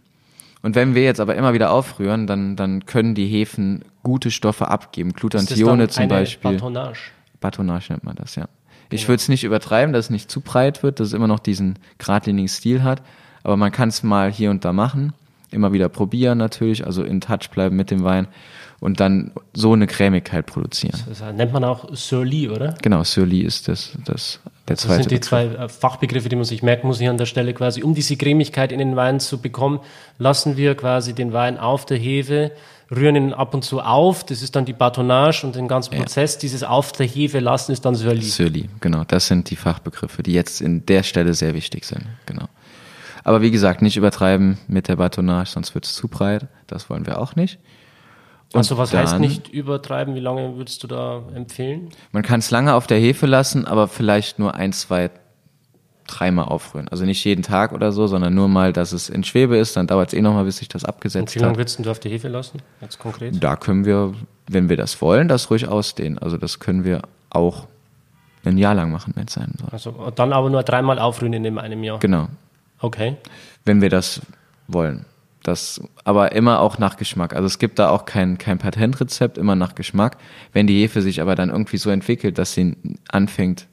und 0.61 0.75
wenn 0.75 0.95
wir 0.95 1.03
jetzt 1.03 1.19
aber 1.19 1.35
immer 1.35 1.53
wieder 1.53 1.71
aufrühren, 1.71 2.27
dann, 2.27 2.55
dann 2.55 2.85
können 2.85 3.15
die 3.15 3.27
Hefen 3.27 3.85
gute 4.03 4.29
Stoffe 4.31 4.67
abgeben. 4.67 5.13
Glutathione 5.13 5.87
zum 5.87 6.07
Beispiel. 6.07 6.51
Batonage. 6.51 7.11
Batonage 7.39 7.93
nennt 7.93 8.03
man 8.03 8.15
das, 8.15 8.35
ja. 8.35 8.47
Ich 8.91 9.07
würde 9.07 9.17
es 9.17 9.29
nicht 9.29 9.43
übertreiben, 9.43 9.93
dass 9.93 10.05
es 10.05 10.09
nicht 10.09 10.31
zu 10.31 10.41
breit 10.41 10.81
wird, 10.81 10.99
dass 10.99 11.09
es 11.09 11.13
immer 11.13 11.27
noch 11.27 11.39
diesen 11.39 11.77
geradlinigen 11.99 12.49
Stil 12.49 12.83
hat. 12.83 13.03
Aber 13.43 13.55
man 13.55 13.71
kann 13.71 13.89
es 13.89 14.03
mal 14.03 14.31
hier 14.31 14.49
und 14.49 14.65
da 14.65 14.73
machen. 14.73 15.13
Immer 15.51 15.73
wieder 15.73 15.89
probieren 15.89 16.37
natürlich, 16.37 16.85
also 16.85 17.03
in 17.03 17.21
Touch 17.21 17.49
bleiben 17.51 17.75
mit 17.75 17.91
dem 17.91 18.03
Wein 18.03 18.27
und 18.79 18.99
dann 18.99 19.31
so 19.53 19.73
eine 19.73 19.87
Cremigkeit 19.87 20.45
produzieren. 20.45 20.99
Das 21.07 21.21
nennt 21.33 21.53
man 21.53 21.63
auch 21.63 21.95
Surly, 21.95 22.49
oder? 22.49 22.75
Genau, 22.81 23.03
Surly 23.03 23.41
ist 23.41 23.67
das, 23.67 23.97
das. 24.05 24.39
Das 24.69 24.81
sind 24.83 25.11
die 25.11 25.19
zwei 25.19 25.45
äh, 25.45 25.69
Fachbegriffe, 25.69 26.29
die 26.29 26.35
man 26.35 26.45
sich 26.45 26.63
merken 26.63 26.87
muss 26.87 26.99
hier 26.99 27.09
an 27.09 27.17
der 27.17 27.25
Stelle 27.25 27.53
quasi. 27.53 27.83
Um 27.83 27.93
diese 27.93 28.15
Cremigkeit 28.15 28.71
in 28.71 28.79
den 28.79 28.95
Wein 28.95 29.19
zu 29.19 29.41
bekommen, 29.41 29.79
lassen 30.17 30.57
wir 30.57 30.75
quasi 30.75 31.13
den 31.13 31.33
Wein 31.33 31.57
auf 31.57 31.85
der 31.85 31.97
Hefe, 31.97 32.51
rühren 32.91 33.15
ihn 33.15 33.33
ab 33.33 33.53
und 33.53 33.63
zu 33.63 33.81
auf. 33.81 34.23
Das 34.23 34.41
ist 34.41 34.55
dann 34.55 34.65
die 34.65 34.73
Batonage 34.73 35.43
und 35.45 35.55
den 35.55 35.67
ganzen 35.67 35.95
Prozess. 35.95 36.35
Ja. 36.35 36.41
Dieses 36.41 36.63
auf 36.63 36.91
der 36.91 37.07
Hefe 37.07 37.39
lassen 37.39 37.71
ist 37.71 37.85
dann 37.85 37.95
Surly. 37.95 38.21
Surly, 38.21 38.69
genau. 38.79 39.03
Das 39.03 39.27
sind 39.27 39.49
die 39.49 39.55
Fachbegriffe, 39.55 40.23
die 40.23 40.33
jetzt 40.33 40.61
in 40.61 40.85
der 40.85 41.03
Stelle 41.03 41.33
sehr 41.33 41.53
wichtig 41.53 41.85
sind. 41.85 42.05
Genau. 42.25 42.45
Aber 43.23 43.41
wie 43.41 43.51
gesagt, 43.51 43.81
nicht 43.81 43.97
übertreiben 43.97 44.57
mit 44.67 44.87
der 44.87 44.95
Batonage, 44.95 45.49
sonst 45.49 45.75
wird 45.75 45.85
es 45.85 45.93
zu 45.93 46.07
breit. 46.07 46.47
Das 46.67 46.89
wollen 46.89 47.05
wir 47.05 47.19
auch 47.19 47.35
nicht. 47.35 47.59
Und 48.53 48.57
also 48.57 48.77
was 48.77 48.91
dann, 48.91 49.01
heißt 49.01 49.19
nicht 49.19 49.47
übertreiben? 49.49 50.15
Wie 50.15 50.19
lange 50.19 50.55
würdest 50.57 50.81
du 50.83 50.87
da 50.87 51.21
empfehlen? 51.35 51.89
Man 52.11 52.23
kann 52.23 52.39
es 52.39 52.49
lange 52.49 52.73
auf 52.73 52.87
der 52.87 52.97
Hefe 52.97 53.27
lassen, 53.27 53.65
aber 53.65 53.87
vielleicht 53.87 54.39
nur 54.39 54.55
ein, 54.55 54.73
zwei, 54.73 55.11
dreimal 56.07 56.45
aufrühren. 56.45 56.87
Also 56.87 57.05
nicht 57.05 57.23
jeden 57.23 57.43
Tag 57.43 57.71
oder 57.73 57.91
so, 57.91 58.07
sondern 58.07 58.33
nur 58.33 58.47
mal, 58.47 58.73
dass 58.73 58.91
es 58.91 59.09
in 59.09 59.23
Schwebe 59.23 59.57
ist. 59.57 59.77
Dann 59.77 59.85
dauert 59.85 60.09
es 60.09 60.13
eh 60.15 60.21
nochmal, 60.21 60.45
bis 60.45 60.57
sich 60.57 60.67
das 60.67 60.83
abgesetzt 60.83 61.35
hat. 61.35 61.35
Wie 61.35 61.39
lange 61.39 61.57
würdest 61.57 61.85
du 61.85 61.91
auf 61.91 61.99
der 61.99 62.11
Hefe 62.11 62.27
lassen? 62.27 62.59
Jetzt 62.81 62.97
konkret? 62.97 63.41
Da 63.41 63.55
können 63.55 63.85
wir, 63.85 64.15
wenn 64.47 64.67
wir 64.67 64.77
das 64.77 64.99
wollen, 64.99 65.27
das 65.27 65.51
ruhig 65.51 65.67
ausdehnen. 65.67 66.17
Also 66.17 66.37
das 66.37 66.59
können 66.59 66.83
wir 66.83 67.03
auch 67.29 67.67
ein 68.45 68.57
Jahr 68.57 68.73
lang 68.73 68.91
machen, 68.91 69.13
wenn 69.15 69.27
es 69.27 69.33
sein 69.33 69.53
soll. 69.59 69.69
Also 69.71 70.11
dann 70.15 70.33
aber 70.33 70.49
nur 70.49 70.63
dreimal 70.63 70.97
aufrühren 70.97 71.33
in 71.33 71.43
dem 71.43 71.59
einem 71.59 71.83
Jahr. 71.83 71.99
Genau. 71.99 72.29
Okay. 72.79 73.17
Wenn 73.65 73.81
wir 73.81 73.89
das 73.89 74.21
wollen. 74.67 75.05
Das, 75.43 75.81
aber 76.03 76.33
immer 76.33 76.59
auch 76.59 76.79
nach 76.79 76.97
Geschmack. 76.97 77.33
Also 77.33 77.45
es 77.45 77.59
gibt 77.59 77.79
da 77.79 77.89
auch 77.89 78.05
kein, 78.05 78.37
kein 78.37 78.57
Patentrezept, 78.57 79.37
immer 79.37 79.55
nach 79.55 79.73
Geschmack. 79.73 80.17
Wenn 80.51 80.67
die 80.67 80.81
Hefe 80.81 81.01
sich 81.01 81.21
aber 81.21 81.35
dann 81.35 81.49
irgendwie 81.49 81.77
so 81.77 81.89
entwickelt, 81.89 82.37
dass 82.37 82.53
sie 82.53 82.75
anfängt, 83.09 83.67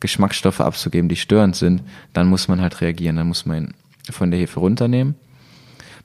Geschmacksstoffe 0.00 0.60
abzugeben, 0.60 1.08
die 1.08 1.16
störend 1.16 1.54
sind, 1.54 1.82
dann 2.12 2.26
muss 2.26 2.48
man 2.48 2.60
halt 2.60 2.80
reagieren. 2.80 3.16
Dann 3.16 3.28
muss 3.28 3.46
man 3.46 3.56
ihn 3.56 3.74
von 4.10 4.32
der 4.32 4.40
Hefe 4.40 4.58
runternehmen. 4.58 5.14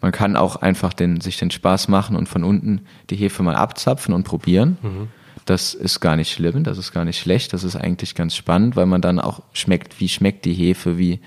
Man 0.01 0.11
kann 0.11 0.35
auch 0.35 0.57
einfach 0.57 0.93
den, 0.93 1.21
sich 1.21 1.37
den 1.37 1.49
Spaß 1.49 1.87
machen 1.87 2.15
und 2.15 2.29
von 2.29 2.43
unten 2.43 2.81
die 3.09 3.15
Hefe 3.15 3.41
mal 3.41 3.55
abzapfen 3.55 4.13
und 4.13 4.23
probieren. 4.23 4.77
Mhm. 4.83 5.07
Das 5.45 5.73
ist 5.73 5.99
gar 5.99 6.15
nicht 6.15 6.31
schlimm, 6.31 6.63
das 6.63 6.77
ist 6.77 6.91
gar 6.91 7.05
nicht 7.05 7.19
schlecht, 7.19 7.53
das 7.53 7.63
ist 7.63 7.75
eigentlich 7.75 8.13
ganz 8.15 8.35
spannend, 8.35 8.75
weil 8.75 8.85
man 8.85 9.01
dann 9.01 9.19
auch 9.19 9.41
schmeckt, 9.53 9.99
wie 9.99 10.09
schmeckt 10.09 10.45
die 10.45 10.53
Hefe, 10.53 10.97
wie, 10.97 11.21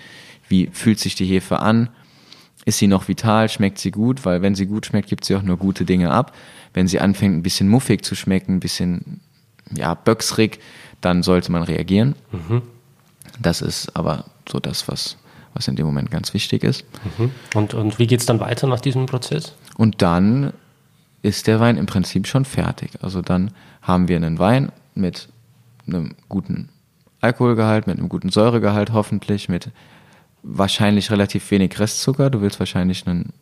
wie 0.49 0.69
fühlt 0.73 1.01
sich 1.01 1.15
die 1.15 1.25
Hefe 1.25 1.61
an 1.61 1.89
ist 2.65 2.79
sie 2.79 2.87
noch 2.87 3.09
vital, 3.09 3.49
schmeckt 3.49 3.79
sie 3.79 3.91
gut, 3.91 4.25
weil 4.25 4.43
wenn 4.43 4.55
sie 4.55 4.67
gut 4.67 4.87
schmeckt, 4.87 5.09
gibt 5.09 5.25
sie 5.25 5.35
auch 5.35 5.43
nur 5.43 5.57
gute 5.57 5.85
Dinge 5.85 6.11
ab. 6.11 6.35
Wenn 6.75 6.89
sie 6.89 7.01
anfängt, 7.01 7.37
ein 7.37 7.43
bisschen 7.43 7.69
muffig 7.69 8.05
zu 8.05 8.15
schmecken, 8.15 8.57
ein 8.57 8.61
bisschen 8.61 9.21
ja, 9.75 9.95
böcksrig, 9.95 10.61
dann 11.01 11.23
sollte 11.23 11.51
man 11.53 11.63
reagieren. 11.63 12.15
Mhm. 12.33 12.63
Das 13.41 13.63
ist 13.63 13.97
aber 13.97 14.27
so 14.49 14.61
das, 14.61 14.89
was, 14.89 15.17
was 15.55 15.69
in 15.69 15.77
dem 15.77 15.87
Moment 15.87 16.11
ganz 16.11 16.35
wichtig 16.35 16.63
ist. 16.65 16.85
Mhm. 17.19 17.31
Und, 17.55 17.75
und 17.75 17.99
wie 17.99 18.07
geht 18.07 18.21
es 18.21 18.27
dann 18.27 18.41
weiter 18.41 18.67
nach 18.67 18.81
diesem 18.81 19.07
Prozess? 19.07 19.55
Und 19.77 20.03
dann 20.03 20.53
ist 21.23 21.47
der 21.47 21.61
Wein 21.61 21.77
im 21.77 21.87
Prinzip 21.87 22.27
schon 22.27 22.45
fertig. 22.45 22.91
Also 23.03 23.23
dann 23.23 23.53
haben 23.83 24.09
wir 24.09 24.17
einen 24.17 24.39
Wein 24.39 24.73
mit 24.95 25.29
einem 25.87 26.15
guten 26.29 26.69
Alkoholgehalt, 27.21 27.87
mit 27.87 27.99
einem 27.99 28.09
guten 28.09 28.31
Säuregehalt 28.31 28.93
hoffentlich, 28.93 29.49
mit 29.49 29.71
wahrscheinlich 30.43 31.11
relativ 31.11 31.51
wenig 31.51 31.79
Restzucker. 31.79 32.31
Du 32.31 32.41
willst 32.41 32.59
wahrscheinlich 32.59 33.07
einen 33.07 33.33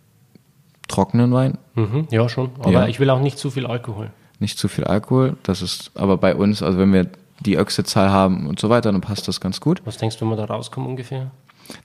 trockenen 0.88 1.32
Wein. 1.32 1.58
Mhm, 1.74 2.08
ja, 2.10 2.28
schon. 2.28 2.50
Aber 2.60 2.72
ja. 2.72 2.86
ich 2.88 3.00
will 3.00 3.10
auch 3.10 3.20
nicht 3.20 3.38
zu 3.38 3.50
viel 3.50 3.66
Alkohol. 3.66 4.10
Nicht 4.38 4.58
zu 4.58 4.68
viel 4.68 4.84
Alkohol. 4.84 5.36
Das 5.42 5.62
ist 5.62 5.90
aber 5.94 6.16
bei 6.16 6.34
uns, 6.34 6.62
also 6.62 6.78
wenn 6.78 6.92
wir 6.92 7.08
die 7.40 7.56
Öchsezahl 7.56 8.10
haben 8.10 8.46
und 8.46 8.58
so 8.58 8.68
weiter, 8.68 8.90
dann 8.90 9.00
passt 9.00 9.28
das 9.28 9.40
ganz 9.40 9.60
gut. 9.60 9.82
Was 9.84 9.98
denkst 9.98 10.16
du, 10.16 10.22
wenn 10.22 10.30
wir 10.30 10.46
da 10.46 10.52
rauskommen 10.52 10.88
ungefähr? 10.88 11.30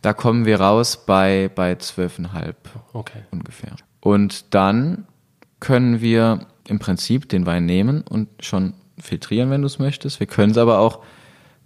Da 0.01 0.14
kommen 0.14 0.45
wir 0.45 0.61
raus 0.61 1.05
bei, 1.05 1.49
bei 1.53 1.74
12,5 1.74 2.53
okay. 2.93 3.20
ungefähr. 3.32 3.76
Und 3.99 4.53
dann 4.53 5.05
können 5.59 6.01
wir 6.01 6.47
im 6.68 6.80
Prinzip 6.80 7.30
den 7.30 7.45
Wein 7.45 7.66
nehmen 7.66 8.03
und 8.07 8.30
schon 8.39 8.74
filtrieren, 8.99 9.49
wenn 9.49 9.61
du 9.61 9.68
es 9.68 9.80
möchtest. 9.80 10.20
Wir 10.20 10.28
können 10.28 10.51
es 10.51 10.57
aber 10.57 10.80
auch 10.80 10.99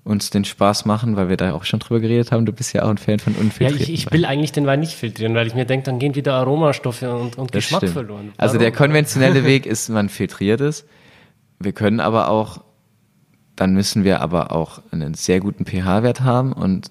uns 0.08 0.30
den 0.30 0.46
Spaß 0.46 0.86
machen, 0.86 1.16
weil 1.18 1.30
wir 1.30 1.38
da 1.38 1.54
auch 1.54 1.66
schon 1.66 1.80
drüber 1.80 2.00
geredet 2.00 2.32
haben. 2.32 2.46
Du 2.46 2.54
bist 2.54 2.74
ja 2.74 2.84
auch 2.84 2.90
ein 2.90 2.98
Fan 2.98 3.20
von 3.20 3.34
unfiltrierten 3.36 3.86
Ja, 3.86 3.94
ich, 3.94 4.06
ich 4.06 4.12
will 4.12 4.26
eigentlich 4.26 4.54
den 4.54 4.66
Wein 4.66 4.80
nicht 4.80 4.94
filtrieren, 4.94 5.36
weil 5.36 5.46
ich 5.48 5.54
mir 5.54 5.66
denke, 5.66 5.86
dann 5.86 6.00
gehen 6.00 6.16
wieder 6.16 6.34
Aromastoffe 6.36 7.04
und, 7.04 7.38
und 7.38 7.52
Geschmack 7.52 7.80
stimmt. 7.80 7.94
verloren. 7.94 8.32
Also 8.38 8.58
der 8.58 8.72
Warum? 8.72 8.86
konventionelle 8.86 9.44
Weg 9.46 9.66
ist, 9.66 9.90
man 9.90 10.10
filtriert 10.10 10.62
es. 10.62 10.86
Wir 11.60 11.74
können 11.74 12.00
aber 12.00 12.30
auch, 12.30 12.64
dann 13.56 13.74
müssen 13.74 14.04
wir 14.04 14.22
aber 14.22 14.52
auch 14.52 14.82
einen 14.92 15.14
sehr 15.14 15.40
guten 15.40 15.66
pH-Wert 15.66 16.22
haben 16.22 16.54
und 16.54 16.90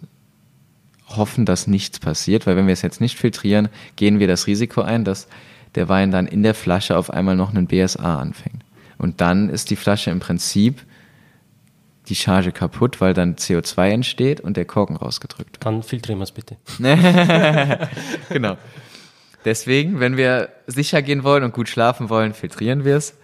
hoffen, 1.08 1.46
dass 1.46 1.66
nichts 1.66 2.00
passiert, 2.00 2.46
weil 2.46 2.56
wenn 2.56 2.66
wir 2.66 2.72
es 2.72 2.82
jetzt 2.82 3.00
nicht 3.00 3.16
filtrieren, 3.16 3.68
gehen 3.94 4.18
wir 4.18 4.26
das 4.26 4.46
Risiko 4.46 4.82
ein, 4.82 5.04
dass 5.04 5.28
der 5.74 5.88
Wein 5.88 6.10
dann 6.10 6.26
in 6.26 6.42
der 6.42 6.54
Flasche 6.54 6.98
auf 6.98 7.10
einmal 7.10 7.36
noch 7.36 7.50
einen 7.50 7.66
BSA 7.66 8.18
anfängt. 8.18 8.62
Und 8.98 9.20
dann 9.20 9.48
ist 9.48 9.70
die 9.70 9.76
Flasche 9.76 10.10
im 10.10 10.20
Prinzip 10.20 10.82
die 12.08 12.14
Charge 12.14 12.52
kaputt, 12.52 13.00
weil 13.00 13.14
dann 13.14 13.36
CO2 13.36 13.90
entsteht 13.90 14.40
und 14.40 14.56
der 14.56 14.64
Korken 14.64 14.96
rausgedrückt 14.96 15.56
wird. 15.56 15.66
Dann 15.66 15.82
filtrieren 15.82 16.18
wir 16.20 16.24
es 16.24 16.32
bitte. 16.32 16.56
genau. 18.28 18.56
Deswegen, 19.44 20.00
wenn 20.00 20.16
wir 20.16 20.50
sicher 20.66 21.02
gehen 21.02 21.24
wollen 21.24 21.44
und 21.44 21.52
gut 21.52 21.68
schlafen 21.68 22.08
wollen, 22.08 22.34
filtrieren 22.34 22.84
wir 22.84 22.96
es. 22.96 23.14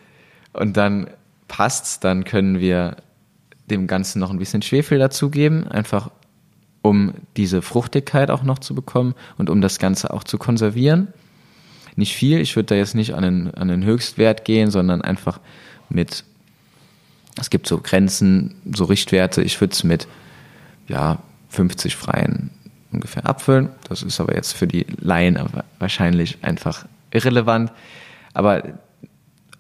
Und 0.53 0.77
dann 0.77 1.09
passt's, 1.49 2.01
dann 2.01 2.25
können 2.25 2.61
wir 2.61 2.97
dem 3.71 3.87
Ganzen 3.87 4.21
noch 4.21 4.31
ein 4.31 4.39
bisschen 4.39 4.63
Schwefel 4.63 4.99
dazugeben, 4.99 5.67
einfach 5.69 6.11
um 6.83 7.15
diese 7.37 7.63
Fruchtigkeit 7.63 8.31
auch 8.31 8.43
noch 8.43 8.59
zu 8.59 8.75
bekommen 8.75 9.15
und 9.39 9.51
um 9.51 9.61
das 9.61 9.79
Ganze 9.79 10.13
auch 10.13 10.25
zu 10.25 10.39
konservieren. 10.39 11.09
Nicht 11.95 12.15
viel, 12.15 12.41
ich 12.41 12.57
würde 12.57 12.67
da 12.67 12.75
jetzt 12.75 12.95
nicht 12.95 13.15
an 13.15 13.23
den, 13.23 13.55
an 13.55 13.69
den 13.69 13.85
Höchstwert 13.85 14.45
gehen, 14.45 14.71
sondern 14.71 15.03
einfach 15.03 15.41
mit, 15.89 16.25
es 17.39 17.51
gibt 17.51 17.67
so 17.67 17.79
Grenzen, 17.79 18.55
so 18.75 18.85
Richtwerte, 18.85 19.43
ich 19.43 19.61
würde 19.61 19.73
es 19.73 19.85
mit 19.85 20.07
ja, 20.89 21.19
50 21.51 21.97
freien 21.97 22.51
ungefähr 22.93 23.27
abfüllen. 23.27 23.71
Das 23.89 24.03
ist 24.03 24.21
aber 24.21 24.35
jetzt 24.35 24.53
für 24.53 24.67
die 24.67 24.87
Laien 25.01 25.39
wahrscheinlich 25.79 26.39
einfach 26.43 26.87
irrelevant. 27.11 27.73
Aber 28.35 28.63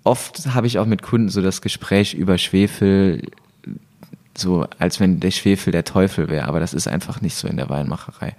oft 0.04 0.54
habe 0.54 0.66
ich 0.66 0.78
auch 0.78 0.86
mit 0.86 1.02
Kunden 1.02 1.28
so 1.28 1.42
das 1.42 1.62
Gespräch 1.62 2.14
über 2.14 2.38
Schwefel, 2.38 3.22
so 4.36 4.66
als 4.78 5.00
wenn 5.00 5.20
der 5.20 5.30
Schwefel 5.30 5.72
der 5.72 5.84
Teufel 5.84 6.28
wäre. 6.28 6.46
Aber 6.46 6.60
das 6.60 6.74
ist 6.74 6.88
einfach 6.88 7.20
nicht 7.20 7.34
so 7.34 7.48
in 7.48 7.56
der 7.56 7.68
Weinmacherei. 7.68 8.34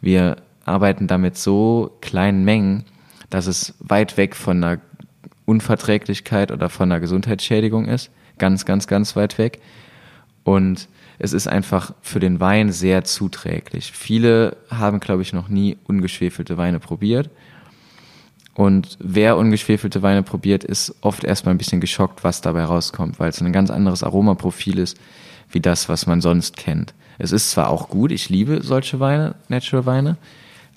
Wir 0.00 0.36
arbeiten 0.64 1.06
damit 1.06 1.36
so 1.36 1.96
kleinen 2.00 2.44
Mengen, 2.44 2.84
dass 3.28 3.46
es 3.46 3.74
weit 3.80 4.16
weg 4.16 4.36
von 4.36 4.62
einer 4.62 4.80
Unverträglichkeit 5.44 6.50
oder 6.52 6.68
von 6.68 6.90
einer 6.90 7.00
Gesundheitsschädigung 7.00 7.86
ist. 7.86 8.10
Ganz, 8.40 8.64
ganz, 8.64 8.88
ganz 8.88 9.14
weit 9.14 9.38
weg. 9.38 9.60
Und 10.42 10.88
es 11.20 11.34
ist 11.34 11.46
einfach 11.46 11.92
für 12.00 12.18
den 12.18 12.40
Wein 12.40 12.72
sehr 12.72 13.04
zuträglich. 13.04 13.92
Viele 13.92 14.56
haben, 14.70 14.98
glaube 14.98 15.22
ich, 15.22 15.32
noch 15.32 15.48
nie 15.48 15.76
ungeschwefelte 15.86 16.56
Weine 16.56 16.80
probiert. 16.80 17.30
Und 18.54 18.96
wer 18.98 19.36
ungeschwefelte 19.36 20.02
Weine 20.02 20.22
probiert, 20.22 20.64
ist 20.64 20.94
oft 21.02 21.22
erstmal 21.22 21.54
ein 21.54 21.58
bisschen 21.58 21.80
geschockt, 21.80 22.24
was 22.24 22.40
dabei 22.40 22.64
rauskommt, 22.64 23.20
weil 23.20 23.28
es 23.28 23.40
ein 23.40 23.52
ganz 23.52 23.70
anderes 23.70 24.02
Aromaprofil 24.02 24.78
ist, 24.78 24.98
wie 25.50 25.60
das, 25.60 25.88
was 25.88 26.06
man 26.06 26.20
sonst 26.20 26.56
kennt. 26.56 26.94
Es 27.18 27.32
ist 27.32 27.50
zwar 27.50 27.68
auch 27.68 27.90
gut, 27.90 28.10
ich 28.12 28.30
liebe 28.30 28.62
solche 28.62 28.98
Weine, 28.98 29.34
Natural 29.48 29.86
Weine, 29.86 30.16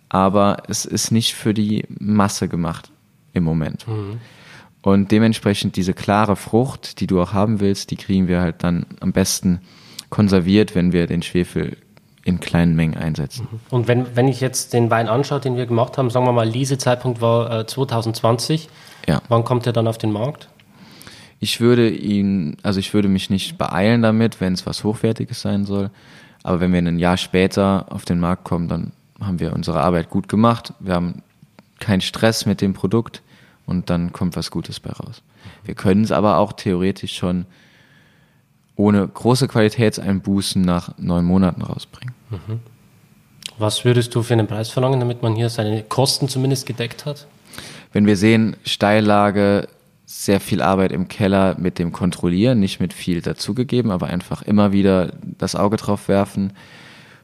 aber 0.09 0.63
es 0.67 0.83
ist 0.83 1.11
nicht 1.11 1.33
für 1.35 1.53
die 1.53 1.85
Masse 1.87 2.47
gemacht 2.49 2.91
im 3.31 3.45
Moment. 3.45 3.85
Und 4.83 5.11
dementsprechend 5.11 5.77
diese 5.77 5.93
klare 5.93 6.35
Frucht, 6.35 6.99
die 6.99 7.07
du 7.07 7.21
auch 7.21 7.33
haben 7.33 7.61
willst, 7.61 7.89
die 7.89 7.95
kriegen 7.95 8.27
wir 8.27 8.41
halt 8.41 8.63
dann 8.63 8.85
am 8.99 9.13
besten 9.13 9.61
konserviert, 10.09 10.75
wenn 10.75 10.91
wir 10.91 11.07
den 11.07 11.23
Schwefel 11.23 11.77
in 12.25 12.41
kleinen 12.41 12.75
Mengen 12.75 12.95
einsetzen. 12.95 13.47
Und 13.69 13.87
wenn, 13.87 14.15
wenn 14.15 14.27
ich 14.27 14.41
jetzt 14.41 14.73
den 14.73 14.89
Wein 14.91 15.07
anschaue, 15.07 15.39
den 15.39 15.55
wir 15.55 15.65
gemacht 15.65 15.97
haben, 15.97 16.09
sagen 16.09 16.25
wir 16.25 16.33
mal, 16.33 16.47
Lesezeitpunkt 16.47 17.21
war 17.21 17.61
äh, 17.61 17.65
2020. 17.65 18.69
Ja. 19.07 19.21
Wann 19.29 19.45
kommt 19.45 19.65
er 19.65 19.73
dann 19.73 19.87
auf 19.87 19.97
den 19.97 20.11
Markt? 20.11 20.49
Ich 21.39 21.59
würde 21.59 21.89
ihn, 21.89 22.57
also 22.61 22.79
ich 22.79 22.93
würde 22.93 23.07
mich 23.07 23.29
nicht 23.29 23.57
beeilen 23.57 24.01
damit, 24.01 24.41
wenn 24.41 24.53
es 24.53 24.65
was 24.65 24.83
Hochwertiges 24.83 25.41
sein 25.41 25.65
soll. 25.65 25.91
Aber 26.43 26.59
wenn 26.59 26.73
wir 26.73 26.79
ein 26.79 26.99
Jahr 26.99 27.17
später 27.17 27.85
auf 27.89 28.03
den 28.05 28.19
Markt 28.19 28.43
kommen, 28.43 28.67
dann 28.67 28.91
haben 29.21 29.39
wir 29.39 29.53
unsere 29.53 29.81
Arbeit 29.81 30.09
gut 30.09 30.27
gemacht. 30.27 30.73
Wir 30.79 30.93
haben 30.93 31.23
keinen 31.79 32.01
Stress 32.01 32.45
mit 32.45 32.59
dem 32.61 32.73
Produkt 32.73 33.21
und 33.65 33.89
dann 33.89 34.11
kommt 34.11 34.35
was 34.35 34.51
Gutes 34.51 34.79
bei 34.79 34.91
raus. 34.91 35.21
Wir 35.63 35.75
können 35.75 36.03
es 36.03 36.11
aber 36.11 36.37
auch 36.37 36.53
theoretisch 36.53 37.15
schon 37.15 37.45
ohne 38.75 39.07
große 39.07 39.47
Qualitätseinbußen 39.47 40.61
nach 40.61 40.97
neun 40.97 41.25
Monaten 41.25 41.61
rausbringen. 41.61 42.13
Was 43.57 43.85
würdest 43.85 44.15
du 44.15 44.23
für 44.23 44.33
einen 44.33 44.47
Preis 44.47 44.69
verlangen, 44.69 44.99
damit 44.99 45.21
man 45.21 45.35
hier 45.35 45.49
seine 45.49 45.83
Kosten 45.83 46.27
zumindest 46.27 46.65
gedeckt 46.65 47.05
hat? 47.05 47.27
Wenn 47.91 48.07
wir 48.07 48.17
sehen, 48.17 48.55
Steillage, 48.65 49.67
sehr 50.05 50.39
viel 50.39 50.61
Arbeit 50.61 50.91
im 50.91 51.07
Keller 51.07 51.55
mit 51.59 51.79
dem 51.79 51.91
Kontrollieren, 51.91 52.59
nicht 52.59 52.79
mit 52.79 52.93
viel 52.93 53.21
dazugegeben, 53.21 53.91
aber 53.91 54.07
einfach 54.07 54.41
immer 54.41 54.71
wieder 54.71 55.13
das 55.37 55.55
Auge 55.55 55.77
drauf 55.77 56.07
werfen. 56.07 56.53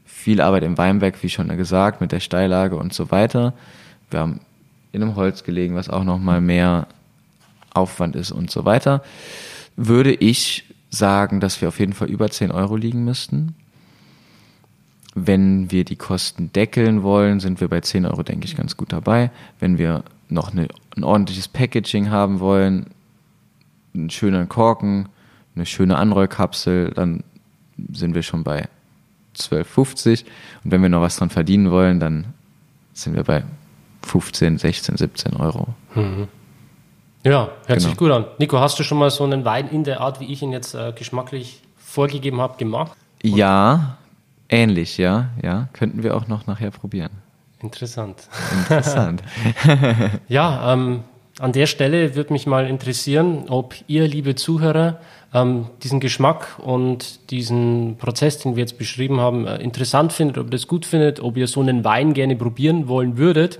Viel 0.05 0.41
Arbeit 0.41 0.63
im 0.63 0.77
Weinberg, 0.77 1.21
wie 1.23 1.29
schon 1.29 1.55
gesagt, 1.57 2.01
mit 2.01 2.11
der 2.11 2.19
Steillage 2.19 2.75
und 2.75 2.93
so 2.93 3.09
weiter. 3.09 3.53
Wir 4.11 4.19
haben 4.19 4.41
in 4.91 5.03
einem 5.03 5.15
Holz 5.15 5.43
gelegen, 5.43 5.75
was 5.75 5.89
auch 5.89 6.03
nochmal 6.03 6.41
mehr 6.41 6.87
Aufwand 7.73 8.15
ist 8.15 8.31
und 8.31 8.49
so 8.49 8.65
weiter. 8.65 9.03
Würde 9.75 10.13
ich 10.13 10.65
sagen, 10.89 11.39
dass 11.39 11.61
wir 11.61 11.67
auf 11.67 11.79
jeden 11.79 11.93
Fall 11.93 12.09
über 12.09 12.29
10 12.29 12.51
Euro 12.51 12.75
liegen 12.75 13.05
müssten. 13.05 13.55
Wenn 15.15 15.71
wir 15.71 15.85
die 15.85 15.95
Kosten 15.95 16.51
deckeln 16.53 17.03
wollen, 17.03 17.39
sind 17.39 17.61
wir 17.61 17.67
bei 17.67 17.81
10 17.81 18.05
Euro, 18.05 18.23
denke 18.23 18.45
ich, 18.45 18.55
ganz 18.55 18.77
gut 18.77 18.91
dabei. 18.91 19.31
Wenn 19.59 19.77
wir 19.77 20.03
noch 20.29 20.51
eine, 20.51 20.67
ein 20.95 21.03
ordentliches 21.03 21.47
Packaging 21.47 22.09
haben 22.09 22.39
wollen, 22.39 22.87
einen 23.93 24.09
schönen 24.09 24.49
Korken, 24.49 25.09
eine 25.55 25.65
schöne 25.65 25.97
Anrollkapsel, 25.97 26.91
dann 26.91 27.23
sind 27.91 28.15
wir 28.15 28.23
schon 28.23 28.43
bei 28.43 28.67
12,50. 29.35 30.25
Und 30.63 30.71
wenn 30.71 30.81
wir 30.81 30.89
noch 30.89 31.01
was 31.01 31.17
dran 31.17 31.29
verdienen 31.29 31.71
wollen, 31.71 31.99
dann 31.99 32.25
sind 32.93 33.15
wir 33.15 33.23
bei 33.23 33.43
15, 34.09 34.57
16, 34.57 34.97
17 34.97 35.35
Euro. 35.37 35.67
Ja, 37.23 37.49
hört 37.67 37.81
sich 37.81 37.95
Genau. 37.97 37.99
gut 37.99 38.11
an. 38.11 38.25
Nico, 38.39 38.59
hast 38.59 38.79
du 38.79 38.83
schon 38.83 38.97
mal 38.97 39.09
so 39.11 39.23
einen 39.23 39.45
Wein 39.45 39.67
in 39.69 39.83
der 39.83 40.01
Art, 40.01 40.19
wie 40.19 40.31
ich 40.31 40.41
ihn 40.41 40.51
jetzt 40.51 40.73
äh, 40.73 40.93
geschmacklich 40.93 41.61
vorgegeben 41.77 42.41
habe, 42.41 42.57
gemacht? 42.57 42.93
Ja, 43.21 43.97
ähnlich, 44.49 44.97
ja, 44.97 45.29
ja. 45.43 45.67
Könnten 45.73 46.01
wir 46.01 46.15
auch 46.15 46.27
noch 46.27 46.47
nachher 46.47 46.71
probieren. 46.71 47.11
Interessant. 47.61 48.27
Interessant. 48.61 49.21
Ja, 50.27 50.73
ähm, 50.73 51.03
an 51.39 51.51
der 51.51 51.65
Stelle 51.65 52.15
würde 52.15 52.33
mich 52.33 52.45
mal 52.45 52.67
interessieren, 52.67 53.45
ob 53.49 53.75
ihr, 53.87 54.07
liebe 54.07 54.35
Zuhörer, 54.35 54.99
ähm, 55.33 55.67
diesen 55.83 55.99
Geschmack 55.99 56.59
und 56.59 57.31
diesen 57.31 57.97
Prozess, 57.97 58.39
den 58.39 58.55
wir 58.55 58.61
jetzt 58.61 58.77
beschrieben 58.77 59.19
haben, 59.19 59.47
äh, 59.47 59.57
interessant 59.57 60.11
findet, 60.11 60.37
ob 60.37 60.47
ihr 60.47 60.51
das 60.51 60.67
gut 60.67 60.85
findet, 60.85 61.19
ob 61.19 61.37
ihr 61.37 61.47
so 61.47 61.61
einen 61.61 61.83
Wein 61.83 62.13
gerne 62.13 62.35
probieren 62.35 62.87
wollen 62.87 63.17
würdet. 63.17 63.59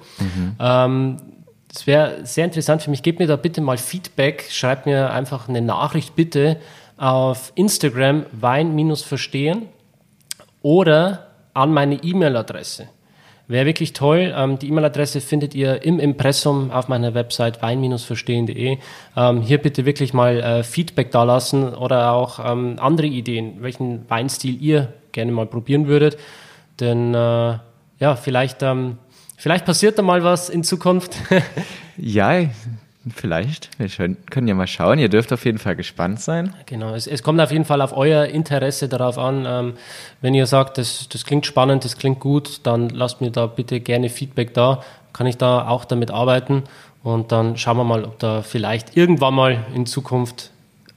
Ähm, 0.60 1.18
das 1.72 1.86
wäre 1.86 2.26
sehr 2.26 2.46
interessant 2.46 2.82
für 2.82 2.90
mich. 2.90 3.04
Gebt 3.04 3.20
mir 3.20 3.28
da 3.28 3.36
bitte 3.36 3.62
mal 3.62 3.78
Feedback. 3.78 4.48
Schreibt 4.50 4.86
mir 4.86 5.12
einfach 5.12 5.48
eine 5.48 5.62
Nachricht 5.62 6.16
bitte 6.16 6.58
auf 6.98 7.52
Instagram 7.56 8.26
Wein-Verstehen 8.32 9.68
oder 10.62 11.28
an 11.54 11.72
meine 11.72 11.96
E-Mail-Adresse. 12.04 12.90
Wäre 13.50 13.66
wirklich 13.66 13.94
toll. 13.94 14.32
Ähm, 14.38 14.60
die 14.60 14.68
E-Mail-Adresse 14.68 15.22
findet 15.22 15.56
ihr 15.56 15.84
im 15.84 16.00
Impressum 16.00 16.70
auf 16.70 16.88
meiner 16.88 17.16
Website 17.16 17.64
wein-verstehen.de. 17.64 18.78
Ähm, 19.18 19.42
hier 19.42 19.58
bitte 19.58 19.86
wirklich 19.88 20.14
mal 20.14 20.40
äh, 20.40 20.64
Feedback 20.64 21.10
dalassen 21.10 21.74
oder 21.74 22.12
auch 22.12 22.40
ähm, 22.40 22.76
andere 22.80 23.08
Ideen, 23.08 23.64
welchen 23.64 24.08
Weinstil 24.08 24.62
ihr 24.62 24.94
gerne 25.14 25.32
mal 25.32 25.48
probieren 25.48 25.88
würdet. 25.88 26.20
Denn 26.80 27.16
äh, 27.16 27.58
ja, 27.98 28.16
vielleicht, 28.22 28.62
ähm, 28.62 29.00
vielleicht 29.36 29.66
passiert 29.66 29.98
da 29.98 30.04
mal 30.04 30.24
was 30.24 30.50
in 30.50 30.64
Zukunft. 30.64 31.16
Ja, 32.02 32.46
vielleicht. 33.16 33.70
Wir 33.80 33.88
können 34.30 34.48
ja 34.48 34.56
mal 34.56 34.68
schauen. 34.68 35.00
Ihr 35.00 35.10
dürft 35.10 35.32
auf 35.32 35.46
jeden 35.46 35.58
Fall 35.58 35.76
gespannt 35.76 36.20
sein. 36.20 36.54
Genau, 36.66 36.94
es, 36.94 37.08
es 37.08 37.24
kommt 37.24 37.40
auf 37.40 37.52
jeden 37.52 37.66
Fall 37.66 37.82
auf 37.82 37.96
euer 37.96 38.26
Interesse 38.26 38.90
darauf 38.90 39.18
an. 39.18 39.46
Ähm, 39.48 39.74
wenn 40.22 40.34
ihr 40.34 40.46
sagt, 40.46 40.78
das, 40.78 41.08
das 41.10 41.26
klingt 41.26 41.46
spannend, 41.46 41.86
das 41.86 41.98
klingt 41.98 42.20
gut, 42.20 42.62
dann 42.64 42.90
lasst 42.90 43.22
mir 43.22 43.32
da 43.32 43.48
bitte 43.48 43.80
gerne 43.80 44.10
Feedback 44.10 44.54
da. 44.54 44.84
Kann 45.14 45.28
ich 45.28 45.38
da 45.38 45.68
auch 45.68 45.86
damit 45.86 46.12
arbeiten 46.12 46.64
und 47.04 47.32
dann 47.32 47.58
schauen 47.58 47.78
wir 47.78 47.84
mal, 47.84 48.04
ob 48.04 48.20
da 48.20 48.42
vielleicht 48.42 48.96
irgendwann 48.96 49.34
mal 49.34 49.66
in 49.74 49.86
Zukunft 49.86 50.52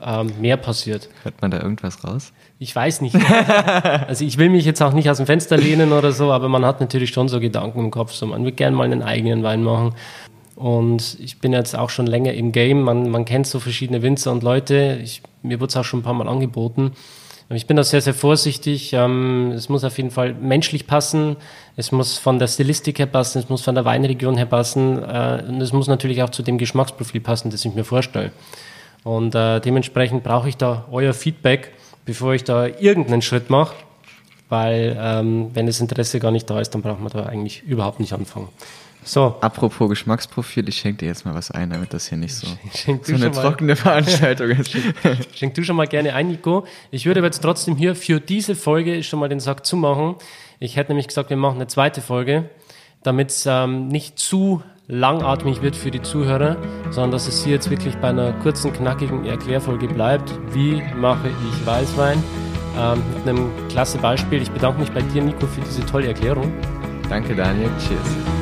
ähm, 0.04 0.32
mehr 0.40 0.56
passiert. 0.56 1.08
Hört 1.22 1.40
man 1.40 1.50
da 1.50 1.60
irgendwas 1.60 2.04
raus? 2.04 2.32
Ich 2.58 2.74
weiß 2.74 3.00
nicht. 3.00 3.16
also 4.06 4.24
ich 4.24 4.38
will 4.38 4.50
mich 4.50 4.64
jetzt 4.64 4.82
auch 4.82 4.92
nicht 4.92 5.08
aus 5.08 5.16
dem 5.16 5.26
Fenster 5.26 5.56
lehnen 5.56 5.92
oder 5.92 6.12
so, 6.12 6.32
aber 6.32 6.48
man 6.48 6.64
hat 6.64 6.80
natürlich 6.80 7.10
schon 7.10 7.28
so 7.28 7.40
Gedanken 7.40 7.80
im 7.80 7.90
Kopf, 7.90 8.12
so 8.12 8.26
man 8.26 8.44
will 8.44 8.52
gerne 8.52 8.76
mal 8.76 8.84
einen 8.84 9.02
eigenen 9.02 9.42
Wein 9.42 9.62
machen. 9.62 9.94
Und 10.62 11.16
ich 11.18 11.40
bin 11.40 11.52
jetzt 11.52 11.76
auch 11.76 11.90
schon 11.90 12.06
länger 12.06 12.34
im 12.34 12.52
Game, 12.52 12.82
man, 12.82 13.10
man 13.10 13.24
kennt 13.24 13.48
so 13.48 13.58
verschiedene 13.58 14.00
Winzer 14.00 14.30
und 14.30 14.44
Leute. 14.44 15.00
Ich, 15.02 15.20
mir 15.42 15.58
wurde 15.58 15.70
es 15.70 15.76
auch 15.76 15.82
schon 15.84 15.98
ein 15.98 16.02
paar 16.04 16.14
Mal 16.14 16.28
angeboten. 16.28 16.92
Ich 17.50 17.66
bin 17.66 17.76
da 17.76 17.82
sehr, 17.82 18.00
sehr 18.00 18.14
vorsichtig. 18.14 18.92
Ähm, 18.92 19.50
es 19.56 19.68
muss 19.68 19.82
auf 19.82 19.96
jeden 19.96 20.12
Fall 20.12 20.34
menschlich 20.34 20.86
passen. 20.86 21.34
Es 21.74 21.90
muss 21.90 22.16
von 22.16 22.38
der 22.38 22.46
Stilistik 22.46 23.00
her 23.00 23.06
passen. 23.06 23.40
Es 23.40 23.48
muss 23.48 23.62
von 23.62 23.74
der 23.74 23.84
Weinregion 23.84 24.36
her 24.36 24.46
passen. 24.46 25.02
Äh, 25.02 25.42
und 25.48 25.60
es 25.60 25.72
muss 25.72 25.88
natürlich 25.88 26.22
auch 26.22 26.30
zu 26.30 26.44
dem 26.44 26.58
Geschmacksprofil 26.58 27.20
passen, 27.20 27.50
das 27.50 27.64
ich 27.64 27.74
mir 27.74 27.84
vorstelle. 27.84 28.30
Und 29.02 29.34
äh, 29.34 29.58
dementsprechend 29.58 30.22
brauche 30.22 30.48
ich 30.48 30.58
da 30.58 30.84
euer 30.92 31.12
Feedback, 31.12 31.72
bevor 32.04 32.34
ich 32.34 32.44
da 32.44 32.66
irgendeinen 32.66 33.22
Schritt 33.22 33.50
mache. 33.50 33.74
Weil 34.48 34.96
ähm, 34.96 35.50
wenn 35.54 35.66
das 35.66 35.80
Interesse 35.80 36.20
gar 36.20 36.30
nicht 36.30 36.48
da 36.48 36.60
ist, 36.60 36.70
dann 36.70 36.82
braucht 36.82 37.00
man 37.00 37.10
da 37.10 37.26
eigentlich 37.26 37.64
überhaupt 37.64 37.98
nicht 37.98 38.12
anfangen. 38.12 38.48
So. 39.04 39.36
Apropos 39.40 39.88
Geschmacksprofil, 39.88 40.68
ich 40.68 40.76
schenke 40.76 40.98
dir 40.98 41.06
jetzt 41.06 41.24
mal 41.24 41.34
was 41.34 41.50
ein, 41.50 41.70
damit 41.70 41.92
das 41.92 42.08
hier 42.08 42.18
nicht 42.18 42.34
so, 42.34 42.46
so 43.02 43.14
eine 43.14 43.30
trockene 43.30 43.76
Veranstaltung 43.76 44.50
ist. 44.58 44.76
Schenk 45.34 45.54
du 45.54 45.64
schon 45.64 45.76
mal 45.76 45.86
gerne 45.86 46.14
ein, 46.14 46.28
Nico. 46.28 46.66
Ich 46.90 47.06
würde 47.06 47.20
aber 47.20 47.26
jetzt 47.26 47.40
trotzdem 47.40 47.76
hier 47.76 47.94
für 47.94 48.20
diese 48.20 48.54
Folge 48.54 49.02
schon 49.02 49.18
mal 49.18 49.28
den 49.28 49.40
Sack 49.40 49.66
zumachen. 49.66 50.16
Ich 50.60 50.76
hätte 50.76 50.90
nämlich 50.90 51.08
gesagt, 51.08 51.30
wir 51.30 51.36
machen 51.36 51.56
eine 51.56 51.66
zweite 51.66 52.00
Folge, 52.00 52.50
damit 53.02 53.30
es 53.30 53.46
ähm, 53.46 53.88
nicht 53.88 54.18
zu 54.18 54.62
langatmig 54.86 55.62
wird 55.62 55.74
für 55.74 55.90
die 55.90 56.02
Zuhörer, 56.02 56.56
sondern 56.90 57.12
dass 57.12 57.26
es 57.26 57.42
hier 57.42 57.54
jetzt 57.54 57.70
wirklich 57.70 57.96
bei 57.96 58.08
einer 58.08 58.32
kurzen, 58.34 58.72
knackigen 58.72 59.24
Erklärfolge 59.24 59.88
bleibt. 59.88 60.32
Wie 60.52 60.82
mache 60.96 61.28
ich 61.28 61.66
Weißwein? 61.66 62.22
Ähm, 62.78 63.02
mit 63.16 63.28
einem 63.28 63.68
klasse 63.68 63.98
Beispiel. 63.98 64.40
Ich 64.40 64.50
bedanke 64.50 64.80
mich 64.80 64.90
bei 64.90 65.02
dir, 65.02 65.22
Nico, 65.22 65.46
für 65.46 65.60
diese 65.60 65.84
tolle 65.86 66.08
Erklärung. 66.08 66.52
Danke, 67.08 67.34
Daniel. 67.34 67.70
Cheers. 67.78 68.41